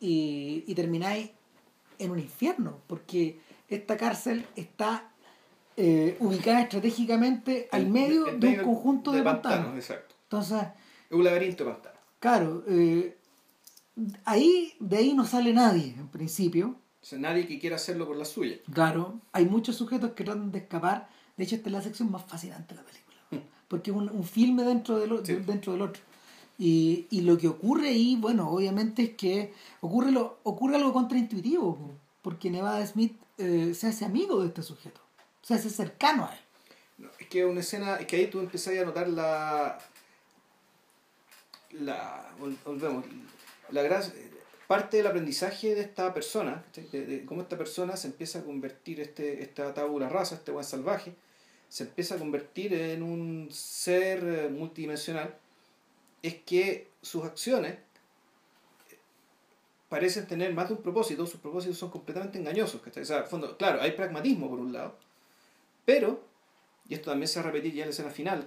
[0.01, 1.31] y, y termináis
[1.99, 5.11] en un infierno, porque esta cárcel está
[5.77, 9.75] eh, ubicada estratégicamente al medio de un conjunto de, pantanos.
[9.77, 10.15] Exacto.
[10.25, 10.63] Entonces,
[11.09, 11.99] Es un laberinto de pantanos.
[12.19, 13.17] claro, eh,
[14.25, 16.77] ahí de ahí no sale nadie en principio.
[17.03, 18.57] O sea, nadie que quiera hacerlo por la suya.
[18.73, 21.09] Claro, hay muchos sujetos que tratan de escapar.
[21.37, 24.25] De hecho, esta es la sección más fascinante de la película, porque es un, un
[24.25, 25.35] filme dentro del, Sí.
[25.35, 26.03] dentro del otro.
[26.57, 31.75] Y, y lo que ocurre ahí, bueno, obviamente es que ocurre, lo, ocurre algo contraintuitivo,
[31.77, 31.91] po,
[32.23, 35.01] porque Nevada Smith eh, se hace amigo de este sujeto,
[35.43, 36.41] se hace cercano a él.
[36.99, 39.79] No, es que es una escena, es que ahí tú empezás a notar la.
[41.73, 42.31] La.
[42.41, 43.05] vol- Volvemos.
[43.71, 44.13] La gracia.
[44.67, 49.01] Parte del aprendizaje de esta persona, de, de cómo esta persona se empieza a convertir,
[49.01, 51.15] este, esta tabula rasa, este buen salvaje,
[51.69, 55.35] se empieza a convertir en un ser eh, multidimensional,
[56.23, 57.77] es que sus acciones
[59.89, 62.81] parecen tener más de un propósito, sus propósitos son completamente engañosos.
[62.85, 64.97] O sea, fondo, claro, hay pragmatismo por un lado,
[65.85, 66.23] pero,
[66.89, 68.47] y esto también se va a repetir ya en la escena final,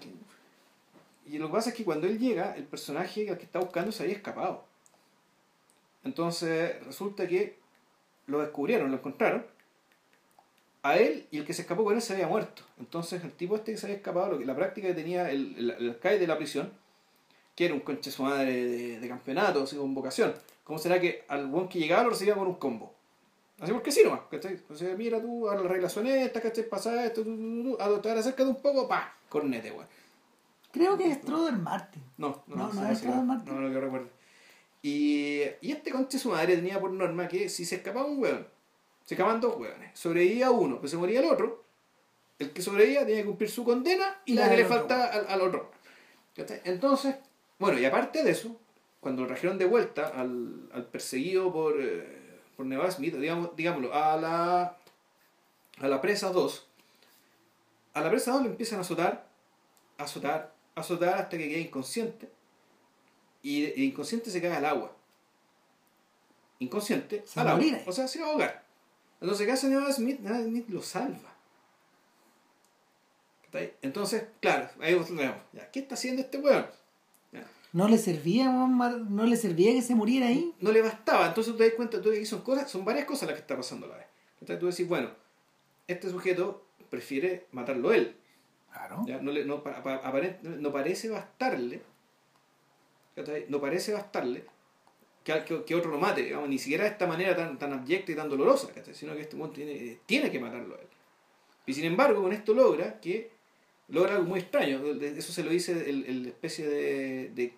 [1.26, 3.92] y lo que pasa es que cuando él llega, el personaje al que está buscando
[3.92, 4.64] se había escapado.
[6.08, 7.58] Entonces resulta que
[8.28, 9.46] lo descubrieron, lo encontraron,
[10.84, 12.64] a él y el que se escapó con él se había muerto.
[12.80, 15.90] Entonces el tipo este que se había escapado, la práctica que tenía el, el, el
[15.90, 16.72] alcaide de la prisión,
[17.56, 20.34] que era un conche su madre de, de campeonato, así con vocación.
[20.64, 22.94] ¿Cómo será que al buen que llegaba lo recibía con un combo?
[23.60, 24.60] Así porque sí nomás, ¿cachai?
[24.70, 26.70] O sea, mira tú, ahora las reglas son estas, ¿cachai?
[26.70, 29.88] Pasa esto, tú, tú, tú, te acércate un poco, pa, cornete, weón.
[30.72, 32.04] Creo que es Stroder Martin.
[32.18, 33.56] No, no, No, no, no no, es no, Martin.
[33.56, 34.10] no, no, que recuerdo.
[34.88, 38.48] Y, y este conche su madre tenía por norma que si se escapaba un weón,
[39.04, 41.66] se escapaban dos weones, sobrevivía uno, pues se moría el otro,
[42.40, 45.28] el que sobrevivía tenía que cumplir su condena y la la que le faltaba al,
[45.28, 45.72] al otro.
[46.64, 47.16] Entonces,
[47.60, 48.56] bueno, y aparte de eso,
[49.02, 53.94] cuando lo trajeron de vuelta al, al perseguido por, eh, por Nevada Smith, digamos, digámoslo,
[53.94, 54.78] a la,
[55.80, 56.68] a la presa 2,
[57.94, 59.28] a la presa 2 le empiezan a azotar,
[59.98, 62.37] a azotar, a azotar hasta que queda inconsciente.
[63.48, 64.96] Y el inconsciente se cae al agua.
[66.60, 67.64] Inconsciente, Se al agua.
[67.86, 68.64] O sea, se va a ahogar.
[69.22, 70.20] Entonces, ¿qué hace Nevada Smith?
[70.20, 71.34] Smith lo salva.
[73.82, 76.66] Entonces, claro, ahí vemos, ya, ¿qué está haciendo este weón?
[77.74, 80.54] No le servía, no le servía que se muriera ahí.
[80.60, 81.28] no le bastaba.
[81.28, 83.56] Entonces tú te das cuenta, tú que son cosas, son varias cosas las que está
[83.56, 84.08] pasando a la vez.
[84.40, 85.10] Entonces tú decís, bueno,
[85.88, 88.16] este sujeto prefiere matarlo él.
[88.72, 89.04] Claro.
[89.08, 89.20] ¿ya?
[89.20, 91.82] No, le, no, pa- pa- aparent- no parece bastarle.
[93.50, 94.44] No parece bastarle
[95.24, 98.12] que, que, que otro lo mate, digamos, ni siquiera de esta manera tan, tan abyecta
[98.12, 100.88] y tan dolorosa, sino que este weón tiene, tiene que matarlo a él.
[101.66, 103.30] Y sin embargo, con esto logra que
[103.90, 104.82] logra algo muy extraño.
[105.02, 107.54] Eso se lo dice el, el especie de, de,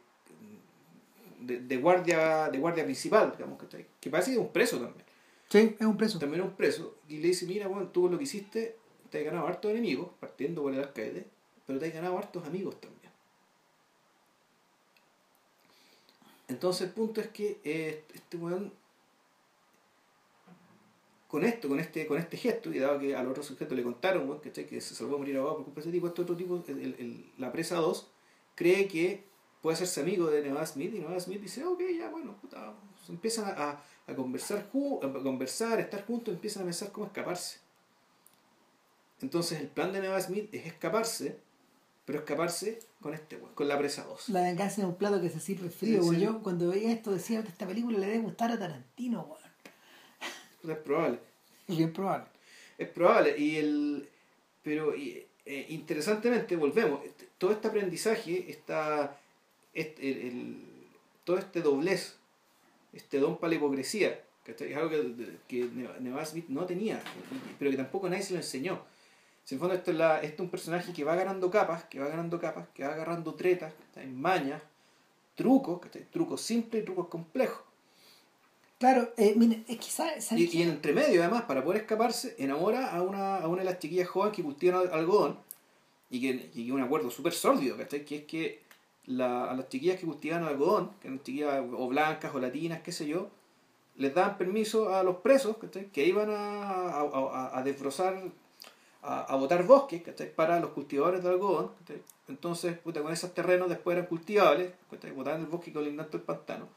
[1.40, 3.86] de, de guardia de guardia principal, digamos, ¿cachai?
[4.00, 5.06] que parece que es un preso también.
[5.50, 6.20] Sí, es un preso.
[6.20, 6.98] También es un preso.
[7.08, 8.76] Y le dice, mira, bueno, tú con lo que hiciste,
[9.10, 11.26] te has ganado hartos enemigos, partiendo por el alcaide,
[11.66, 12.99] pero te has ganado hartos amigos también.
[16.50, 18.74] Entonces el punto es que eh, este weón
[21.28, 24.28] con esto, con este, con este gesto, y dado que al otro sujeto le contaron
[24.28, 24.66] weón, ¿cachai?
[24.66, 26.64] que se salvó a morir ahogado por culpa de ese tipo, este otro tipo,
[27.38, 28.08] la presa 2,
[28.56, 29.24] cree que
[29.62, 32.74] puede hacerse amigo de Nevada Smith, y Nevada Smith dice, ok, ya bueno, puta,
[33.08, 37.60] empiezan a, a- conversar, a conversar, a estar juntos, empiezan a pensar cómo escaparse.
[39.22, 41.38] Entonces el plan de Nevada Smith es escaparse,
[42.10, 44.30] pero escaparse con este weón, con la presa 2.
[44.30, 46.02] La venganza es un plato que se sirve frío.
[46.02, 46.16] Sí, weón.
[46.16, 46.22] sí.
[46.22, 50.74] Yo cuando veía esto decía que esta película le debe gustar a Tarantino, weón.
[50.76, 51.20] Es probable.
[51.68, 52.26] Es bien probable.
[52.80, 53.38] Es probable.
[53.38, 54.10] Y el,
[54.64, 59.16] pero y, eh, interesantemente, volvemos, este- todo este aprendizaje, está
[59.76, 60.64] este, el, el-
[61.24, 62.16] todo este doblez,
[62.92, 64.72] este don para la hipocresía, ¿cachai?
[64.72, 68.34] es algo que, que Neva- Nevada Smith no tenía, y- pero que tampoco nadie se
[68.34, 68.82] lo enseñó.
[69.50, 71.86] Si en el fondo esto es, la, esto es un personaje que va ganando capas,
[71.86, 74.06] que va ganando capas, que va agarrando tretas, ¿cachai?
[74.06, 74.62] mañas,
[75.34, 75.82] trucos,
[76.12, 77.64] trucos simples y trucos complejos.
[78.78, 81.82] Claro, eh, mire, es que ¿sabes sabe Y, y en entre medio, además, para poder
[81.82, 85.40] escaparse, enamora a una, a una de las chiquillas jóvenes que cultivan al- algodón
[86.12, 88.06] y que, y que un acuerdo súper sórdido, ¿cachai?
[88.06, 88.62] Que es que
[89.08, 92.92] la, a las chiquillas que cultivan algodón, que eran chiquillas o blancas o latinas, qué
[92.92, 93.30] sé yo,
[93.96, 95.88] les daban permiso a los presos, ¿cachai?
[95.88, 98.22] Que iban a, a, a, a desbrozar,
[99.02, 100.02] a, a botar bosques.
[100.36, 101.72] Para los cultivadores de algodón.
[102.28, 104.72] Entonces, puta, con esos terrenos después eran cultivables.
[105.16, 106.68] Botaban el bosque colindante del pantano.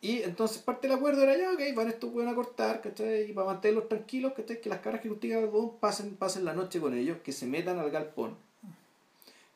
[0.00, 3.30] Y entonces parte del acuerdo era ya, ok, van estos pueden a cortar, ¿cachai?
[3.30, 4.60] Y para mantenerlos tranquilos, ¿cachai?
[4.60, 7.78] Que las caras que cultivan algodón pasen, pasen la noche con ellos, que se metan
[7.78, 8.36] al galpón.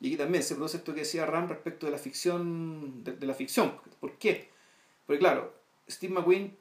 [0.01, 3.27] Y aquí también se produce esto que decía Ram respecto de la ficción, de, de
[3.27, 3.74] la ficción.
[4.01, 4.49] ¿Por qué?
[5.07, 5.53] Porque claro,
[5.89, 6.57] Steve McQueen,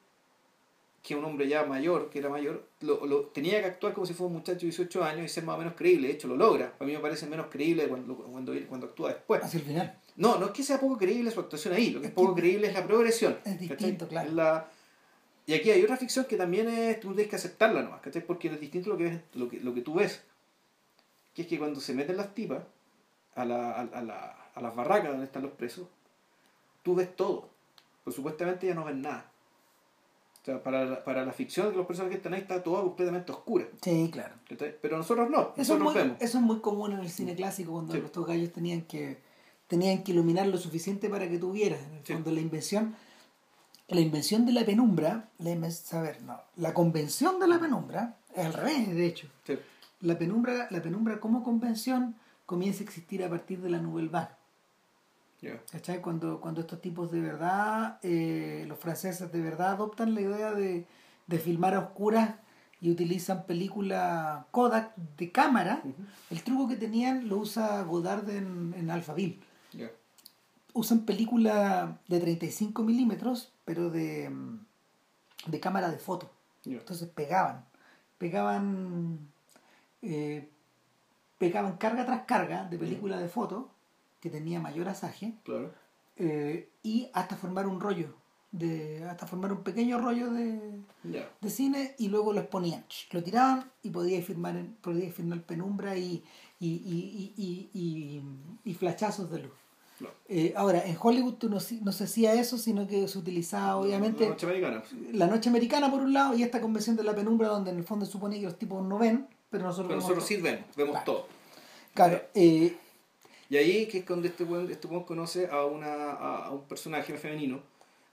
[1.02, 4.14] que un hombre ya mayor, que era mayor, lo, lo- tenía que actuar como si
[4.14, 6.08] fuera un muchacho de 18 años y ser más o menos creíble.
[6.10, 6.74] De hecho, lo logra.
[6.80, 9.42] A mí me parece menos creíble cuando, cuando, cuando actúa después.
[9.44, 9.98] hacia el final.
[10.18, 12.36] No, no es que sea poco creíble su actuación ahí, lo que es Es poco
[12.36, 13.34] que- creíble es la progresión.
[13.46, 13.68] es ¿cachai?
[13.68, 14.32] distinto, claro.
[14.34, 14.70] La-
[15.48, 18.26] Y aquí hay otra ficción que también es, tú tienes que aceptarla nomás, ¿cachai?
[18.26, 20.22] Porque es distinto lo que, ves, lo, que, lo que tú ves.
[21.34, 22.60] Que es que cuando se meten las tipas
[23.36, 25.88] a, la, a, a la, a las barracas donde están los presos,
[26.84, 27.50] tú ves todo.
[28.04, 29.29] Pues supuestamente ya no ves nada.
[30.42, 32.82] O sea, para la, para la ficción de los personajes que están ahí está todo
[32.84, 33.68] completamente oscuro.
[33.82, 34.36] Sí, claro.
[34.82, 36.18] Pero nosotros no, Eso es, nosotros muy, vemos.
[36.22, 38.02] eso es muy común en el cine clásico cuando Sí.
[38.04, 39.22] estos gallos tenían que
[39.68, 41.80] tenían que iluminar lo suficiente para que tú vieras.
[41.88, 42.14] En el Sí.
[42.14, 42.96] fondo la invención
[43.90, 48.54] la invención de la penumbra, la saber, no, la convención de la penumbra es al
[48.54, 49.28] revés, de hecho.
[49.46, 49.58] Sí.
[50.02, 54.30] La penumbra, la penumbra como convención comienza a existir a partir de la Nouvelle Vague.
[55.42, 55.62] Ya.
[55.72, 56.02] ¿Cachai?
[56.02, 60.86] Cuando, cuando estos tipos de verdad, eh, los franceses de verdad adoptan la idea de,
[61.28, 62.36] de filmar a oscuras
[62.82, 65.96] y utilizan película Kodak de cámara, Ujú.
[66.32, 69.40] el truco que tenían lo usa Godard en, en Alphaville.
[69.74, 69.90] Ya.
[70.74, 74.30] Usan película de 35 milímetros, pero de,
[75.48, 76.30] de cámara de foto.
[76.64, 76.78] Ya.
[76.78, 77.66] Entonces pegaban,
[78.18, 79.20] pegaban,
[80.02, 80.50] eh,
[81.38, 83.70] pegaban carga tras carga de película de foto
[84.20, 85.72] que tenía mayor asaje Claro.
[86.18, 88.14] eh, y hasta formar un rollo,
[88.52, 90.60] de, hasta formar un pequeño rollo de,
[91.04, 95.96] de cine y luego lo exponían, lo tiraban y podíais firmar, en- podíais firmar penumbra
[95.98, 96.24] y,
[96.60, 97.34] y, y,
[97.74, 98.22] y,
[98.66, 99.52] y, flachazos de luz.
[100.30, 104.24] Eh, ahora, en Hollywood tú no, no se hacía eso, sino que se utilizaba obviamente
[104.24, 104.84] La noche americana.
[105.14, 107.84] la noche americana por un lado y esta convención de la penumbra donde en el
[107.84, 110.38] fondo se supone que los tipos no ven, pero nosotros Pero vemos nosotros todo.
[110.38, 111.06] sí vemos, vemos Claro.
[111.06, 111.28] todo.
[111.94, 112.78] Claro, eh,
[113.50, 117.18] Y ahí que es donde este weón este weón conoce a, una, a, un personaje
[117.18, 117.62] femenino,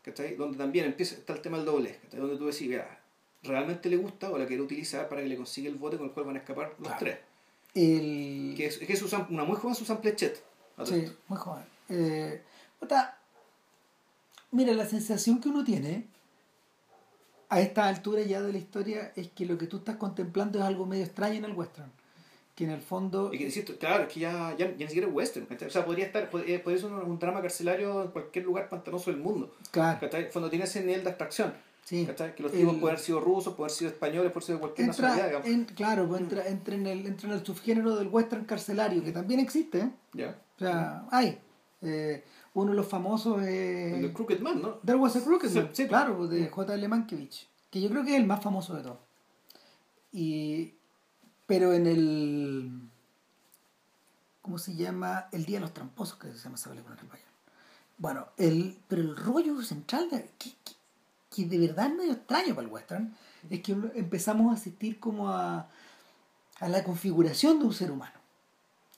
[0.02, 0.34] ¿cachai?
[0.36, 2.20] Donde también empieza, está el tema del doblez, ¿cachai?
[2.20, 2.98] Donde tú decís, mira,
[3.42, 6.12] realmente le gusta o la quiere utilizar para que le consiga el bote con el
[6.12, 6.98] cual van a escapar los Claro.
[6.98, 7.18] tres.
[7.74, 8.54] el...
[8.56, 10.42] Que es, que es Susan- una muy joven Susan Plechet.
[10.84, 11.16] Sí, esto.
[11.28, 11.64] muy joven.
[11.90, 12.42] Eh,
[12.80, 13.18] puta,
[14.52, 16.06] mira, la sensación que uno tiene
[17.48, 20.64] a esta altura ya de la historia es que lo que tú estás contemplando es
[20.64, 21.92] algo medio extraño en el western.
[22.56, 23.32] Que en el fondo...
[23.32, 25.68] Y que decir, claro, es que ya, ya, ya ni siquiera es western, ¿cachai?
[25.68, 29.10] O sea, podría estar, podría, podría ser un, un drama carcelario en cualquier lugar pantanoso
[29.12, 30.30] del mundo, Claro, ¿cachai?
[30.32, 31.52] Cuando tiene ese nivel de abstracción,
[31.84, 32.06] sí.
[32.06, 32.34] ¿cachai?
[32.34, 34.60] Que los El- tipos pueden haber sido rusos, pueden haber sido españoles, pueden ser de
[34.62, 35.68] cualquier nacionalidad, Entra, digamos.
[35.68, 39.12] en, claro, pues entra, entra, en el, entra en el subgénero del western carcelario, que
[39.12, 39.90] también existe, ¿eh?
[40.14, 40.38] Ya.
[40.56, 41.38] O sea, hay.
[41.82, 42.24] Eh,
[42.54, 43.92] uno de los famosos es...
[43.96, 44.76] El de Crooked Man, ¿no?
[44.82, 45.86] There Was a Crooked Sí, Man, sí.
[45.86, 46.88] claro, de J.L.
[46.88, 48.96] Mankiewicz, que yo creo que es el más famoso de todos.
[50.10, 50.72] Y,
[51.46, 52.80] pero en el...
[54.42, 55.26] ¿Cómo se llama?
[55.32, 57.26] El Día de los Tramposos, que se llama esa película en español.
[57.98, 60.72] Bueno, el, pero el rollo central, de, que, que,
[61.30, 63.14] que de verdad es medio extraño para el western,
[63.50, 65.68] es que empezamos a asistir como a,
[66.60, 68.14] a la configuración de un ser humano.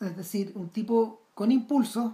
[0.01, 2.13] Es decir, un tipo con impulsos,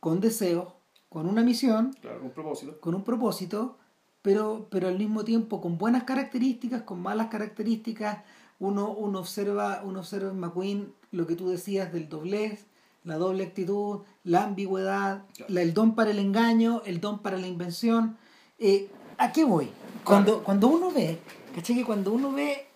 [0.00, 0.72] con deseos,
[1.08, 2.80] con una misión, Claro, con propósito.
[2.80, 3.78] con un propósito,
[4.20, 8.18] pero, pero al mismo tiempo con buenas características, con malas características.
[8.58, 12.66] Uno, uno, observa, uno observa en McQueen lo que tú decías del doblez,
[13.04, 15.52] la doble actitud, la ambigüedad, Claro.
[15.54, 18.16] la- el don para el engaño, el don para la invención.
[18.58, 18.88] Eh,
[19.18, 19.70] ¿A qué voy?
[20.04, 21.18] Cuando, cuando uno ve,
[21.54, 21.76] ¿cachai?
[21.76, 22.66] Que cuando uno ve,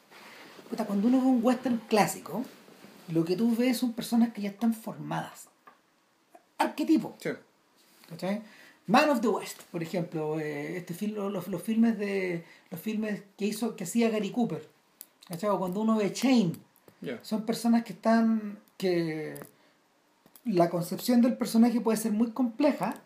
[0.69, 2.45] puta, cuando uno ve un western clásico,
[3.09, 5.49] lo que tú ves son personas que ya están formadas.
[6.59, 7.15] Arquetipo.
[7.19, 7.31] Sí.
[8.09, 8.43] ¿cachai?
[8.87, 13.23] Man of the West, por ejemplo, eh, este film, los, los filmes de los filmes
[13.39, 14.69] que hizo que hacía Gary Cooper,
[15.31, 15.49] ¿cachai?
[15.49, 16.53] O cuando uno ve Chain,
[17.23, 19.41] son personas que están que
[20.45, 22.97] la concepción del personaje puede ser muy compleja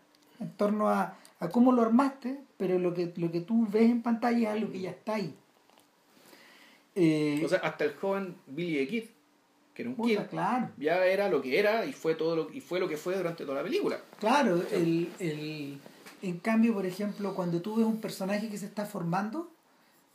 [0.41, 4.01] en torno a, a cómo lo armaste, pero lo que lo que tú ves en
[4.01, 5.33] pantalla es algo que ya está ahí.
[6.95, 9.03] Eh, O sea, hasta el joven Billy the Kid,
[9.73, 10.69] que era un puta, kid, claro.
[10.77, 13.43] ya era lo que era y fue todo lo, y fue lo que fue durante
[13.43, 13.99] toda la película.
[14.19, 15.77] Claro, el, el,
[16.21, 19.51] en cambio, por ejemplo, cuando tú ves un personaje que se está formando,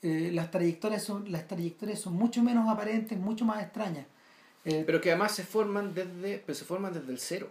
[0.03, 4.07] eh, las, trayectorias son, las trayectorias son mucho menos aparentes, mucho más extrañas.
[4.65, 7.49] Eh, Pero que además se forman desde, pero se forman desde el cero.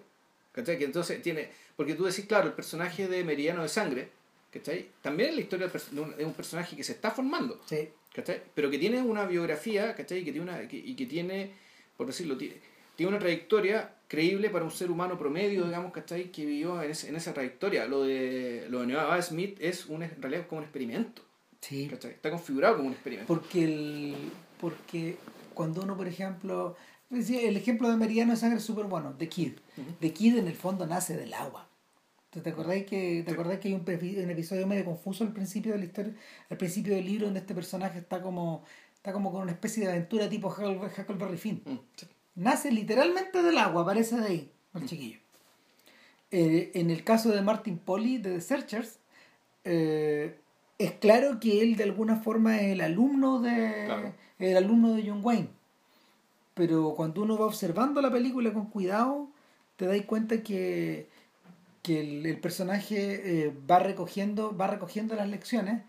[0.52, 0.78] ¿Cachai?
[0.78, 4.10] Que entonces tiene, porque tú decís, claro, el personaje de Meridiano de Sangre,
[4.52, 4.90] ¿cachai?
[5.02, 7.62] También es la historia de un, personaje que se está formando.
[7.66, 8.42] sí, ¿cachai?
[8.56, 10.24] Pero que tiene una biografía, ¿cachai?
[10.26, 11.52] Que tiene una, que- y que tiene,
[11.96, 12.56] por decirlo, tiene,
[12.96, 16.32] tiene una trayectoria creíble para un ser humano promedio, digamos, ¿cachai?
[16.32, 17.86] Que vivió en, ese- en esa trayectoria.
[17.86, 21.22] Lo de, lo de Noah Smith es un, en realidad como un experimento,
[21.62, 21.88] sí.
[21.90, 22.12] ¿cachai?
[22.12, 23.28] Está configurado como un experimento.
[23.34, 25.18] Porque, el, porque
[25.54, 26.76] cuando uno, por ejemplo,
[27.12, 29.54] el ejemplo de Meridiano de Sangre es súper bueno, The Kid.
[29.78, 29.92] Ujú.
[30.00, 31.68] The Kid en el fondo nace del agua.
[32.30, 33.34] ¿Te te acordáis que, te Sí.
[33.34, 36.14] acordáis que hay un, un episodio medio confuso al principio de la historia,
[36.50, 38.64] al principio del libro, donde este personaje está como,
[38.94, 41.64] está como con una especie de aventura tipo Huckle- Huckleberry Finn?
[41.66, 42.06] Mm, sí.
[42.36, 45.18] Nace literalmente del agua, aparece de ahí, el chiquillo.
[46.32, 49.00] Eh, en el caso de Martin Polly de The Searchers,
[49.64, 50.38] eh,
[50.80, 54.14] es claro que él de alguna forma es el alumno de Claro.
[54.40, 55.50] el alumno de John Wayne.
[56.56, 59.30] Pero cuando uno va observando la película con cuidado,
[59.78, 61.08] te das cuenta que,
[61.84, 65.82] que el, el personaje eh, va recogiendo, va recogiendo las lecciones,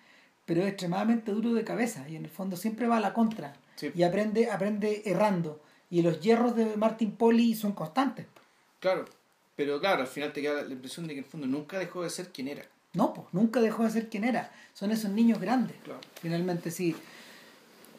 [0.46, 3.54] pero es extremadamente duro de cabeza y en el fondo siempre va a la contra
[3.76, 3.90] Sí.
[3.94, 5.60] y aprende, aprende errando.
[5.88, 8.26] Y los hierros de Martin Polly son constantes.
[8.78, 9.06] Claro,
[9.56, 11.78] pero claro, al final te queda la la impresión de que en el fondo nunca
[11.78, 12.62] dejó de ser quien era.
[12.92, 14.52] No, pues nunca dejó de ser quien era.
[14.74, 15.76] Son esos niños grandes.
[15.84, 16.00] Claro.
[16.20, 16.96] Finalmente, sí.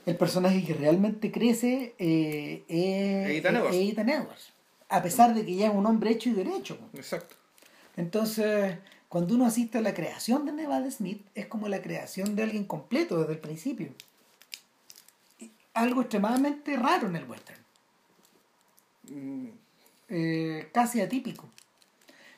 [0.05, 3.76] El personaje que realmente crece eh, es, Ethan Edwards.
[3.76, 4.53] es Ethan Edwards.
[4.89, 6.77] A pesar de que ya es un hombre hecho y derecho.
[6.93, 7.35] Exacto.
[7.95, 8.77] Entonces,
[9.07, 12.65] cuando uno asiste a la creación de Nevada Smith, es como la creación de alguien
[12.65, 13.89] completo desde el principio.
[15.73, 17.59] Algo extremadamente raro en el western.
[19.09, 19.47] Mm,
[20.09, 21.49] eh, casi atípico.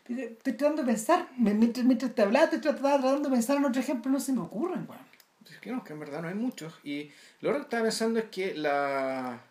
[0.07, 3.81] Estoy tratando de pensar, mientras, mientras te hablaba, estoy tratando, tratando de pensar en otro
[3.81, 5.01] ejemplo, no se me ocurren, weón.
[5.49, 6.73] Es que no, que en verdad no hay muchos.
[6.83, 7.11] Y
[7.41, 9.41] lo que estaba pensando es que la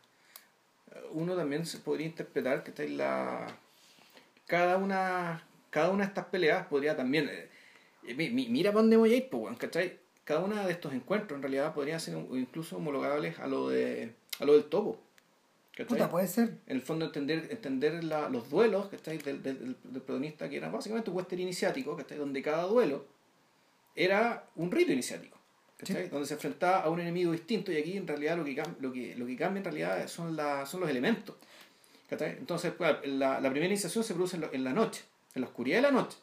[1.12, 3.46] uno también se podría interpretar que está la
[4.46, 9.14] cada una cada una de estas peleas podría también eh, mi- mira para dónde voy
[9.14, 9.56] a ir, pues.
[10.24, 14.44] Cada uno de estos encuentros en realidad podría ser incluso homologables a lo de a
[14.44, 15.00] lo del topo.
[15.72, 15.86] ¿Cachai?
[15.86, 16.58] Puta, puede ser.
[16.66, 20.68] en el fondo entender entender la- los duelos que del, del, del- protagonista que era
[20.70, 23.06] básicamente un western iniciático que donde cada duelo
[23.94, 25.38] era un rito iniciático
[25.78, 26.04] ¿cachai?
[26.04, 26.08] Sí.
[26.10, 29.14] donde se enfrentaba a un enemigo distinto y aquí en realidad lo que lo que
[29.16, 31.36] lo que cambia en realidad son la, son los elementos
[32.08, 32.32] ¿cachai?
[32.38, 35.02] entonces claro, la, la primera iniciación se produce en, lo- en la noche
[35.34, 36.16] en la oscuridad de la noche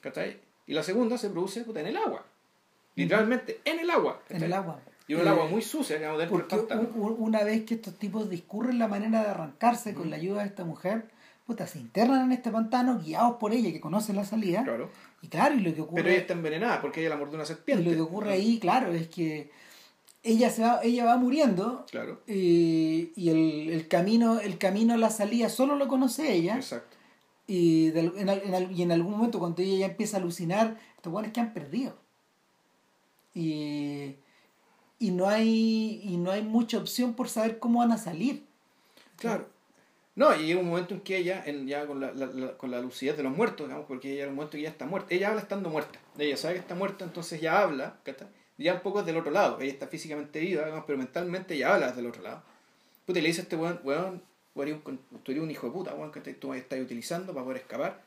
[0.00, 0.38] ¿cachai?
[0.66, 2.24] y la segunda se produce en el agua
[2.96, 4.46] literalmente en el agua En ¿cachai?
[4.46, 4.80] el agua.
[5.08, 8.28] Y un Eh, agua muy sucia digamos dentro del Porque una vez que estos tipos
[8.28, 11.08] discurren la manera de arrancarse con la ayuda de esta mujer,
[11.46, 14.64] puta, se internan en este pantano guiados por ella, que conoce la salida.
[14.64, 14.90] claro.
[15.22, 17.44] Y claro, y lo que ocurre, pero ella está envenenada porque ella la mordió una
[17.44, 19.50] y serpiente lo que ocurre ahí, claro, es que
[20.22, 22.20] ella se va, ella va muriendo claro.
[22.26, 26.56] y, y el, el camino, el camino a la salida solo lo conoce ella.
[26.56, 26.96] exacto.
[27.48, 30.76] Y, de en, al- en y en algún momento cuando ella ya empieza a alucinar,
[30.96, 31.96] estos buenos que han perdido.
[33.34, 34.16] Y,
[34.98, 38.44] y, no hay, y no hay mucha opción por saber cómo van a salir.
[39.16, 39.48] Claro.
[40.14, 43.18] No, y llega un momento en que ella, en, ya con la, con la lucidez
[43.18, 45.14] de los muertos, digamos, porque ella llega un momento que ya está muerta.
[45.14, 45.98] Ella habla estando muerta.
[46.16, 48.28] Ella sabe que está muerta, entonces ya habla, ¿cachai?
[48.56, 49.60] Ya un poco del otro lado.
[49.60, 52.42] Ella está físicamente viva, digamos, pero mentalmente ya habla del otro lado.
[53.04, 54.22] Puta, y le dice a este weón, weón,
[54.54, 58.00] tú eres un, hijo de puta, weón, que tú estás utilizando para poder escapar.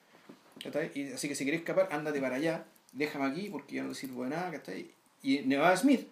[0.96, 4.24] Y así que si quieres escapar, ándate para allá, déjame aquí porque yo no sirvo
[4.24, 4.90] de nada, ¿cachai?
[5.22, 6.08] Y Nevada Smith.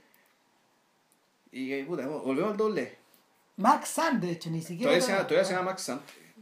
[1.52, 2.98] Y eh, puta, volvemos al doble.
[3.58, 4.92] Max Sand, de hecho, ni siquiera.
[4.92, 6.02] Todavía se, llama, todavía se llama Max Sant.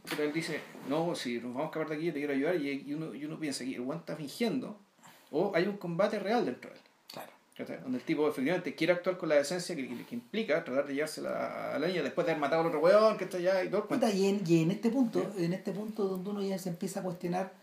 [0.10, 2.56] Pero él dice, no, si nos vamos a escapar de aquí, yo te quiero ayudar.
[2.58, 4.78] Y, y uno, y uno piensa que el weón está fingiendo.
[5.32, 6.82] O hay un combate real dentro de él.
[7.12, 7.82] Claro.
[7.84, 10.94] Donde el tipo efectivamente quiere actuar con la decencia que, que, que implica tratar de
[10.94, 13.70] llevársela a la niña después de haber matado al otro weón que está allá y
[13.70, 13.88] todo.
[13.88, 17.00] Puta, y, en, y en este punto, en este punto donde uno ya se empieza
[17.00, 17.54] a cuestionar,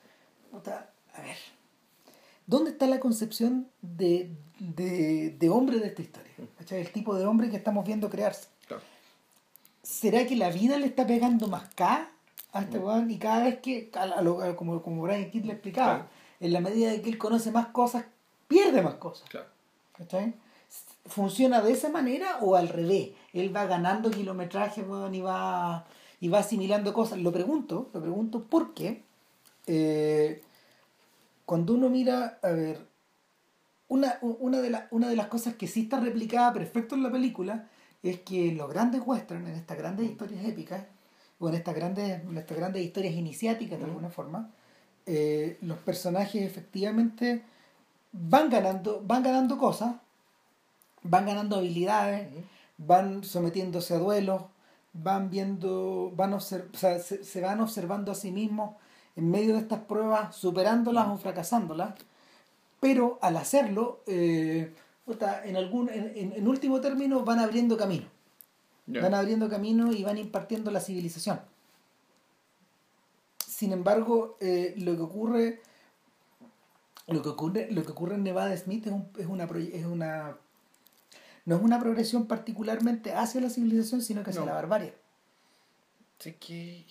[0.51, 1.37] puta, a ver,
[2.53, 6.33] ¿dónde está la concepción de, de, de hombre de esta historia?
[6.59, 6.81] ¿Cachai?
[6.81, 8.47] El tipo de hombre que estamos viendo crearse.
[8.69, 8.83] Claro.
[9.83, 12.09] ¿Será que la vida le está pegando más K
[12.53, 13.11] a este weón?
[13.11, 16.09] Y cada vez que, a lo- a lo- como, como Brian Kidd le explicaba, Claro.
[16.41, 18.05] en la medida de que él conoce más cosas,
[18.49, 19.29] pierde más cosas.
[19.29, 19.47] Claro.
[19.97, 20.35] ¿Cachai?
[21.07, 23.11] ¿Funciona de esa manera o al revés?
[23.33, 25.85] Él va ganando kilometraje weón, y, va,
[26.21, 27.19] y va asimilando cosas.
[27.19, 29.03] Lo pregunto, lo pregunto porque
[29.67, 30.43] eh,
[31.47, 32.87] cuando uno mira, a ver,
[33.89, 37.13] una, una, de la- una de las cosas que sí está replicada perfecto en la
[37.13, 37.69] película
[38.03, 40.85] es que en los grandes westerns, en estas grandes historias épicas,
[41.39, 44.51] o en estas grandes, en estas grandes historias iniciáticas de alguna forma,
[45.07, 47.43] eh, los personajes efectivamente
[48.13, 49.95] van ganando, van ganando cosas,
[51.03, 52.29] van ganando habilidades,
[52.79, 54.43] van sometiéndose a duelos,
[54.93, 58.77] van viendo, van obser- o sea, se, se van observando a sí mismos
[59.17, 61.95] en medio de estas pruebas, superándolas o fracasándolas,
[62.81, 64.75] pero al hacerlo, eh,
[65.45, 68.07] en algún, en, en- último término, van abriendo camino.
[68.87, 71.41] Van abriendo camino y van impartiendo la civilización.
[73.39, 75.61] Sin embargo, eh, lo que ocurre
[77.09, 80.37] lo que ocurre lo que ocurre en Nevada Smith es, un- es una es una
[81.45, 84.47] no es una progresión particularmente hacia la civilización sino que hacia No.
[84.47, 84.95] la barbarie
[86.19, 86.87] Sé que.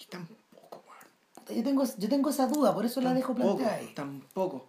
[1.49, 4.67] Yo tengo yo tengo esa duda por eso la dejo planteada ahí Tampoco.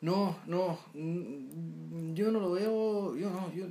[0.00, 0.78] No, no.
[0.94, 3.16] mm, Yo no lo veo.
[3.16, 3.66] Yo no, yo,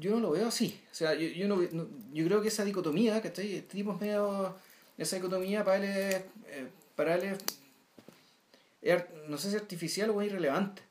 [0.00, 0.78] yo no lo veo así.
[0.90, 3.54] O sea, yo, yo, no, no- yo creo que esa dicotomía, ¿cachai?
[3.54, 4.54] Este tipo es medio.
[4.98, 6.14] Esa dicotomía para él es.
[6.48, 7.38] eh, para él
[8.82, 8.98] es.
[9.28, 10.82] no sé si artificial o es irrelevante.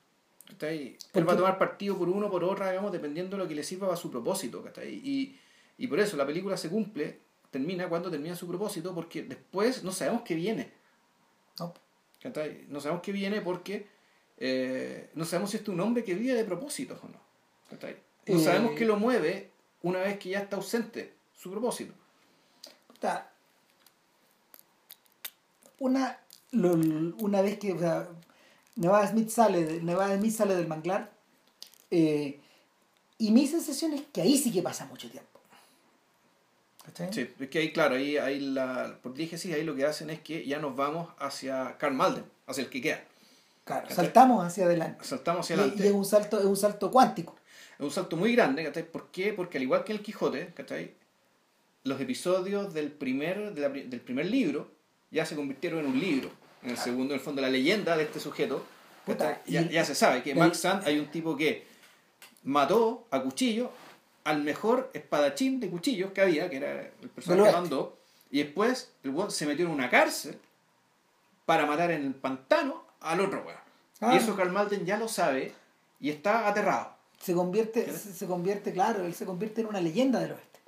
[0.48, 0.96] ¿cachai?
[1.12, 3.48] ¿Por Él va a tomar partido por uno o por otra, digamos, dependiendo de lo
[3.48, 4.62] que le sirva para su propósito.
[4.62, 4.94] ¿cachai?
[4.94, 5.38] Y,
[5.78, 7.20] y por eso la película se cumple,
[7.50, 10.72] termina cuando termina su propósito, porque después no sabemos qué viene.
[11.58, 11.74] No.
[12.68, 13.86] No sabemos qué viene porque
[14.38, 17.20] eh, no sabemos si es un hombre que vive de propósitos o no.
[17.70, 17.78] No
[18.26, 19.50] Eh, sabemos qué lo mueve
[19.82, 21.94] una vez que ya está ausente su propósito.
[25.78, 26.18] Una
[26.52, 28.08] una vez que o sea,
[28.76, 31.12] Nevada Smith sale Nevada Smith sale del manglar
[31.90, 32.40] eh,
[33.18, 35.29] y mi sensación es que ahí sí que pasa mucho tiempo
[36.84, 37.12] ¿Cachai?
[37.12, 40.20] Sí, es que ahí, claro, ahí, ahí la, por diégesis, ahí lo que hacen es
[40.20, 43.04] que ya nos vamos hacia Karl Malden, hacia el que queda.
[43.64, 43.96] Claro, ¿Cachai?
[43.96, 45.86] saltamos hacia adelante Saltamos hacia y, y adelante.
[45.86, 47.36] es un salto es un salto cuántico
[47.78, 48.84] Es un salto muy grande, ¿cachai?
[48.90, 49.32] ¿Por qué?
[49.34, 50.94] Porque al igual que el Quijote, ¿cachai?
[51.84, 54.70] Los episodios del primer, de la pri- del primer libro
[55.10, 56.30] ya se convirtieron en un libro.
[56.62, 58.64] En el segundo, en el fondo, la leyenda de este sujeto,
[59.46, 61.64] ya, ya se sabe que Max Sand hay un tipo que
[62.44, 63.70] mató a cuchillo
[64.24, 67.98] al mejor espadachín de cuchillos que había, que era el personaje que mandó,
[68.30, 70.38] y después el weón se metió en una cárcel
[71.46, 73.58] para matar en el pantano al otro weón.
[74.00, 74.14] Ah.
[74.14, 75.52] Y eso Karl Malden ya lo sabe
[75.98, 76.94] y está aterrado.
[77.18, 80.60] se convierte se, se convierte claro él se convierte en una leyenda del oeste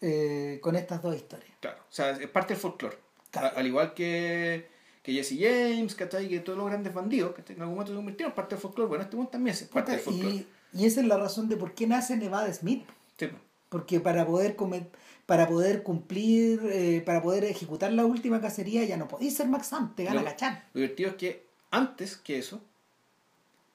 [0.00, 2.98] eh, con estas dos historias Claro, o sea, es parte del folclore.
[3.30, 3.56] Claro.
[3.56, 4.66] Al igual que,
[5.00, 6.28] que Jesse James, ¿cachai?
[6.28, 8.88] Que todos los grandes bandidos, que en algún momento se convirtieron en parte del folclore.
[8.88, 10.34] Bueno, este mundo también es parte del folclore.
[10.34, 12.84] y, y esa es la razón de por qué nace Nevada Smith
[13.18, 13.42] Sí, pues.
[13.68, 14.88] porque para poder comer,
[15.26, 19.72] para poder cumplir eh, para poder ejecutar la última cacería ya no podéis ser Max
[19.72, 22.60] Hunt, te gana cachán Lo divertido es que antes que eso,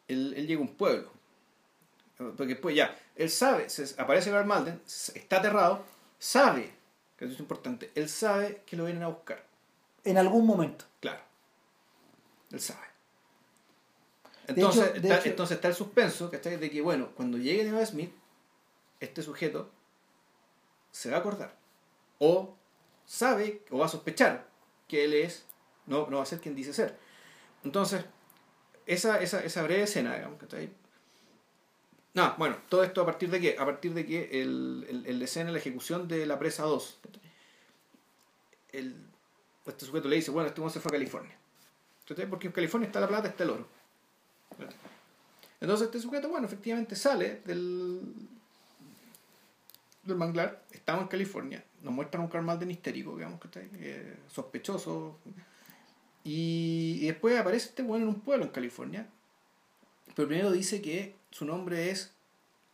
[0.07, 1.09] él, él llega a un pueblo.
[2.17, 5.83] Porque después ya, él sabe, se, aparece Karl Malden, está aterrado,
[6.17, 6.71] sabe,
[7.15, 9.43] que eso es importante, él sabe que lo vienen a buscar.
[10.03, 11.19] en algún momento Claro.
[12.51, 12.86] Él sabe.
[14.47, 16.57] Entonces, hecho- está, hecho- entonces está el suspenso, ¿cachai?
[16.57, 18.11] De que, bueno, cuando llegue Neva Smith,
[18.99, 19.69] este sujeto
[20.91, 21.55] se va a acordar.
[22.19, 22.55] O
[23.05, 24.47] sabe, o va a sospechar
[24.87, 25.45] que él es,
[25.85, 26.97] no, no va a ser quien dice ser.
[27.63, 28.05] Entonces,
[28.85, 30.69] esa, esa, esa breve escena, digamos, ¿cachai?
[32.13, 33.55] No, bueno, todo esto a partir de qué?
[33.59, 36.99] A partir de que el, el, el escena, la ejecución de la presa 2.
[37.03, 37.21] ¿cachai?
[38.71, 38.95] el,
[39.65, 41.37] este sujeto le dice, bueno, este se fue a California.
[42.29, 43.67] Porque en California está la plata, está el oro.
[45.59, 48.01] Entonces este sujeto, bueno, efectivamente sale del,
[50.03, 54.17] del manglar, estamos en California, nos muestran un carmal de histérico, digamos, que está eh,
[54.27, 55.17] sospechoso.
[56.23, 59.07] Y, y, después aparece este bueno en un pueblo en California.
[60.15, 62.11] Pero primero dice que su nombre es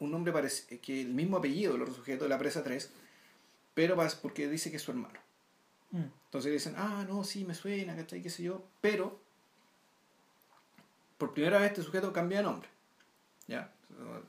[0.04, 2.92] un nombre parece, que el mismo apellido de los sujetos de la presa 3,
[3.74, 5.20] pero porque dice que es su hermano.
[5.92, 6.04] Mm.
[6.26, 8.22] Entonces dicen, ah, no, sí, me suena, ¿cachai?
[8.22, 8.64] ¿Qué sé yo?
[8.82, 9.20] Pero,
[11.24, 12.68] por primera vez este sujeto cambia de nombre.
[13.48, 13.72] ¿Ya?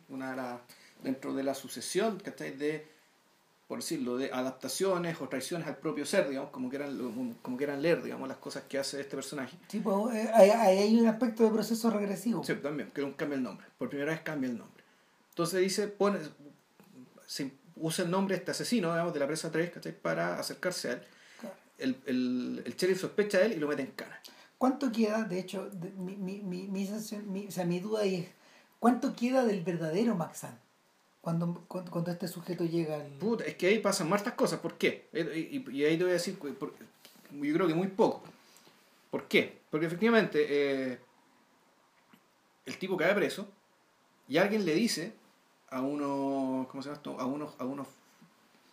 [0.08, 0.60] Una de las,
[1.02, 2.52] dentro de la sucesión, ¿cachai?
[2.52, 2.86] De,
[3.66, 6.96] por decirlo, de adaptaciones o traiciones al propio ser, digamos, como quieran,
[7.42, 9.56] como quieran leer, digamos, las cosas que hace este personaje.
[9.66, 12.44] Sí, pues eh, hay, hay un aspecto de proceso regresivo.
[12.44, 13.66] Sí, también, que cambia el nombre.
[13.76, 14.84] Por primera vez cambia el nombre.
[15.30, 16.20] Entonces dice, pone,
[17.26, 20.00] se usa el nombre de este asesino, digamos, de la presa 3, ¿cachai?
[20.00, 21.02] Para acercarse a él.
[21.76, 24.20] El, el, el sheriff sospecha a él y lo mete en cana.
[24.58, 28.28] ¿Cuánto queda, de hecho, mi, mi, mi, mi, o sea, mi duda es,
[28.78, 30.58] ¿cuánto queda del verdadero Maxan?
[31.20, 33.12] Cuando, cuando, este sujeto llega al...
[33.12, 34.60] Puta, es que ahí pasan muchas cosas.
[34.60, 35.08] ¿Por qué?
[35.14, 38.22] Y, ahí te voy a decir, yo creo que muy poco.
[39.10, 39.60] ¿Por qué?
[39.70, 40.98] Porque efectivamente eh,
[42.66, 43.48] el tipo cae preso
[44.28, 45.14] y alguien le dice
[45.70, 47.18] a unos, ¿cómo se llama esto?
[47.18, 47.88] A unos, a unos,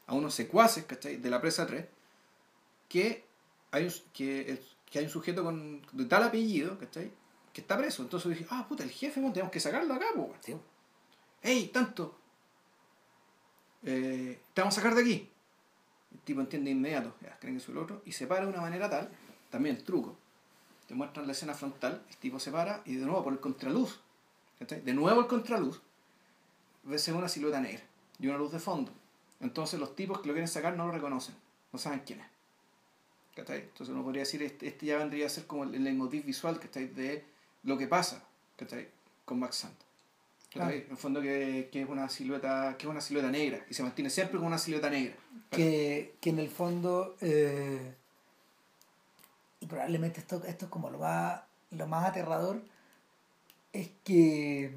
[0.08, 1.18] a unos secuaces, ¿cachai?
[1.18, 1.86] De la presa 3,
[2.90, 3.24] que
[3.72, 4.62] hay, que,
[4.92, 7.12] que hay un sujeto con, de tal apellido, ¿cachai?
[7.54, 8.04] Que está preso.
[8.04, 10.30] Entonces dije, ah, puta, el jefe, tenemos que sacarlo acá, pues.
[10.42, 10.56] Sí.
[11.42, 12.18] ¡Ey, tanto!
[13.84, 15.30] Eh, te vamos a sacar de aquí.
[16.12, 18.60] El tipo entiende inmediato, ya, creen que soy el otro, y se para de una
[18.60, 19.10] manera tal,
[19.50, 20.18] también truco.
[20.88, 24.02] Te muestran la escena frontal, el tipo se para y de nuevo por el contraluz.
[24.60, 25.82] De nuevo el contraluz,
[26.84, 27.82] ves una silueta negra
[28.20, 28.92] y una luz de fondo.
[29.40, 31.34] Entonces los tipos que lo quieren sacar no lo reconocen,
[31.72, 32.28] no saben quién es.
[33.36, 37.24] Entonces uno podría decir, este, este, ya vendría a ser como el, el visual de
[37.64, 38.24] lo que pasa
[39.26, 39.76] con Max Sant.
[40.54, 43.84] En el fondo que, que, es una silueta que es una silueta negra y se
[43.84, 45.16] mantiene siempre con una silueta negra.
[45.50, 47.94] Que, que en el fondo eh,
[49.62, 52.62] y probablemente esto, esto es como lo más, lo más aterrador
[53.72, 54.74] es que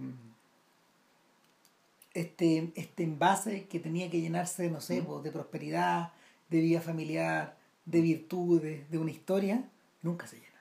[2.12, 6.12] este, este envase que tenía que llenarse, no sé, de prosperidad,
[6.50, 7.56] de vida familiar,
[7.86, 9.64] de virtudes, de una historia,
[10.02, 10.60] nunca se llena.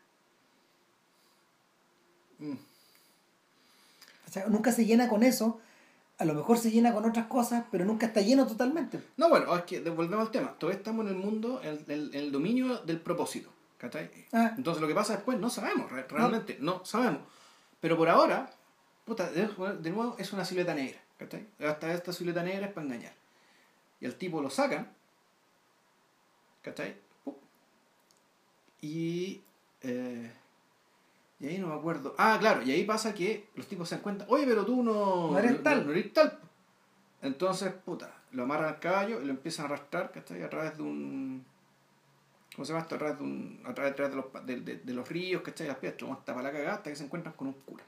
[2.40, 2.58] Mm.
[4.28, 5.60] O sea, nunca se llena con eso,
[6.18, 9.00] a lo mejor se llena con otras cosas, pero nunca está lleno totalmente.
[9.18, 10.54] No, bueno, es que volvemos al tema.
[10.58, 13.50] Todavía estamos en el mundo, en, el dominio del propósito.
[14.32, 14.54] Ah.
[14.56, 17.22] Entonces lo que pasa después no sabemos, realmente no, sabemos.
[17.82, 18.50] Pero por ahora,
[19.06, 21.00] puta, de nuevo es una silueta negra.
[21.60, 23.14] Hasta esta silueta negra es para engañar.
[24.00, 24.90] Y el tipo lo sacan.
[26.62, 26.96] ¿Cachai?
[28.84, 29.42] Y.
[29.82, 30.32] Eh,
[31.40, 32.14] y ahí no me acuerdo.
[32.18, 34.30] Ah, claro, y ahí pasa que los tipos se encuentran.
[34.30, 35.32] Oye, pero tú no.
[35.32, 35.86] No eres tal.
[35.86, 36.38] No, eres tal.
[37.22, 40.44] Entonces, puta, lo amarran al caballo y lo empiezan a arrastrar, ¿cachai?
[40.44, 41.46] A través de un.
[42.54, 42.96] ¿Cómo se llama esto?
[42.96, 45.68] A través de, un, a través, de, los, de, de, los ríos, ¿cachai?
[45.68, 47.86] Las piedras, hasta para la cagada hasta que se encuentran con un cura.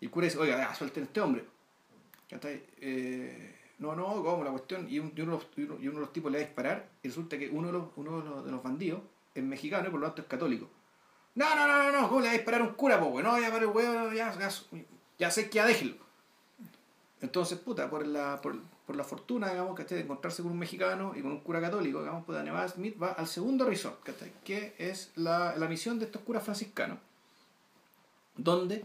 [0.00, 1.44] Y el cura dice, oiga, suelten a este hombre.
[2.80, 6.30] Eh, no, no, como la cuestión, y, uno de los, y, uno, de los, tipos
[6.30, 9.00] le va a disparar, y resulta que uno de los, uno de los, bandidos
[9.34, 10.68] es mexicano y por lo tanto es católico.
[11.34, 13.50] No, no, no, no, ¿cómo le va a disparar a un cura, po, No, ya,
[13.50, 13.72] pero
[14.12, 14.50] ya, ya,
[15.18, 15.96] ya sé que ya déjelo.
[17.22, 21.12] Entonces, puta, por la, por, por la fortuna, digamos, que de encontrarse con un mexicano
[21.16, 24.06] y con un cura católico, digamos, pues Nevada Smith va al segundo resort,
[24.44, 26.98] que es la, la misión de estos curas franciscanos,
[28.36, 28.84] donde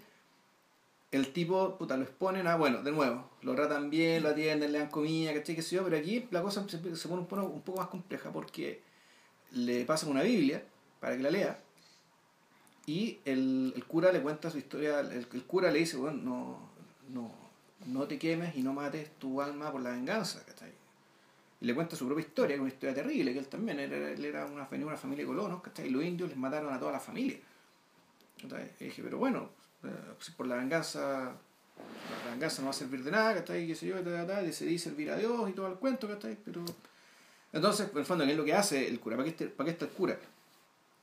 [1.12, 4.80] el tipo, puta, lo exponen a, bueno, de nuevo, lo tratan bien, lo atienden, le
[4.80, 5.56] dan comida, ¿cachai?
[5.56, 5.84] ¿Qué sé yo?
[5.84, 8.82] Pero aquí la cosa se, pone un poco, un poco más compleja porque
[9.52, 10.64] le pasan una Biblia
[11.00, 11.60] para que la lea
[12.88, 16.70] y el, el cura le cuenta su historia, el, el, cura le dice, bueno, no,
[17.10, 17.32] no,
[17.86, 20.42] no te quemes y no mates tu alma por la venganza.
[21.60, 23.92] Y le cuenta su propia historia, que es una historia terrible, que él también él,
[23.92, 25.88] él era una, una familia de colonos, ¿cachai?
[25.88, 27.38] Y los indios les mataron a toda la familia.
[28.80, 29.50] Y dije, pero bueno,
[29.84, 29.88] eh,
[30.38, 31.34] por la venganza,
[32.24, 33.68] la venganza no va a servir de nada, ¿cachai?
[33.68, 36.08] Qué sé yo, decidí servir a Dios y todo el cuento.
[36.08, 36.64] Pero.
[37.58, 39.18] Entonces, en el fondo, ¿qué es lo que hace el cura?
[39.18, 40.18] ¿Para qué, para qué está el cura?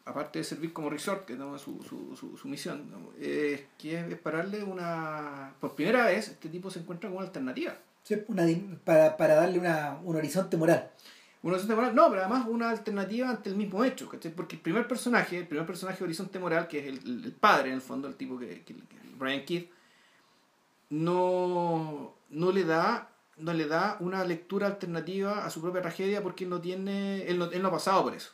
[0.04, 2.84] Aparte de servir como resort, que es su, su, su, su, misión,
[3.20, 5.54] es que es, pararle una.
[5.60, 7.74] Por primera vez, este tipo se encuentra con una alternativa.
[8.02, 8.46] Sí, una,
[8.84, 10.90] para, para darle una, un horizonte moral.
[11.42, 14.32] Un horizonte moral, no, pero además una alternativa ante el mismo hecho, ¿cachai?
[14.32, 17.70] Porque el primer personaje, el primer personaje de Horizonte Moral, que es el, el padre
[17.70, 18.76] en el fondo, el tipo que, que,
[19.18, 19.64] Brian Kidd,
[20.90, 26.44] no, no le da no le da una lectura alternativa a su propia tragedia porque
[26.44, 28.32] él no tiene, él no, él no ha pasado por eso.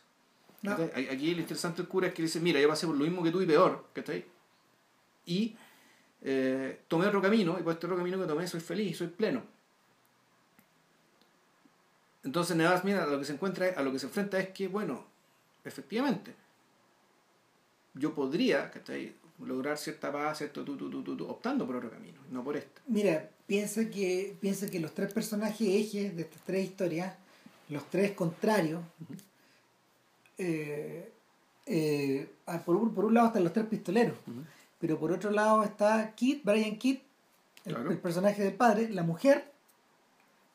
[0.63, 3.31] Aquí lo interesante del cura es que dice, mira, yo pasé por lo mismo que
[3.31, 4.27] tú y peor, ¿cachai?
[5.25, 5.57] Y
[6.23, 9.43] eh, tomé otro camino, y por este otro camino que tomé soy feliz, soy pleno.
[12.23, 14.69] Entonces Nevas, mira, a lo que se encuentra, a lo que se enfrenta es que,
[14.69, 15.07] bueno,
[15.65, 16.35] efectivamente,
[17.95, 19.15] yo podría, ¿cachai?
[19.45, 22.81] lograr cierta paz, cierto tu, tu, tu, tu, optando por otro camino, no por este.
[22.87, 27.17] Mira, piensa que, piensa que los tres personajes ejes de estas tres historias,
[27.69, 28.81] los tres contrarios,
[30.39, 31.11] eh,
[31.67, 34.17] eh, ah, por, un, por un lado están los tres pistoleros,
[34.79, 36.99] pero por otro lado está Kit, Brian Kidd,
[37.65, 37.91] el, Claro.
[37.91, 39.51] el personaje del padre, la mujer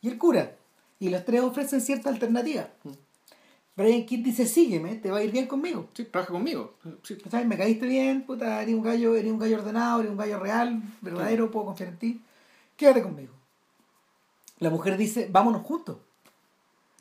[0.02, 0.56] y el cura.
[0.98, 2.70] Y los tres ofrecen cierta alternativa.
[2.86, 2.92] Mm.
[3.76, 5.90] Brian Kidd dice, sígueme, te va a ir bien conmigo.
[5.94, 6.78] Sí, trabaja conmigo.
[7.04, 7.18] Sí.
[7.18, 7.46] ¿Cachai?
[7.46, 10.82] Me caíste bien, puta, eres un gallo, eres un gallo ordenado, eres un gallo real,
[11.02, 12.22] verdadero, puedo confiar en ti.
[12.76, 13.34] Quédate conmigo.
[14.60, 15.98] La mujer dice, vámonos juntos.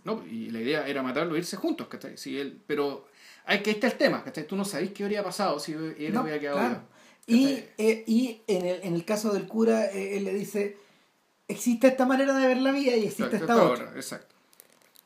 [0.04, 2.18] No, y la idea era matarlo e irse juntos, ¿cachai?
[2.18, 3.06] Si él, pero
[3.46, 4.46] hay que este es el tema, ¿cachai?
[4.46, 6.82] Tú no sabés qué habría pasado si él No, hubiera quedado claro.
[7.26, 10.76] Y, eh, y en, el, en el caso del cura, eh, él le dice,
[11.48, 13.84] existe esta manera de ver la vida y existe Exacto, esta otra.
[13.86, 14.34] otra, Exacto.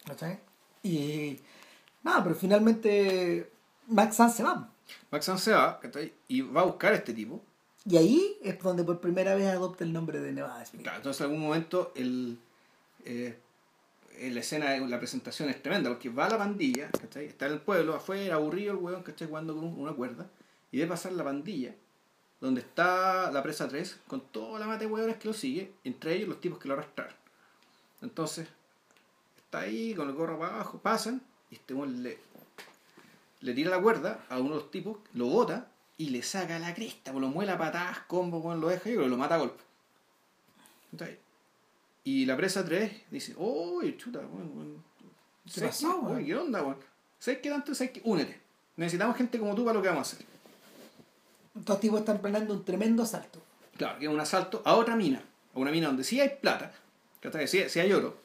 [0.05, 0.41] ¿Cachai?
[0.83, 1.39] Y
[2.03, 3.53] nada, pero finalmente
[3.87, 4.69] Max Sanz se va.
[5.13, 6.13] Max Sanz se va, ¿cachai?
[6.27, 7.41] Y va a buscar a este tipo.
[7.85, 10.83] Y ahí es donde por primera vez adopta el nombre de Nevada Smith.
[10.83, 12.39] Claro, entonces en algún momento el,
[13.05, 13.39] eh,
[14.21, 17.27] la escena, la presentación es tremenda, porque va la pandilla, ¿cachai?
[17.27, 19.29] Está en el pueblo, afuera, aburrido el hueón, ¿cachai?
[19.29, 20.27] Jugando con un- una cuerda.
[20.71, 21.75] Y debe pasar la pandilla,
[22.41, 26.15] donde está la presa 3, con toda la mata de hueones que lo sigue, entre
[26.15, 27.15] ellos los tipos que lo arrastraron.
[28.03, 28.49] Entonces,
[29.39, 32.19] está ahí con el gorro para abajo, pasan, y este le,
[33.41, 35.69] le tira la cuerda a uno de los tipos, lo bota
[35.99, 39.17] y le saca la cresta, pues lo muela a patadas, combo, lo deja y lo
[39.17, 39.63] mata a golpe.
[40.93, 41.19] ¿Cachai?
[42.05, 44.83] Y la presa 3 dice, uy, chuta, weón.
[45.45, 46.25] ¿Qué ¿Sabes pasó, qué?
[46.25, 46.79] ¿Qué onda, weón?
[47.19, 47.75] ¿Sabes qué tanto?
[47.75, 48.01] ¿Sabes qué?
[48.05, 48.41] Únete.
[48.77, 50.27] Necesitamos gente como tú para lo que vamos a hacer.
[51.59, 53.43] Estos tipos están planeando un tremendo asalto.
[53.77, 55.21] Claro, que es un asalto a otra mina.
[55.55, 56.73] A una mina donde sí hay plata,
[57.21, 57.49] ¿cachai?
[57.49, 58.17] Sí, sí hay oro.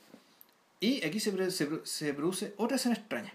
[0.80, 3.34] Y aquí se, se, se produce otra escena extraña.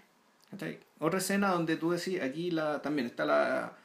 [0.99, 3.77] Otra escena donde tú decís, aquí la, también está la...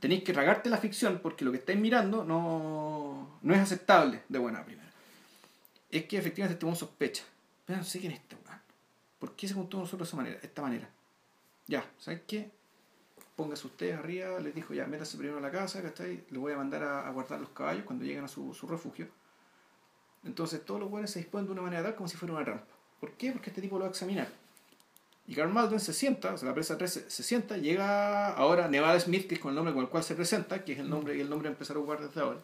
[0.00, 4.38] Tenéis que tragarte la ficción porque lo que estáis mirando no, no es aceptable de
[4.38, 4.90] buena primera.
[5.90, 7.24] Es que efectivamente este sospecha.
[7.66, 8.60] Pero no sé quién es este weón.
[9.18, 10.40] ¿Por qué se juntó con nosotros de esa manera?
[10.42, 10.88] esta manera?
[11.66, 12.50] Ya, ¿sabes qué?
[13.36, 16.24] Póngase ustedes arriba, les dijo ya, métase primero a la casa, ¿cachai?
[16.30, 19.08] Le voy a mandar a, guardar los caballos cuando lleguen a su, su refugio.
[20.24, 22.66] Entonces todos los buenos se disponen de una manera tal como si fuera una trampa.
[22.98, 23.32] ¿Por qué?
[23.32, 24.28] Porque este tipo lo va a examinar.
[25.30, 28.66] Y Carl Malden se sienta, o sea, la presa 3 se, se sienta, llega ahora
[28.66, 30.90] Nevada Smith, que es con el nombre con el cual se presenta, que es el
[30.90, 32.40] nombre y el nombre a empezar a jugar desde ahora.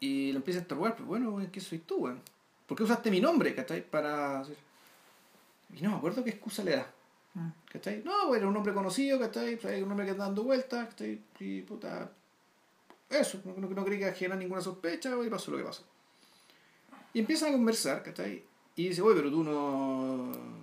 [0.00, 2.20] Y le empieza a interrogar, pero bueno, ¿qué soy tú, weón?
[2.66, 3.88] ¿Por qué usaste mi nombre, cachai?
[3.88, 4.40] Para...
[4.40, 4.58] hacer-?"
[5.74, 6.86] Y no me acuerdo qué excusa le da.
[7.32, 7.48] Mm.
[7.72, 8.02] ¿Cachai?
[8.04, 9.56] No, pues era un hombre conocido, ¿cachai?
[9.56, 11.18] Pues un hombre que está dando vueltas, ¿cachai?
[11.40, 12.12] Y puta.
[13.08, 15.84] Eso, no, no, no creí que generara ninguna sospecha, y pasó lo que pasó.
[17.14, 18.44] Y empiezan a conversar, ¿cachai?
[18.76, 20.61] Y dice, oye, pero tú no.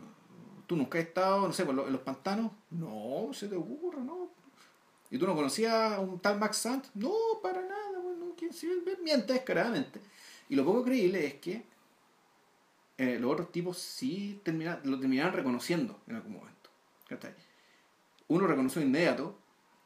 [0.70, 2.52] Tú nunca has estado, no sé, en los pantanos.
[2.70, 4.30] No, se te ocurre, no.
[5.10, 6.86] ¿Y tú no conocías a un tal Max Sant?
[6.94, 8.52] No, para nada, bueno, ¿quién
[9.02, 10.00] miente descaradamente.
[10.48, 11.66] Y lo poco creíble es que
[13.00, 16.70] eh, los otros tipos sí termina- lo terminaron reconociendo en algún momento.
[18.28, 19.36] Uno reconoció inmediato,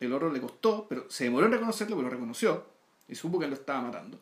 [0.01, 2.65] el otro le costó, pero se demoró en reconocerlo, pero lo reconoció
[3.07, 4.19] y supo que lo estaba matando.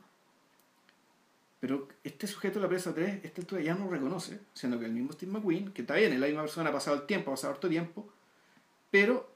[1.62, 4.86] Pero este sujeto de la presa 3, este altura ya no lo reconoce, siendo que
[4.86, 7.30] el mismo Steve McQueen, que está bien, es la misma persona, ha pasado el tiempo,
[7.32, 8.10] ha pasado harto tiempo,
[8.90, 9.30] pero,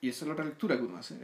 [0.00, 1.16] y esa es la otra lectura que uno hace,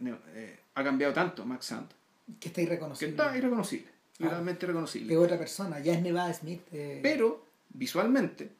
[0.00, 1.90] ne- eh, ha cambiado tanto Max Sant,
[2.38, 3.10] Que está que irreconocible.
[3.10, 4.14] está irreconocible, Ah.
[4.18, 5.12] literalmente irreconocible.
[5.14, 6.60] Es otra persona, ya es Nevada Smith.
[6.72, 8.50] eh, Pero visualmente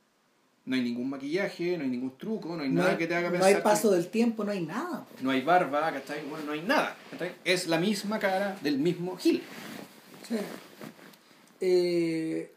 [0.64, 3.14] no hay ningún maquillaje, no hay ningún truco, no hay no nada hay, que te
[3.14, 3.48] haga no pensar.
[3.50, 5.04] hay que- paso del tiempo, no hay nada.
[5.04, 5.16] po.
[5.20, 6.24] no hay barba, ¿cachai?
[6.30, 6.96] Bueno, no hay nada.
[7.10, 7.34] ¿cachai?
[7.44, 9.42] Es la misma cara del mismo Gil.
[10.26, 10.36] Sí.
[11.64, 12.50] Eh,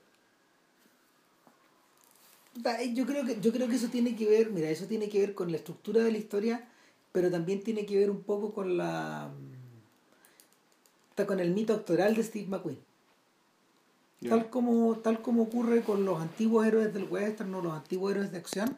[2.95, 5.35] yo creo que yo creo que eso tiene que ver mira eso tiene que ver
[5.35, 6.67] con la estructura de la historia
[7.11, 9.29] pero también tiene que ver un poco con la
[11.11, 12.79] está con el mito actoral de Steve McQueen
[14.27, 18.31] tal como tal como ocurre con los antiguos héroes del western o los antiguos héroes
[18.31, 18.75] de acción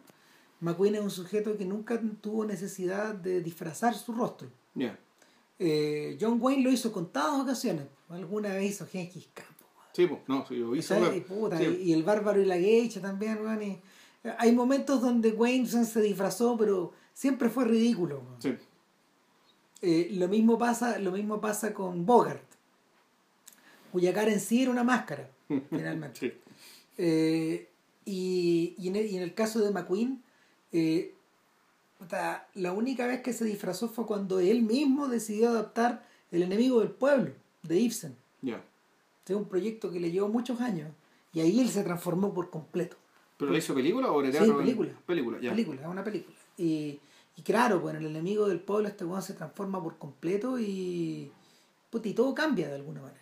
[0.60, 4.48] McQueen es un sujeto que nunca tuvo necesidad de disfrazar su rostro.
[5.60, 9.57] Eh, John Wayne lo hizo contadas ocasiones alguna vez hizo Genghis Khan.
[9.98, 10.61] Sí, pues, no, sí.
[10.76, 11.02] ¿Cachai?
[11.02, 11.15] weón.
[11.18, 11.64] Y, puta, Sí.
[11.82, 13.82] y, y el bárbaro y la geisha también, weón, y-
[14.38, 18.22] hay momentos donde Wayne se disfrazó, pero siempre fue ridículo.
[18.38, 18.53] Sí.
[19.82, 22.44] Eh, lo mismo pasa, lo mismo pasa con Bogart.
[23.91, 25.30] cuya cara en sí era una máscara,
[25.72, 26.19] finalmente.
[26.19, 26.34] Sí.
[26.99, 27.69] Eh,
[28.06, 30.22] y, y, en el, y en el caso de McQueen,
[30.74, 31.14] eh,
[32.53, 36.91] la única vez que se disfrazó fue cuando él mismo decidió adaptar El enemigo del
[36.91, 37.32] pueblo,
[37.64, 38.15] de Ibsen.
[38.44, 38.61] Ya.
[39.28, 40.88] Este es un proyecto que le llevó muchos años
[41.34, 42.95] y ahí él se transformó por completo.
[43.36, 44.94] ¿Pero la hizo película o era Sí, película.
[45.06, 45.49] Película, ya.
[45.49, 46.34] Película, es una película.
[46.58, 46.98] Y,
[47.36, 51.30] y claro, pues en el enemigo del pueblo este weón se transforma por completo y,
[51.90, 53.20] puta, y todo cambia de alguna manera.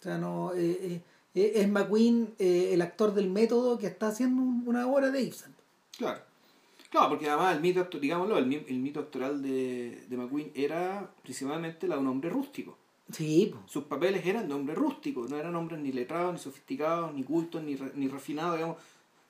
[0.00, 1.00] O sea, no eh,
[1.36, 5.22] eh, es McQueen eh, el actor del método que está haciendo un- una obra de
[5.22, 5.54] Ibsen.
[5.96, 6.22] Claro.
[6.90, 11.86] Claro, porque además el mito, digámoslo, el, el mito actoral de, de McQueen era principalmente
[11.86, 12.76] la de un hombre rústico.
[13.12, 13.54] Sí.
[13.66, 17.62] Sus papeles eran de hombre rústico, no eran hombres ni letrados, ni sofisticados, ni cultos,
[17.62, 18.76] ni, re- ni refinados, digamos.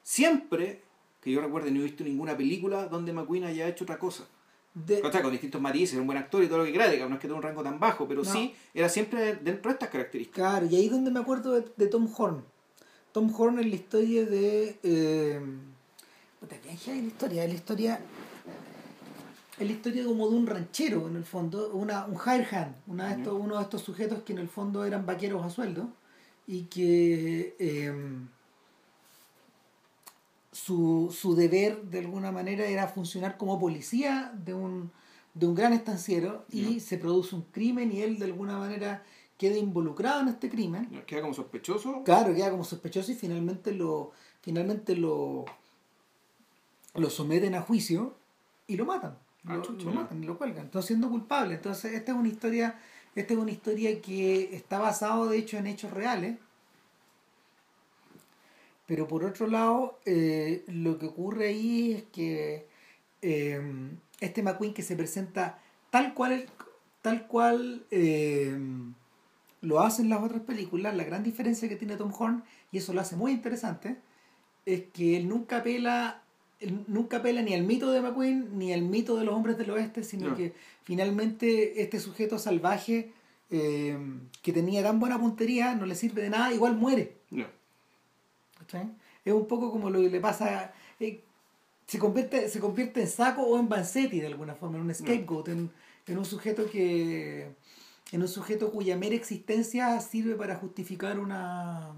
[0.02, 0.80] Siempre,
[1.20, 4.24] que yo recuerde, no he visto ninguna película donde McQueen haya hecho otra cosa.
[4.72, 6.88] De- O sea, con distintos matices, era un buen actor y todo lo que quiera,
[6.90, 8.30] digamos, no es que tenga un rango tan bajo, pero No.
[8.32, 10.36] sí, era siempre dentro de estas características.
[10.36, 12.44] Claro, y ahí es donde me acuerdo de, de Tom Horn.
[13.12, 14.78] Tom Horn es la historia de.
[14.82, 15.40] Eh,
[16.40, 17.44] puta, ¿qué es la historia?
[17.44, 18.00] Es la historia.
[19.58, 23.08] Es la historia como de un ranchero, en el fondo, una, un hire hand, una
[23.08, 25.88] de estos, uno de estos sujetos que en el fondo eran vaqueros a sueldo
[26.46, 27.92] y que eh,
[30.52, 34.90] su, su deber de alguna manera era funcionar como policía de un,
[35.34, 39.04] de un gran estanciero y se produce un crimen y él de alguna manera
[39.38, 40.88] queda involucrado en este crimen.
[41.06, 42.02] Queda como sospechoso.
[42.04, 45.44] Claro, queda como sospechoso y finalmente lo, finalmente lo,
[46.94, 48.14] lo someten a juicio
[48.66, 49.18] y lo matan.
[49.46, 51.54] Ah, Lo, lo matan lo cuelgan, no siendo culpable.
[51.54, 52.78] Entonces, esta es una historia,
[53.14, 56.38] esta es una historia que está basado de hecho en hechos reales.
[58.86, 62.68] Pero por otro lado, eh, lo que ocurre ahí es que
[63.22, 63.60] eh,
[64.20, 65.58] este McQueen que se presenta
[65.90, 66.46] tal cual,
[67.02, 68.56] tal cual eh,
[69.60, 73.00] lo hacen las otras películas, la gran diferencia que tiene Tom Horn, y eso lo
[73.00, 73.96] hace muy interesante,
[74.64, 76.22] es que él nunca apela,
[76.86, 80.02] nunca apela ni al mito de McQueen ni al mito de los hombres del oeste,
[80.02, 80.36] sino No.
[80.36, 80.52] que
[80.84, 83.12] finalmente este sujeto salvaje
[83.50, 83.96] eh,
[84.42, 87.16] que tenía tan buena puntería no le sirve de nada, igual muere.
[87.30, 87.46] No.
[89.24, 90.72] Es un poco como lo que le pasa.
[91.00, 91.20] eh,
[91.86, 95.48] se, convierte, se convierte en saco o en Vanzetti de alguna forma, en un scapegoat,
[95.48, 95.70] en,
[96.06, 97.48] en un sujeto que.
[98.12, 101.92] en un sujeto cuya mera existencia sirve para justificar una.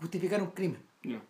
[0.00, 0.80] justificar un crimen.
[1.02, 1.20] No.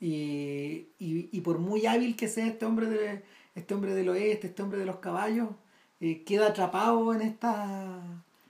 [0.00, 3.22] Y, y, y por muy hábil que sea este hombre de,
[3.54, 5.48] este hombre del oeste, este hombre de los caballos,
[6.00, 8.00] eh, queda atrapado en esta.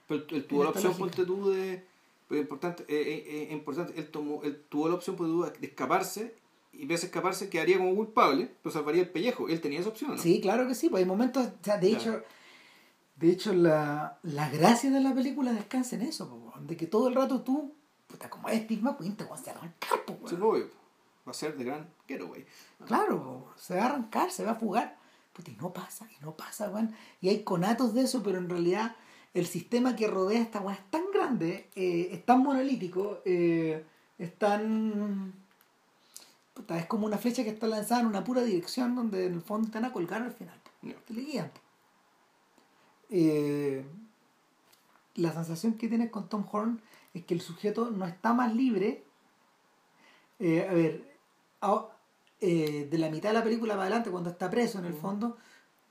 [0.07, 1.83] Pero él tuvo la opción, ponte tú, de.
[2.27, 5.67] Pero importante, eh, eh, eh, importante él, tomó, él tuvo la opción ponte tú, de
[5.67, 6.35] escaparse
[6.73, 9.49] y vez de escaparse quedaría como culpable, pero salvaría el pellejo.
[9.49, 10.17] Él tenía esa opción, ¿no?
[10.17, 12.21] Sí, claro que sí, pues hay momentos, o sea, de hecho,
[13.15, 17.07] de hecho la, la gracia de la película descansa en eso, po, de que todo
[17.07, 17.73] el rato tú,
[18.07, 20.69] puta, como es Steve McQueen, te vas a arrancar, po, Sí, weón.
[21.27, 22.45] Va a ser de gran getaway.
[22.85, 24.97] Claro, se va a arrancar, se va a fugar,
[25.33, 26.95] puta, y no pasa, y no pasa, weón.
[27.21, 28.95] Y hay conatos de eso, pero en realidad
[29.33, 33.85] el sistema que rodea esta weá es tan grande, eh, es tan monolítico, eh,
[34.17, 35.33] es tan...
[36.53, 39.41] Puta, es como una flecha que está lanzada en una pura dirección donde en el
[39.41, 40.59] fondo van a colgar al final.
[40.81, 41.51] te le guían.
[43.09, 43.85] Eh,
[45.15, 46.81] la sensación que tienes con Tom Horn
[47.13, 49.03] es que el sujeto no está más libre.
[50.39, 51.08] eh, a ver,
[51.61, 51.87] a-
[52.41, 55.37] eh, de la mitad de la película para adelante, cuando está preso en el fondo,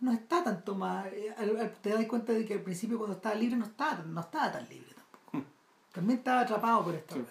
[0.00, 1.06] no está tanto más.
[1.12, 1.34] eh,
[1.82, 4.68] te das cuenta de que al principio, cuando estaba libre, no estaba, no estaba tan
[4.68, 5.50] libre tampoco.
[5.92, 7.24] También estaba atrapado por esta Sí.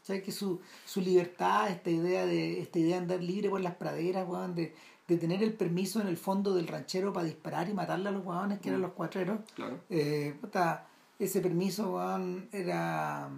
[0.00, 0.22] ¿Cachai?
[0.22, 4.26] que su, su libertad, esta idea de esta idea de andar libre por las praderas,
[4.28, 4.74] weón, de,
[5.06, 8.24] de tener el permiso en el fondo del ranchero para disparar y matarle a los
[8.24, 8.84] weones que eran Mm.
[8.84, 9.78] los cuatreros, Claro.
[9.90, 10.86] eh, puta,
[11.18, 13.28] ese permiso weón, era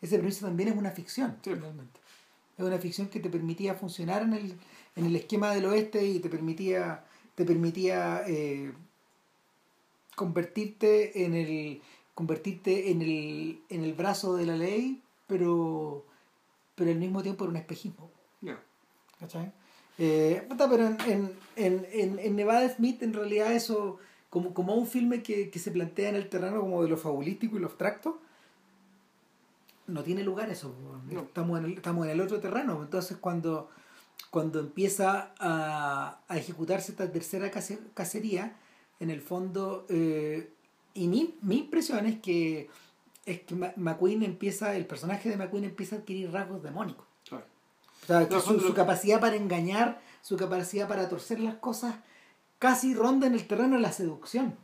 [0.00, 1.50] ese permiso también es una ficción Sí.
[2.58, 4.54] Es una ficción que te permitía funcionar en el,
[4.96, 7.04] en el esquema del oeste y te permitía
[7.34, 8.72] te permitía eh,
[10.14, 11.82] convertirte en el
[12.14, 16.04] convertirte en el en el brazo de la ley pero
[16.74, 18.10] pero al mismo tiempo era un espejismo
[18.40, 18.62] Ya.
[19.18, 19.52] ¿cachai?
[19.98, 23.98] Eh, pero en, en, en, en, en Nevada Smith en realidad eso
[24.30, 27.56] como, como un filme que, que se plantea en el terreno como de lo fabulístico
[27.56, 28.20] y lo abstracto
[29.92, 30.74] no tiene lugar eso.
[31.10, 31.20] No.
[31.20, 33.68] estamos en el, estamos en el otro terreno entonces cuando
[34.30, 37.50] cuando empieza a, a ejecutarse esta tercera
[37.94, 38.56] cacería
[39.00, 40.52] en el fondo eh,
[40.94, 42.68] y mi, mi impresión es que
[43.26, 47.46] es que McQueen empieza el personaje de McQueen empieza a adquirir rasgos demónicos Claro.
[48.02, 51.94] o sea, que No, su, su capacidad para engañar, su capacidad para torcer las cosas,
[52.58, 54.56] casi ronda en el terreno de la seducción.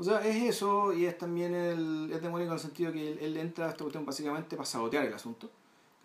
[0.00, 3.18] O sea, es eso y es también el, es demónico en el sentido que él,
[3.20, 5.50] él entra a esta cuestión básicamente para sabotear el asunto.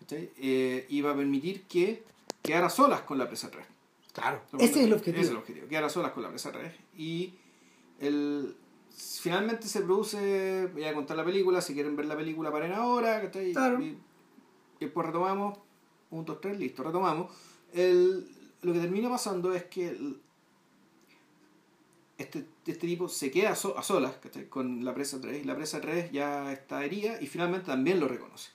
[0.00, 0.30] ¿cachai?
[0.36, 2.04] Eh, y va a permitir que
[2.42, 3.64] quedara solas con la presa 3.
[4.12, 4.42] Claro.
[4.58, 5.16] Ese es el objetivo.
[5.16, 6.70] Ese es el objetivo, quedar a solas con la presa 3.
[6.98, 7.32] Y
[7.98, 8.54] el,
[8.94, 13.22] finalmente se produce, voy a contar la película, si quieren ver la película paren ahora,
[13.22, 13.52] ¿cachai?
[13.52, 13.82] Claro.
[13.82, 13.96] Y,
[14.78, 15.58] después retomamos,
[16.10, 17.32] un, dos, tres, listo, retomamos.
[17.72, 18.28] El,
[18.60, 20.20] lo que termina pasando es que el-
[22.18, 24.16] este, este tipo se queda a, so- a solas
[24.48, 28.08] con la presa 3 y la presa 3 ya está herida y finalmente también lo
[28.08, 28.50] reconoce.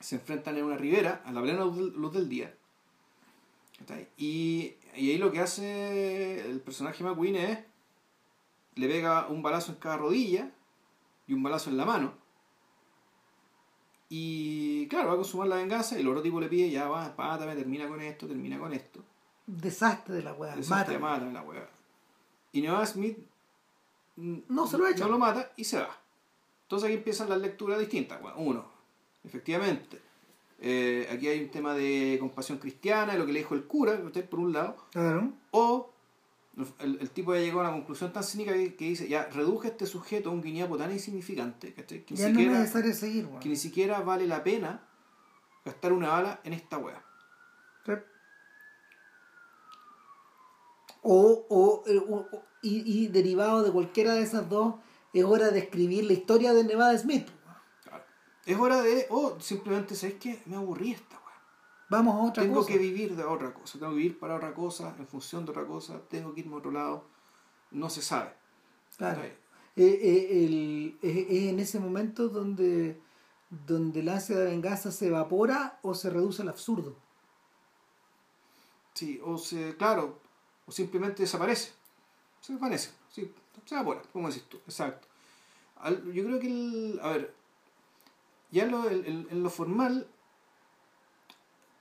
[0.00, 2.54] Se enfrentan en una ribera a la plena luz del, día.
[4.16, 7.58] y ahí lo que hace el personaje McQueen es
[8.76, 10.50] le pega un balazo en cada rodilla
[11.26, 12.14] y un balazo en la mano.
[14.08, 17.16] Y claro, va a consumar la venganza y el otro tipo le pide, ya va,
[17.16, 19.02] pátame, termina con esto, termina con esto.
[19.46, 20.56] Desastre de la weá.
[20.56, 21.14] Desastre, Mata.
[21.14, 21.68] mátame la weá.
[22.52, 23.18] Y Noah Smith
[24.16, 25.04] No se lo echa.
[25.04, 25.90] No lo mata y se va.
[26.62, 28.20] Entonces aquí empiezan las lecturas distintas.
[28.22, 28.64] Bueno, uno,
[29.24, 30.00] efectivamente,
[30.60, 34.28] eh, aquí hay un tema de compasión cristiana, lo que le dijo el cura, usted
[34.28, 35.30] por un lado, Claro.
[35.50, 35.90] o
[36.78, 39.68] el, el tipo ya llegó a una conclusión tan cínica que, que dice, ya, reduje
[39.68, 42.04] a este sujeto a un guiñapo tan insignificante ¿cachai?
[42.04, 44.80] que, ni Ya no es siquiera, seguir, que ni siquiera vale la pena
[45.64, 47.04] gastar una bala en esta wea.
[47.84, 47.92] Sí.
[51.04, 52.26] O, o, eh, o-
[52.62, 54.76] y, y derivado de cualquiera de esas dos,
[55.12, 57.28] es hora de escribir la historia de Nevada Smith.
[57.82, 58.02] Claro.
[58.46, 60.42] Es hora de, o simplemente, ¿sabes qué?
[60.46, 61.42] Me aburrí esta wea.
[61.90, 62.72] Vamos a otra tengo cosa.
[62.72, 65.66] que vivir de otra cosa, tengo que vivir para otra cosa, en función de otra
[65.66, 67.04] cosa, tengo que irme a otro lado,
[67.70, 68.32] no se sabe.
[68.96, 69.22] Claro.
[69.22, 69.34] Eh,
[69.76, 72.98] eh, el- es, es en ese momento donde,
[73.50, 76.96] donde el ansia de venganza se evapora o se reduce al absurdo.
[78.94, 80.20] Sí, o se, claro,
[80.66, 81.72] o simplemente desaparece.
[82.40, 83.32] Se desvanece, sí,
[83.64, 85.06] se evapora, como decís tú, exacto.
[85.76, 87.34] Al- yo creo que, el, a ver,
[88.50, 90.06] ya en lo, en- en- lo formal,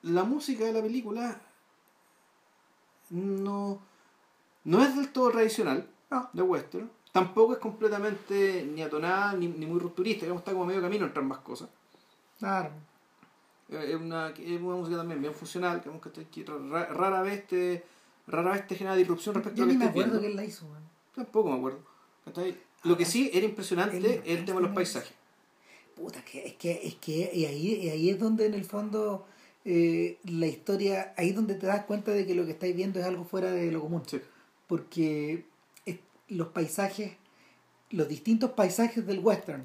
[0.03, 1.39] la música de la película
[3.09, 3.79] no,
[4.63, 6.29] no es del todo tradicional No.
[6.33, 10.81] de western, tampoco es completamente ni atonada ni, ni muy rupturista, digamos, está como medio
[10.81, 11.69] camino entre ambas cosas.
[12.39, 12.69] Claro.
[13.69, 17.47] Eh, es una, es una música también bien funcional, que, que, que ra- rara vez
[17.47, 17.83] te
[18.27, 20.25] rara vez te genera disrupción respecto Yo a lo ni que me acuerdo viendo.
[20.27, 20.67] quién la hizo.
[21.15, 21.79] Tampoco me acuerdo.
[22.25, 22.57] ¿cachai?
[22.83, 25.13] Lo que sí era impresionante es el tema de los paisajes.
[25.95, 29.25] Puta, que, es que, es que y ahí, y ahí es donde en el fondo
[29.65, 32.99] eh, la historia, ahí es donde te das cuenta de que lo que estáis viendo
[32.99, 34.01] es algo fuera de lo común.
[34.07, 34.19] Sí.
[34.67, 35.45] Porque
[35.85, 37.11] es- los paisajes,
[37.91, 39.63] los distintos paisajes del western,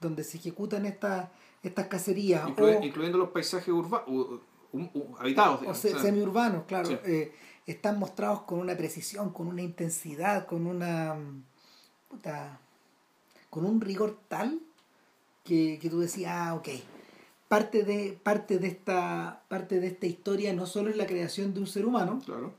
[0.00, 1.28] donde se ejecutan estas
[1.62, 4.06] estas cacerías, o, incluyendo los paisajes urbanos,
[5.18, 5.60] habitados.
[5.66, 6.96] o se- o sea, semiurbanos, claro, Sí.
[7.04, 7.32] eh,
[7.72, 11.16] están mostrados con una precisión, con una intensidad, con una
[12.08, 12.60] puta,
[13.50, 14.60] con un rigor tal
[15.44, 16.68] que, que tú decías, ah, ok.
[17.48, 21.60] Parte de, parte de esta, parte de esta historia no solo es la creación de
[21.60, 22.54] un ser humano, Claro.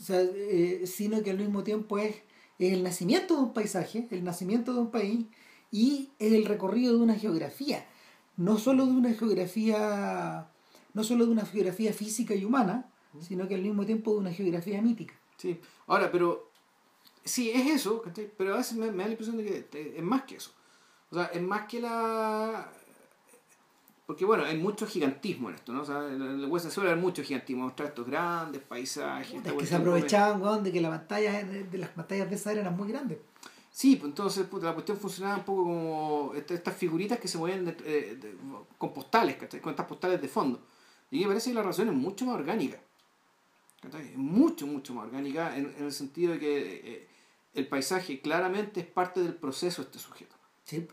[0.00, 2.16] o sea, eh, sino que al mismo tiempo es,
[2.58, 5.26] es el nacimiento de un paisaje, el nacimiento de un país
[5.70, 7.86] y es el recorrido de una geografía,
[8.36, 10.48] no solo de una geografía,
[10.92, 12.90] no solo de una geografía física y humana,
[13.20, 15.14] sino que al mismo tiempo de una geografía mítica.
[15.36, 15.60] Sí.
[15.86, 16.50] Ahora, pero.
[17.24, 18.02] Sí, es eso,
[18.38, 20.52] pero a veces me, me da la impresión de que te- es más que eso.
[21.10, 22.70] O sea, es más que la.
[24.06, 25.82] Porque bueno, hay mucho gigantismo en esto, ¿no?
[25.82, 29.44] O sea, en el Western suele haber mucho gigantismo, mostrar estos grandes paisajes.
[29.44, 32.60] Es que se aprovechaban weón, de que la pantalla de, las pantallas de esa era
[32.60, 33.18] eran muy grandes.
[33.72, 37.36] Sí, pues entonces puta, la cuestión funcionaba un poco como esta- estas figuritas que se
[37.64, 38.36] de- eh, de-
[38.78, 39.60] con postales, ¿cachai?
[39.60, 40.60] con estas postales de fondo.
[41.10, 42.78] Y me parece que la razón es mucho más orgánica.
[43.82, 47.08] Es mucho, mucho más orgánica en, en el sentido de que eh,
[47.54, 50.34] el paisaje claramente es parte del proceso de este sujeto.
[50.64, 50.86] Sí.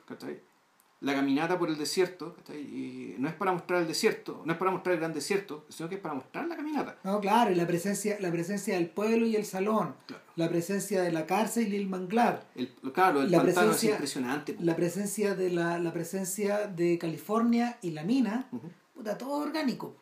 [1.01, 2.35] La caminata por el desierto.
[2.53, 5.89] Y no es para mostrar el desierto, no es para mostrar el gran desierto, sino
[5.89, 6.97] que es para mostrar la caminata.
[7.03, 10.23] No, claro, y la presencia, la presencia del pueblo y el salón, Claro.
[10.35, 13.95] la presencia de la cárcel y el manglar, El, claro, el La pantano presencia- es
[13.95, 14.55] impresionante.
[14.59, 18.69] la presencia de la, la presencia de California y la mina, Ujú.
[18.93, 19.95] puta, todo orgánico.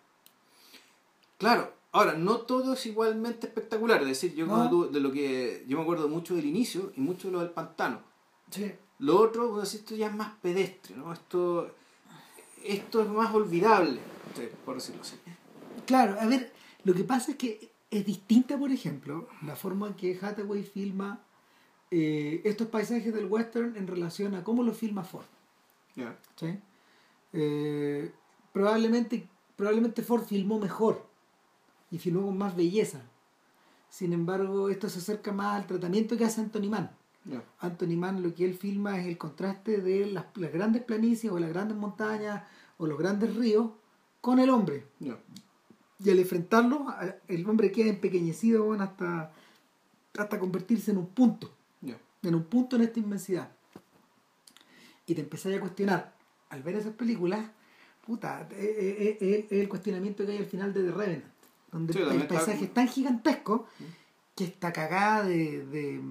[1.40, 4.02] Claro, ahora, no todo es igualmente espectacular.
[4.02, 4.54] Es decir, yo, No.
[4.54, 7.40] como tú- de lo que, yo me acuerdo mucho del inicio y mucho de lo
[7.40, 8.00] del pantano.
[8.50, 8.72] Sí.
[9.00, 11.12] Lo otro, bueno, esto ya es más pedestre, ¿no?
[11.12, 11.74] Esto,
[12.64, 14.00] esto es más olvidable,
[14.66, 15.16] por decirlo así.
[15.88, 16.52] Claro, a ver,
[16.84, 21.22] lo que pasa es que es distinta, por ejemplo, la forma en que Hathaway filma
[21.94, 25.26] eh, estos paisajes del western en relación a cómo lo filma Ford.
[25.96, 26.18] Ya.
[26.38, 26.58] ¿sí?
[27.34, 28.12] Eh,
[28.54, 29.28] probablemente,
[29.58, 31.06] probablemente Ford filmó mejor
[31.92, 33.02] y filmó con más belleza.
[33.90, 36.90] Sin embargo, esto se acerca más al tratamiento que hace Anthony Mann.
[37.26, 37.44] Ya.
[37.60, 41.38] Anthony Mann lo que él filma es el contraste de las, las grandes planicies o
[41.40, 42.44] las grandes montañas
[42.78, 43.70] o los grandes ríos
[44.22, 44.86] con el hombre.
[46.04, 46.88] Y al enfrentarlo,
[47.28, 49.32] el hombre queda empequeñecido hasta,
[50.18, 51.52] hasta convertirse en un punto,
[52.24, 53.52] en un punto en esta inmensidad.
[55.06, 56.16] Y te empezás a cuestionar,
[56.50, 57.50] al ver esas películas,
[58.06, 61.26] puta, es es- es- es el cuestionamiento que hay al final de The Revenant,
[61.72, 63.66] donde Sí, el está- paisaje es tan gigantesco
[64.36, 66.02] que esta cagada de, de,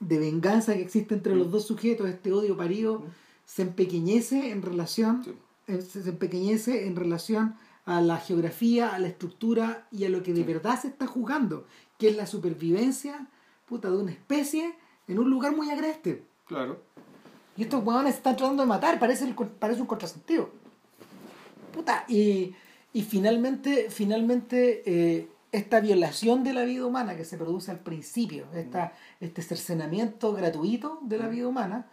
[0.00, 3.04] de venganza que existe entre los dos sujetos, este odio parido,
[3.46, 5.34] se empequeñece en relación Sí.
[5.68, 7.54] eh, se empequeñece en relación
[7.84, 10.52] a la geografía, a la estructura y a lo que de Sí.
[10.52, 11.66] verdad se está jugando,
[11.98, 13.26] que es la supervivencia
[13.66, 14.74] puta, de una especie
[15.08, 16.22] en un lugar muy agreste.
[16.46, 16.80] Claro.
[17.56, 20.48] Y estos huevones se están tratando de matar, parece, el parece un contrasentido.
[21.74, 22.54] Puta, y,
[22.98, 28.46] y finalmente, finalmente eh, esta violación de la vida humana que se produce al principio,
[28.52, 31.86] esta, este cercenamiento gratuito de la vida humana,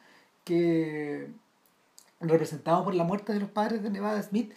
[0.45, 1.27] que
[2.19, 4.51] representado por la muerte de los padres de Nevada Smith,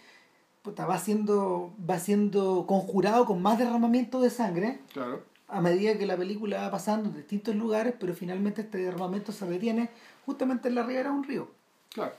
[0.63, 5.23] puta, va siendo, va siendo conjurado con más derramamiento de sangre Claro.
[5.49, 9.45] a medida que la película va pasando en distintos lugares, pero finalmente este derramamiento se
[9.45, 9.91] detiene
[10.25, 11.51] justamente en la ribera de un río.
[11.93, 12.13] Claro.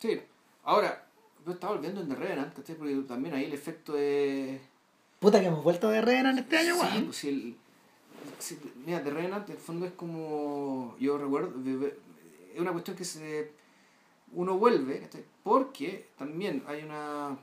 [0.00, 0.20] Sí.
[0.64, 1.04] Ahora,
[1.48, 2.76] yo estaba volviendo en The Revenant, ¿cachai?
[2.76, 4.60] Porque también ahí el efecto de...
[5.18, 7.04] Puta que hemos vuelto de Revenant en este año, Sí, weón.
[7.06, 7.56] pues si el...
[8.86, 10.96] mira, The Revenant en el fondo es como...
[11.00, 11.54] Yo recuerdo...
[12.54, 13.50] Es una cuestión que se...
[14.32, 15.24] Uno vuelve, ¿cachai?
[15.42, 17.36] Porque también hay una...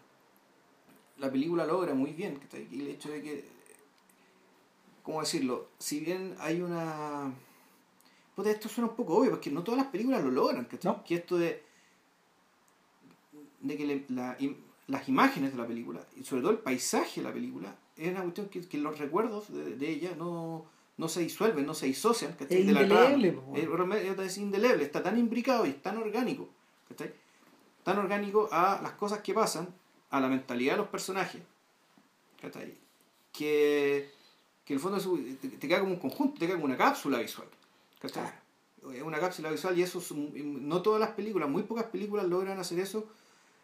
[1.18, 2.68] La película logra muy bien, ¿cachai?
[2.72, 3.46] Y el hecho de que...
[5.04, 5.70] ¿Cómo decirlo?
[5.80, 7.32] Si bien hay una...
[8.36, 10.92] Puta, esto suena un poco obvio, porque no todas las películas lo logran, ¿cachai?
[10.92, 11.04] No.
[11.04, 11.64] Que esto de...
[13.66, 14.38] De que le- la,
[14.88, 18.22] las imágenes de la película, y sobre todo el paisaje de la película, es una
[18.22, 20.66] cuestión que, que los recuerdos de, de ella no,
[20.98, 22.58] no se disuelven, no se disocian, ¿cachai?
[22.62, 23.54] Es de la indeleble, po.
[23.56, 26.48] Es, es indeleble, está tan imbricado y es tan orgánico,
[26.90, 27.14] ¿cachai?
[27.84, 29.68] Tan orgánico a las cosas que pasan,
[30.12, 31.42] a la mentalidad de los personajes,
[32.42, 32.76] ¿cachai?
[33.34, 34.10] Que,
[34.64, 36.78] que en el fondo es- te, te queda como un conjunto, te queda como una
[36.78, 37.48] cápsula visual,
[38.00, 38.24] ¿cachai?
[38.94, 42.28] Es una cápsula visual y eso es un- no todas las películas, muy pocas películas
[42.28, 43.08] logran hacer eso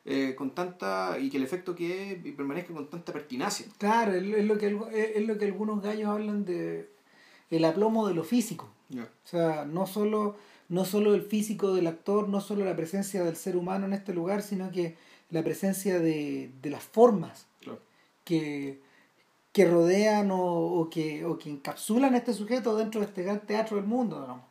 [0.06, 3.66] eh, con tanta y que el efecto que es y permanezca con tanta pertinacia.
[3.78, 4.78] Claro, es, lo que,
[5.16, 6.90] es, lo que algunos gallos hablan de
[7.50, 8.70] el aplomo de lo físico.
[8.90, 9.04] Ya.
[9.04, 10.36] O sea, no solo,
[10.70, 14.14] no solo el físico del actor, no solo la presencia del ser humano en este
[14.14, 14.96] lugar, sino que
[15.30, 17.80] la presencia de, de las formas Claro.
[18.24, 18.82] que,
[19.54, 23.46] que rodean o, o que, o que encapsulan a este sujeto dentro de este gran
[23.46, 24.46] teatro del mundo, digamos.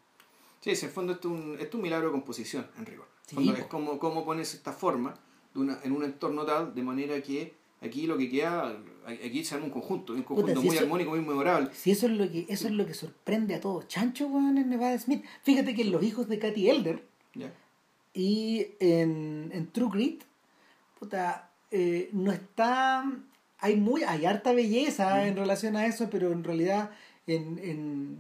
[0.61, 3.07] Sí, en el fondo esto es un, es un milagro de composición, en rigor.
[3.27, 5.15] Sí, es como, como pones esta forma
[5.55, 9.55] de una, en un entorno tal, de manera que aquí lo que queda, aquí se
[9.55, 11.71] arma un conjunto, un conjunto Puta, si muy eso- armónico, muy memorable.
[11.73, 13.89] Si eso es lo que, eso es lo que sorprende a todos.
[13.89, 15.25] Chancho, weón, en Nevada Smith.
[15.43, 17.03] Fíjate que en Los Hijos de Katy Elder
[18.13, 20.23] y en, en True Grit,
[20.99, 23.05] puta, eh, no está.
[23.61, 26.91] Hay muy, hay harta belleza en relación a eso, pero en realidad
[27.27, 28.19] en, en,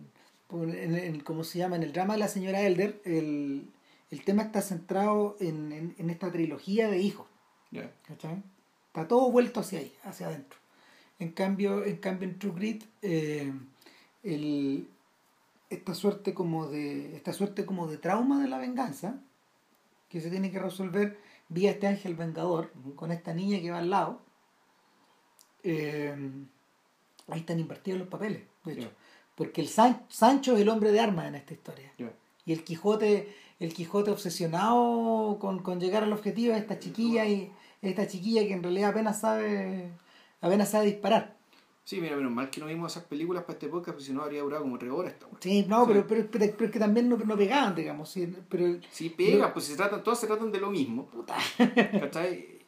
[0.52, 1.76] en, en- ¿cómo se llama?
[1.76, 3.64] En el drama de la señora Elder, el,
[4.10, 7.26] el tema está centrado en, en, en esta trilogía de hijos.
[8.06, 8.42] ¿cachai?
[8.88, 10.58] Está todo vuelto hacia ahí, hacia adentro.
[11.18, 13.52] En cambio, en cambio en True Grit, eh,
[14.22, 14.88] el,
[15.68, 17.14] esta suerte como de.
[17.14, 19.20] esta suerte como de trauma de la venganza,
[20.08, 21.18] que se tiene que resolver
[21.48, 24.22] vía este ángel vengador, con esta niña que va al lado.
[25.62, 26.14] eh,
[27.28, 28.88] ahí están invertidos los papeles, de hecho.
[28.88, 28.96] Ya.
[29.36, 31.92] Porque el San- Sancho es el hombre de armas en esta historia.
[32.44, 37.52] Y el Quijote, el Quijote obsesionado con, con llegar al objetivo es esta chiquilla y
[37.82, 39.90] esta chiquilla que en realidad apenas sabe,
[40.40, 41.36] apenas sabe disparar.
[41.84, 44.22] Sí, mira, menos mal que no vimos esas películas para este podcast, porque si no
[44.22, 45.26] habría durado como tres horas esta.
[45.40, 45.86] Sí, no.
[45.86, 48.08] Pero, pero, pero, pero es que también no, no pegaban, digamos.
[48.10, 51.06] sí, pero Sí, pega, pues se tratan, todas se tratan de lo mismo.
[51.06, 51.36] puta,
[52.00, 52.59] ¿Cachai?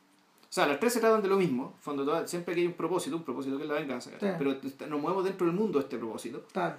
[0.52, 1.72] O sea, las tres se tratan de lo mismo.
[1.76, 4.10] En fondo, siempre que hay un propósito, un propósito que es la venganza.
[4.10, 4.26] Sí.
[4.36, 4.54] Pero
[4.86, 6.44] nos movemos dentro del mundo de este propósito.
[6.52, 6.76] claro.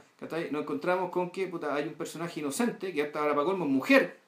[0.51, 3.71] Nos encontramos con que puta, hay un personaje inocente que hasta ahora para colmo es
[3.71, 4.19] mujer.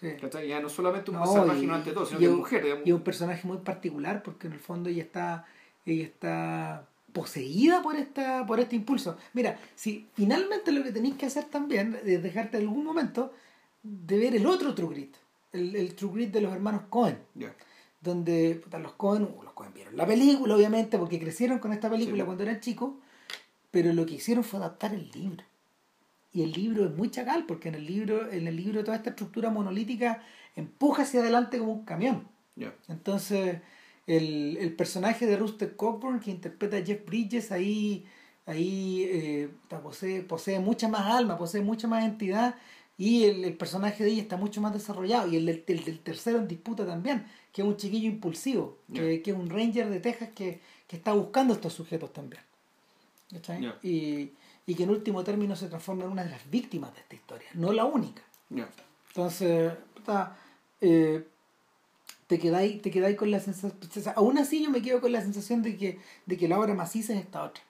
[0.00, 0.08] sí.
[0.48, 2.62] Ya no solamente un No, personaje no ante todo, sino y que es mujer.
[2.64, 2.86] digamos.
[2.86, 5.44] Y un personaje muy particular porque en el fondo ella está,
[5.84, 9.18] ella está poseída por esta, por este impulso.
[9.34, 13.34] Mira, si finalmente lo que tenéis que hacer también es dejarte algún momento
[13.82, 15.14] de ver el otro True Grit,
[15.52, 17.18] el, el True Grit de los hermanos Cohen.
[18.08, 21.88] Donde puta, los Cohen, uh, los Cohen vieron la película, obviamente, porque crecieron con esta
[21.88, 22.26] película Sí.
[22.26, 22.92] cuando eran chicos,
[23.70, 25.44] pero lo que hicieron fue adaptar el libro.
[26.32, 29.10] Y el libro es muy chacal, porque en el libro, en el libro toda esta
[29.10, 30.22] estructura monolítica
[30.56, 32.28] empuja hacia adelante como un camión.
[32.88, 33.60] Entonces,
[34.06, 38.04] el, el personaje de Rooster Coburn, que interpreta a Jeff Bridges, ahí,
[38.46, 39.50] ahí eh,
[39.82, 42.56] posee, posee mucha más alma, posee mucha más entidad
[42.98, 46.84] y el, personaje de ella está mucho más desarrollado y el del, tercero en disputa
[46.84, 47.26] también,
[47.58, 51.72] que es un chiquillo impulsivo, que, es un ranger de Texas que, está buscando estos
[51.72, 52.40] sujetos también.
[53.82, 54.30] Y,
[54.76, 57.72] que en último término se transforma en una de las víctimas de esta historia, no
[57.72, 58.22] la única.
[59.08, 59.72] Entonces,
[60.80, 61.26] eh,
[62.28, 63.74] te quedáis, te quedáis con la sensación,
[64.14, 67.12] aún así yo me quedo con la sensación de que, de que la obra maciza
[67.14, 67.64] es esta otra.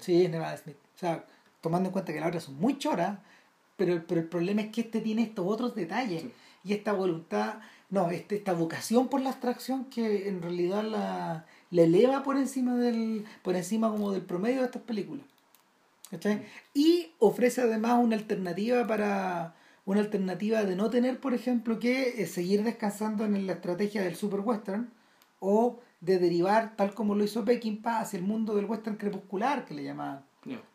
[0.00, 0.76] Sí, es Nevada Smith.
[0.96, 1.24] O sea,
[1.60, 3.20] tomando en cuenta que las obras son muy choras,
[3.76, 6.24] pero, pero el problema es que este tiene estos otros detalles
[6.64, 12.22] y esta voluntad, no, este, esta vocación por la abstracción que en realidad la, eleva
[12.22, 15.24] por encima del por encima como del promedio de estas películas.
[16.10, 16.46] ¿Cachai?
[16.72, 19.54] Y ofrece además una alternativa para
[19.84, 24.16] una alternativa de no tener, por ejemplo, que eh, seguir descansando en la estrategia del
[24.16, 24.90] super western
[25.40, 29.74] o de derivar, tal como lo hizo Peckinpah, hacia el mundo del western crepuscular, que
[29.74, 30.24] le llamaban.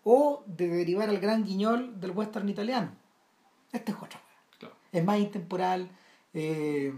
[0.04, 2.92] O de derivar al gran guiñol del western italiano.
[3.72, 4.20] Este es otro.
[4.92, 5.90] Es más intemporal,
[6.34, 6.94] eh,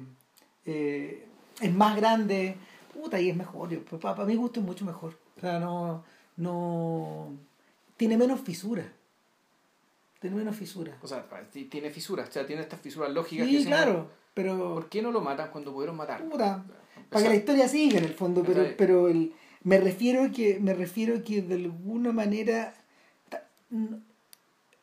[0.65, 1.25] eh,
[1.61, 2.55] es más grande,
[2.93, 3.69] puta, y es mejor.
[3.83, 5.17] Para, para mi gusto es mucho mejor.
[5.37, 6.03] O sea, no,
[6.37, 7.33] no.
[7.97, 8.87] Tiene menos fisuras.
[10.19, 10.95] Tiene menos fisuras.
[11.01, 11.25] O sea,
[11.69, 13.47] tiene fisuras, o sea, tiene estas fisuras lógicas.
[13.47, 14.73] Sí, claro, pero.
[14.73, 16.23] ¿Por qué no lo matan cuando pudieron matar?
[16.23, 16.65] Puta,
[17.09, 19.33] para que la historia siga en el fondo, pero, pero el,
[19.63, 22.73] me refiero que me refiero que de alguna manera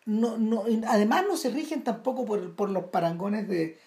[0.07, 3.79] no, no, además no se rigen tampoco por, por los parangones de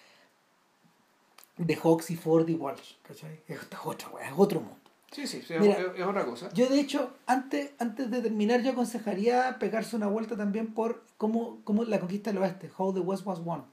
[1.56, 3.40] de Hawks y Ford y Walsh, ¿cachai?
[3.48, 4.76] Es, otra, es otro mundo.
[5.12, 6.50] Sí, sí, es, otra cosa.
[6.52, 11.58] Yo de hecho, antes, antes de terminar, yo aconsejaría pegarse una vuelta también por cómo,
[11.64, 13.64] cómo la conquista del oeste, How the West Was Won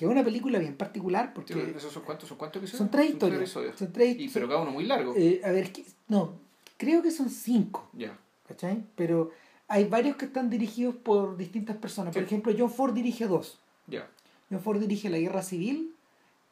[0.00, 1.74] que es una película bien particular porque...
[1.76, 2.78] ¿Esos son cuántos, son cuántos episodios?
[2.78, 3.50] Son tres historias.
[3.50, 5.12] Son tres y, pero cada uno muy largo.
[5.14, 5.70] Eh, a ver,
[6.08, 6.36] no,
[6.78, 7.86] creo que son cinco.
[7.92, 8.16] Ya.
[8.48, 8.82] ¿Cachai?
[8.96, 9.30] Pero
[9.68, 12.14] hay varios que están dirigidos por distintas personas.
[12.14, 13.58] Por ejemplo, John Ford dirige dos.
[13.88, 14.08] Ya.
[14.50, 15.94] John Ford dirige la guerra civil.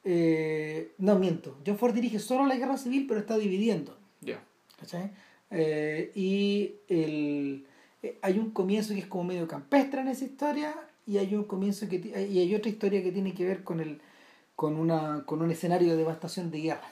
[0.05, 1.59] Eh, no, miento.
[1.67, 3.97] John Ford dirige solo la guerra civil, pero está dividiendo.
[4.21, 4.43] Ya.
[5.51, 7.67] Eh, y el,
[8.23, 10.75] hay un comienzo que es como medio campestre en esa historia
[11.07, 14.01] y hay un comienzo que y hay otra historia que tiene que ver con el
[14.55, 16.91] con una con un escenario de devastación de guerra.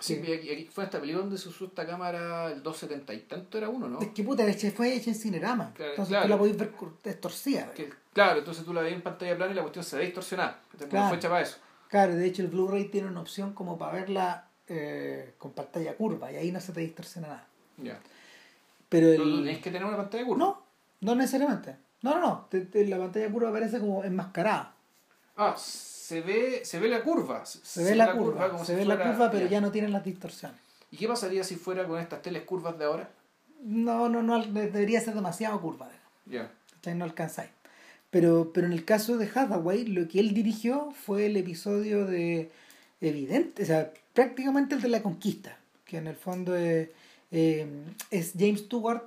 [0.00, 3.70] Sí, aquí, fue esta película donde se usó esta cámara el 270 y tanto era
[3.70, 4.00] uno, ¿no?
[4.00, 4.44] Es que puta,
[4.74, 5.72] fue hecha en Cinerama.
[5.78, 6.72] entonces tú la podéis ver
[7.02, 7.72] distorsionada.
[8.12, 10.60] claro, entonces tú la ves en pantalla plana y la cuestión se ve distorsionada.
[10.90, 11.08] Claro.
[11.08, 11.56] fue hecha para eso.
[11.88, 16.32] Claro, de hecho el Blu-ray tiene una opción como para verla eh, con pantalla curva
[16.32, 17.46] y ahí no se te distorsiona nada.
[17.76, 18.00] Ya.
[18.88, 19.18] Pero el...
[19.18, 20.38] ¿No tenés que tener una pantalla curva?
[20.44, 20.62] No,
[21.00, 21.76] no necesariamente.
[22.02, 22.48] No, no, no.
[22.50, 24.74] la pantalla curva aparece como enmascarada.
[25.36, 27.44] Ah, se ve, se ve la curva.
[27.46, 29.60] Se, ve la, curva, se ve la curva, pero ya.
[29.60, 30.60] no tienen las distorsiones.
[30.90, 33.10] ¿Y qué pasaría si fuera con estas teles curvas de ahora?
[33.62, 35.88] No, no, no, debería ser demasiado curva.
[36.26, 36.50] Ya.
[36.94, 37.50] No alcanzáis.
[38.14, 42.48] Pero, pero en el caso de Hathaway, lo que él dirigió fue el episodio de
[43.00, 46.90] Evidente, o sea, prácticamente el de la conquista, que en el fondo es,
[47.32, 47.66] eh,
[48.12, 49.02] es James Stewart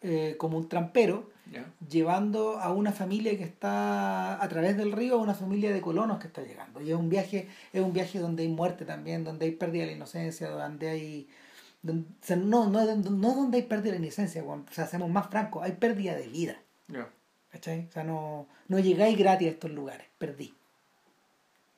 [0.00, 1.30] eh, como un trampero
[1.88, 6.18] llevando a una familia que está a través del río, a una familia de colonos
[6.18, 6.80] que está llegando.
[6.82, 9.90] Y es un viaje, es un viaje donde hay muerte también, donde hay pérdida de
[9.90, 11.28] la inocencia, donde hay
[11.84, 12.04] no,
[12.34, 16.16] no, no donde hay pérdida de la inocencia, o sea, seamos más francos, hay pérdida
[16.16, 16.56] de vida.
[17.52, 17.86] ¿Cachai?
[17.88, 20.54] O sea, no, no llegáis gratis a estos lugares, perdí.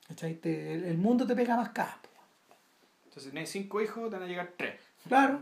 [0.08, 0.38] ¿Cachai?
[0.42, 1.98] el, mundo te pega más caro.
[3.04, 4.80] Entonces, si tienes cinco hijos, te van a llegar tres.
[5.08, 5.40] Claro.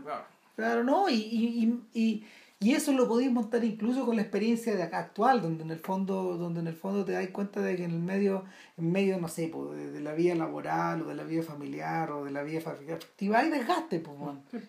[0.55, 2.25] Claro, no, y, y, y
[2.63, 5.79] y eso lo podéis montar incluso con la experiencia de acá actual, donde en el
[5.79, 8.45] fondo, donde en el fondo te das cuenta de que en el medio,
[8.77, 12.31] en medio, no sé, de, la vida laboral o de la vida familiar o de
[12.31, 14.17] la vida familiar, te vais desgaste, pues,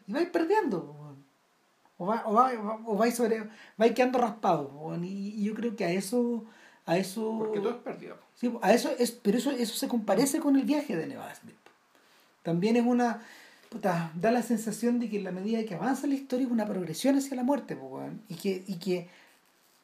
[0.09, 1.04] y vais perdiendo,
[1.99, 2.53] o, va, o, va,
[2.87, 4.71] o vais sobre, vais quedando raspado,
[5.03, 6.45] y, yo creo que a eso,
[6.87, 7.37] a eso.
[7.39, 8.17] Porque todo es pérdida.
[8.35, 11.55] Sí, a eso es, pero eso, eso se comparece con el viaje de Nevada Smith.
[12.43, 13.23] También es una
[13.81, 17.17] da la sensación de que en la medida que avanza la historia es una progresión
[17.17, 17.77] hacia la muerte,
[18.29, 19.09] y que, y que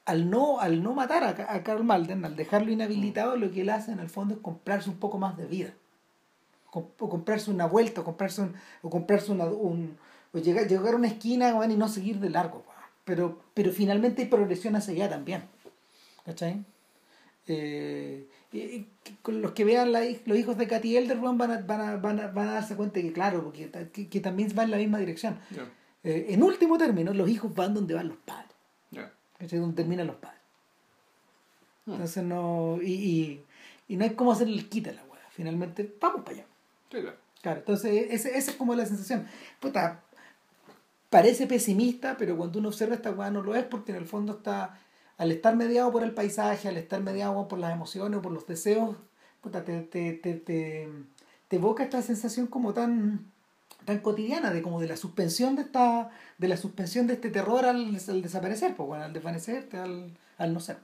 [0.05, 3.71] al no, al no matar a, a Carl Malden, al dejarlo inhabilitado, lo que él
[3.71, 5.75] hace en el fondo es comprarse un poco más de vida.
[6.73, 9.99] O comprarse una vuelta, o comprarse un, o comprarse una, un,
[10.33, 12.65] o llegar, llegar a una esquina y no seguir de largo.
[13.05, 15.43] Pero, pero finalmente hay progresión hacia allá también.
[16.25, 16.65] ¿Cachai?
[17.47, 18.27] Eh,
[19.23, 22.27] con los que vean los hijos de Katy Elder van a, van, a, van, a,
[22.29, 25.39] van a darse cuenta que claro, porque que, también va en la misma dirección.
[26.03, 28.51] Eh, en último término, los hijos van donde van los padres.
[29.39, 30.41] Es donde terminan los padres.
[31.87, 31.93] Hmm.
[31.93, 32.79] Entonces no.
[32.83, 33.45] Y, y,
[33.89, 35.23] y, no hay cómo hacerle el quita la weá.
[35.31, 36.47] Finalmente, vamos para allá.
[37.41, 37.59] claro.
[37.61, 39.27] entonces esa es como la sensación.
[39.59, 40.03] Puta,
[41.11, 44.35] parece pesimista, pero cuando uno observa esta weá no lo es porque en el fondo
[44.35, 44.81] está,
[45.19, 48.47] al estar mediado por el paisaje, al estar mediado por las emociones o por los
[48.47, 48.97] deseos,
[49.41, 50.89] puta, te, te, te, te,
[51.51, 53.31] evoca esta sensación como tan
[53.85, 57.65] tan cotidiana de como de la suspensión de esta de la suspensión de este terror
[57.65, 60.79] al, al desaparecer pues al desvanecerte al, al no ser.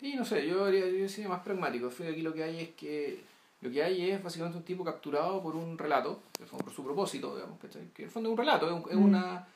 [0.00, 1.88] Y no sé yo yo, sería más pragmático.
[1.88, 3.20] Aquí lo que hay es que
[3.62, 6.20] lo que hay es básicamente un tipo capturado por un relato
[6.50, 9.04] por su propósito digamos que en el fondo es un relato es, un- es Mm.
[9.04, 9.48] una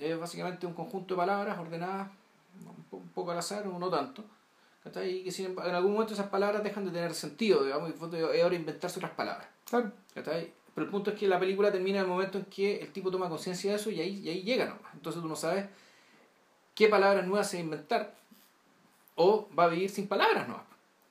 [0.00, 2.08] es básicamente un conjunto de palabras ordenadas
[2.66, 4.24] un po- un poco al azar o no tanto
[4.82, 5.18] ¿cachai?
[5.18, 7.92] y que sin en algún momento esas palabras dejan de tener sentido digamos y en
[7.94, 10.52] el fondo es hora de inventarse otras palabras claro ¿cachai?
[10.74, 13.08] Pero el punto es que la película termina en el momento en que el tipo
[13.08, 14.92] toma conciencia de eso y ahí, y ahí llega nomás.
[14.94, 15.66] Entonces tú no sabes
[16.74, 18.14] qué palabras nuevas se va a inventar
[19.14, 20.66] o va a vivir sin palabras nuevas.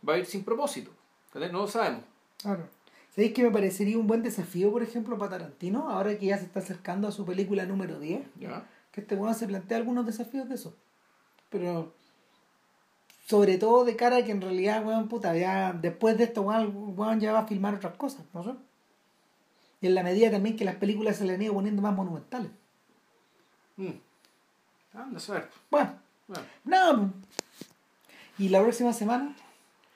[0.06, 0.92] Va a vivir sin propósito.
[1.32, 1.50] ¿cachai?
[1.50, 2.02] No lo sabemos.
[2.44, 2.70] Claro
[3.16, 6.46] ¿Sabéis que me parecería un buen desafío, por ejemplo, para Tarantino, ahora que ya se
[6.46, 8.24] está acercando a su película número 10?
[8.40, 8.66] ¿ya?
[8.92, 10.76] que este weón se plantea algunos desafíos de eso.
[11.50, 11.94] Pero
[13.28, 17.20] sobre todo de cara a que en realidad, weón, puta, ya después de esto, weón,
[17.20, 18.52] ya va a filmar otras cosas, ¿no sé?
[19.82, 22.52] Y en la medida también que las películas se le han ido poniendo más monumentales.
[23.78, 23.90] Mm.
[24.94, 25.50] Anda a saber.
[25.70, 25.94] Bueno,
[26.28, 26.44] Bueno.
[26.64, 26.96] nada.
[26.96, 27.10] pues.
[28.38, 29.36] Y la próxima semana,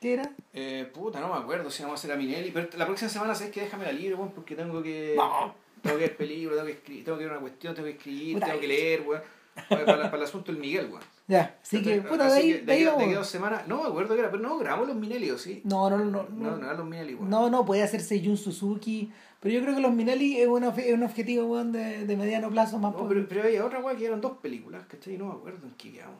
[0.07, 0.31] ¿qué era?
[0.53, 2.51] Eh, puta, no me acuerdo si vamos a hacer a Minelli.
[2.51, 5.13] Pero la próxima semana sabes que déjame la libre, weón, porque tengo que.
[5.15, 5.53] No.
[5.81, 8.33] Tengo que ver películas, tengo que escribir, tengo que ver una cuestión, tengo que escribir,
[8.35, 8.45] Puta.
[8.47, 9.21] tengo que leer, weón.
[9.69, 11.01] Para, para- para el asunto del Miguel, weón.
[11.27, 13.89] Ya, así que, puta, de ahí, que de ahí de aquí dos semanas, no me
[13.89, 15.61] acuerdo que era, pero no grabamos los Minelli, ¿o sí?
[15.65, 16.05] No, no, no.
[16.05, 17.29] No, No, no eran los Minelli, weón.
[17.29, 19.11] no, no, puede hacerse Jun Suzuki.
[19.39, 22.17] Pero yo creo que los Minelli es un, ob- es un objetivo, weón, de, de
[22.17, 25.17] mediano plazo más No, pero, pero había otra weá que eran dos películas, ¿cachai?
[25.17, 26.15] No me acuerdo en qué quedamos.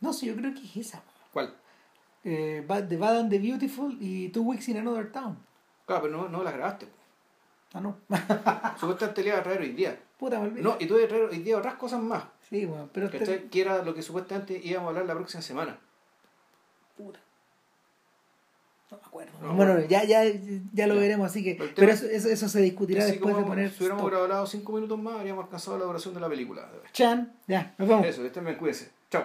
[0.00, 1.30] No, sí, yo creo que es esa, weón.
[1.32, 1.54] ¿Cuál?
[2.26, 5.38] Eh, Bad- The Bad and the Beautiful y Two Weeks in Another Town.
[5.86, 6.88] Claro, pero no, no las grabaste.
[7.72, 7.96] Ah, no.
[8.80, 9.98] Supuestamente le iba a traer hoy día.
[10.18, 10.62] Puta, me olvidé.
[10.62, 12.24] No, y tuve que traer hoy día otras cosas más.
[12.48, 13.48] Sí, bueno, pero este- ¿Cachai?
[13.48, 15.78] Que era lo que supuestamente íbamos a hablar la próxima semana.
[16.96, 17.20] Puta.
[18.90, 19.32] No me acuerdo.
[19.42, 19.88] No, bueno, bueno.
[19.88, 20.22] ya, ya,
[20.72, 21.00] ya lo Ya.
[21.00, 21.56] veremos, así que.
[21.74, 23.70] Pero eso, eso, eso se discutirá Así después de poner.
[23.70, 24.20] si hubiéramos stop.
[24.22, 26.68] grabado cinco minutos más, habríamos alcanzado la duración de la película.
[26.92, 28.06] Chan, ya, nos vemos.
[28.06, 28.90] Eso, estén bien, cuídense.
[29.10, 29.24] Chao.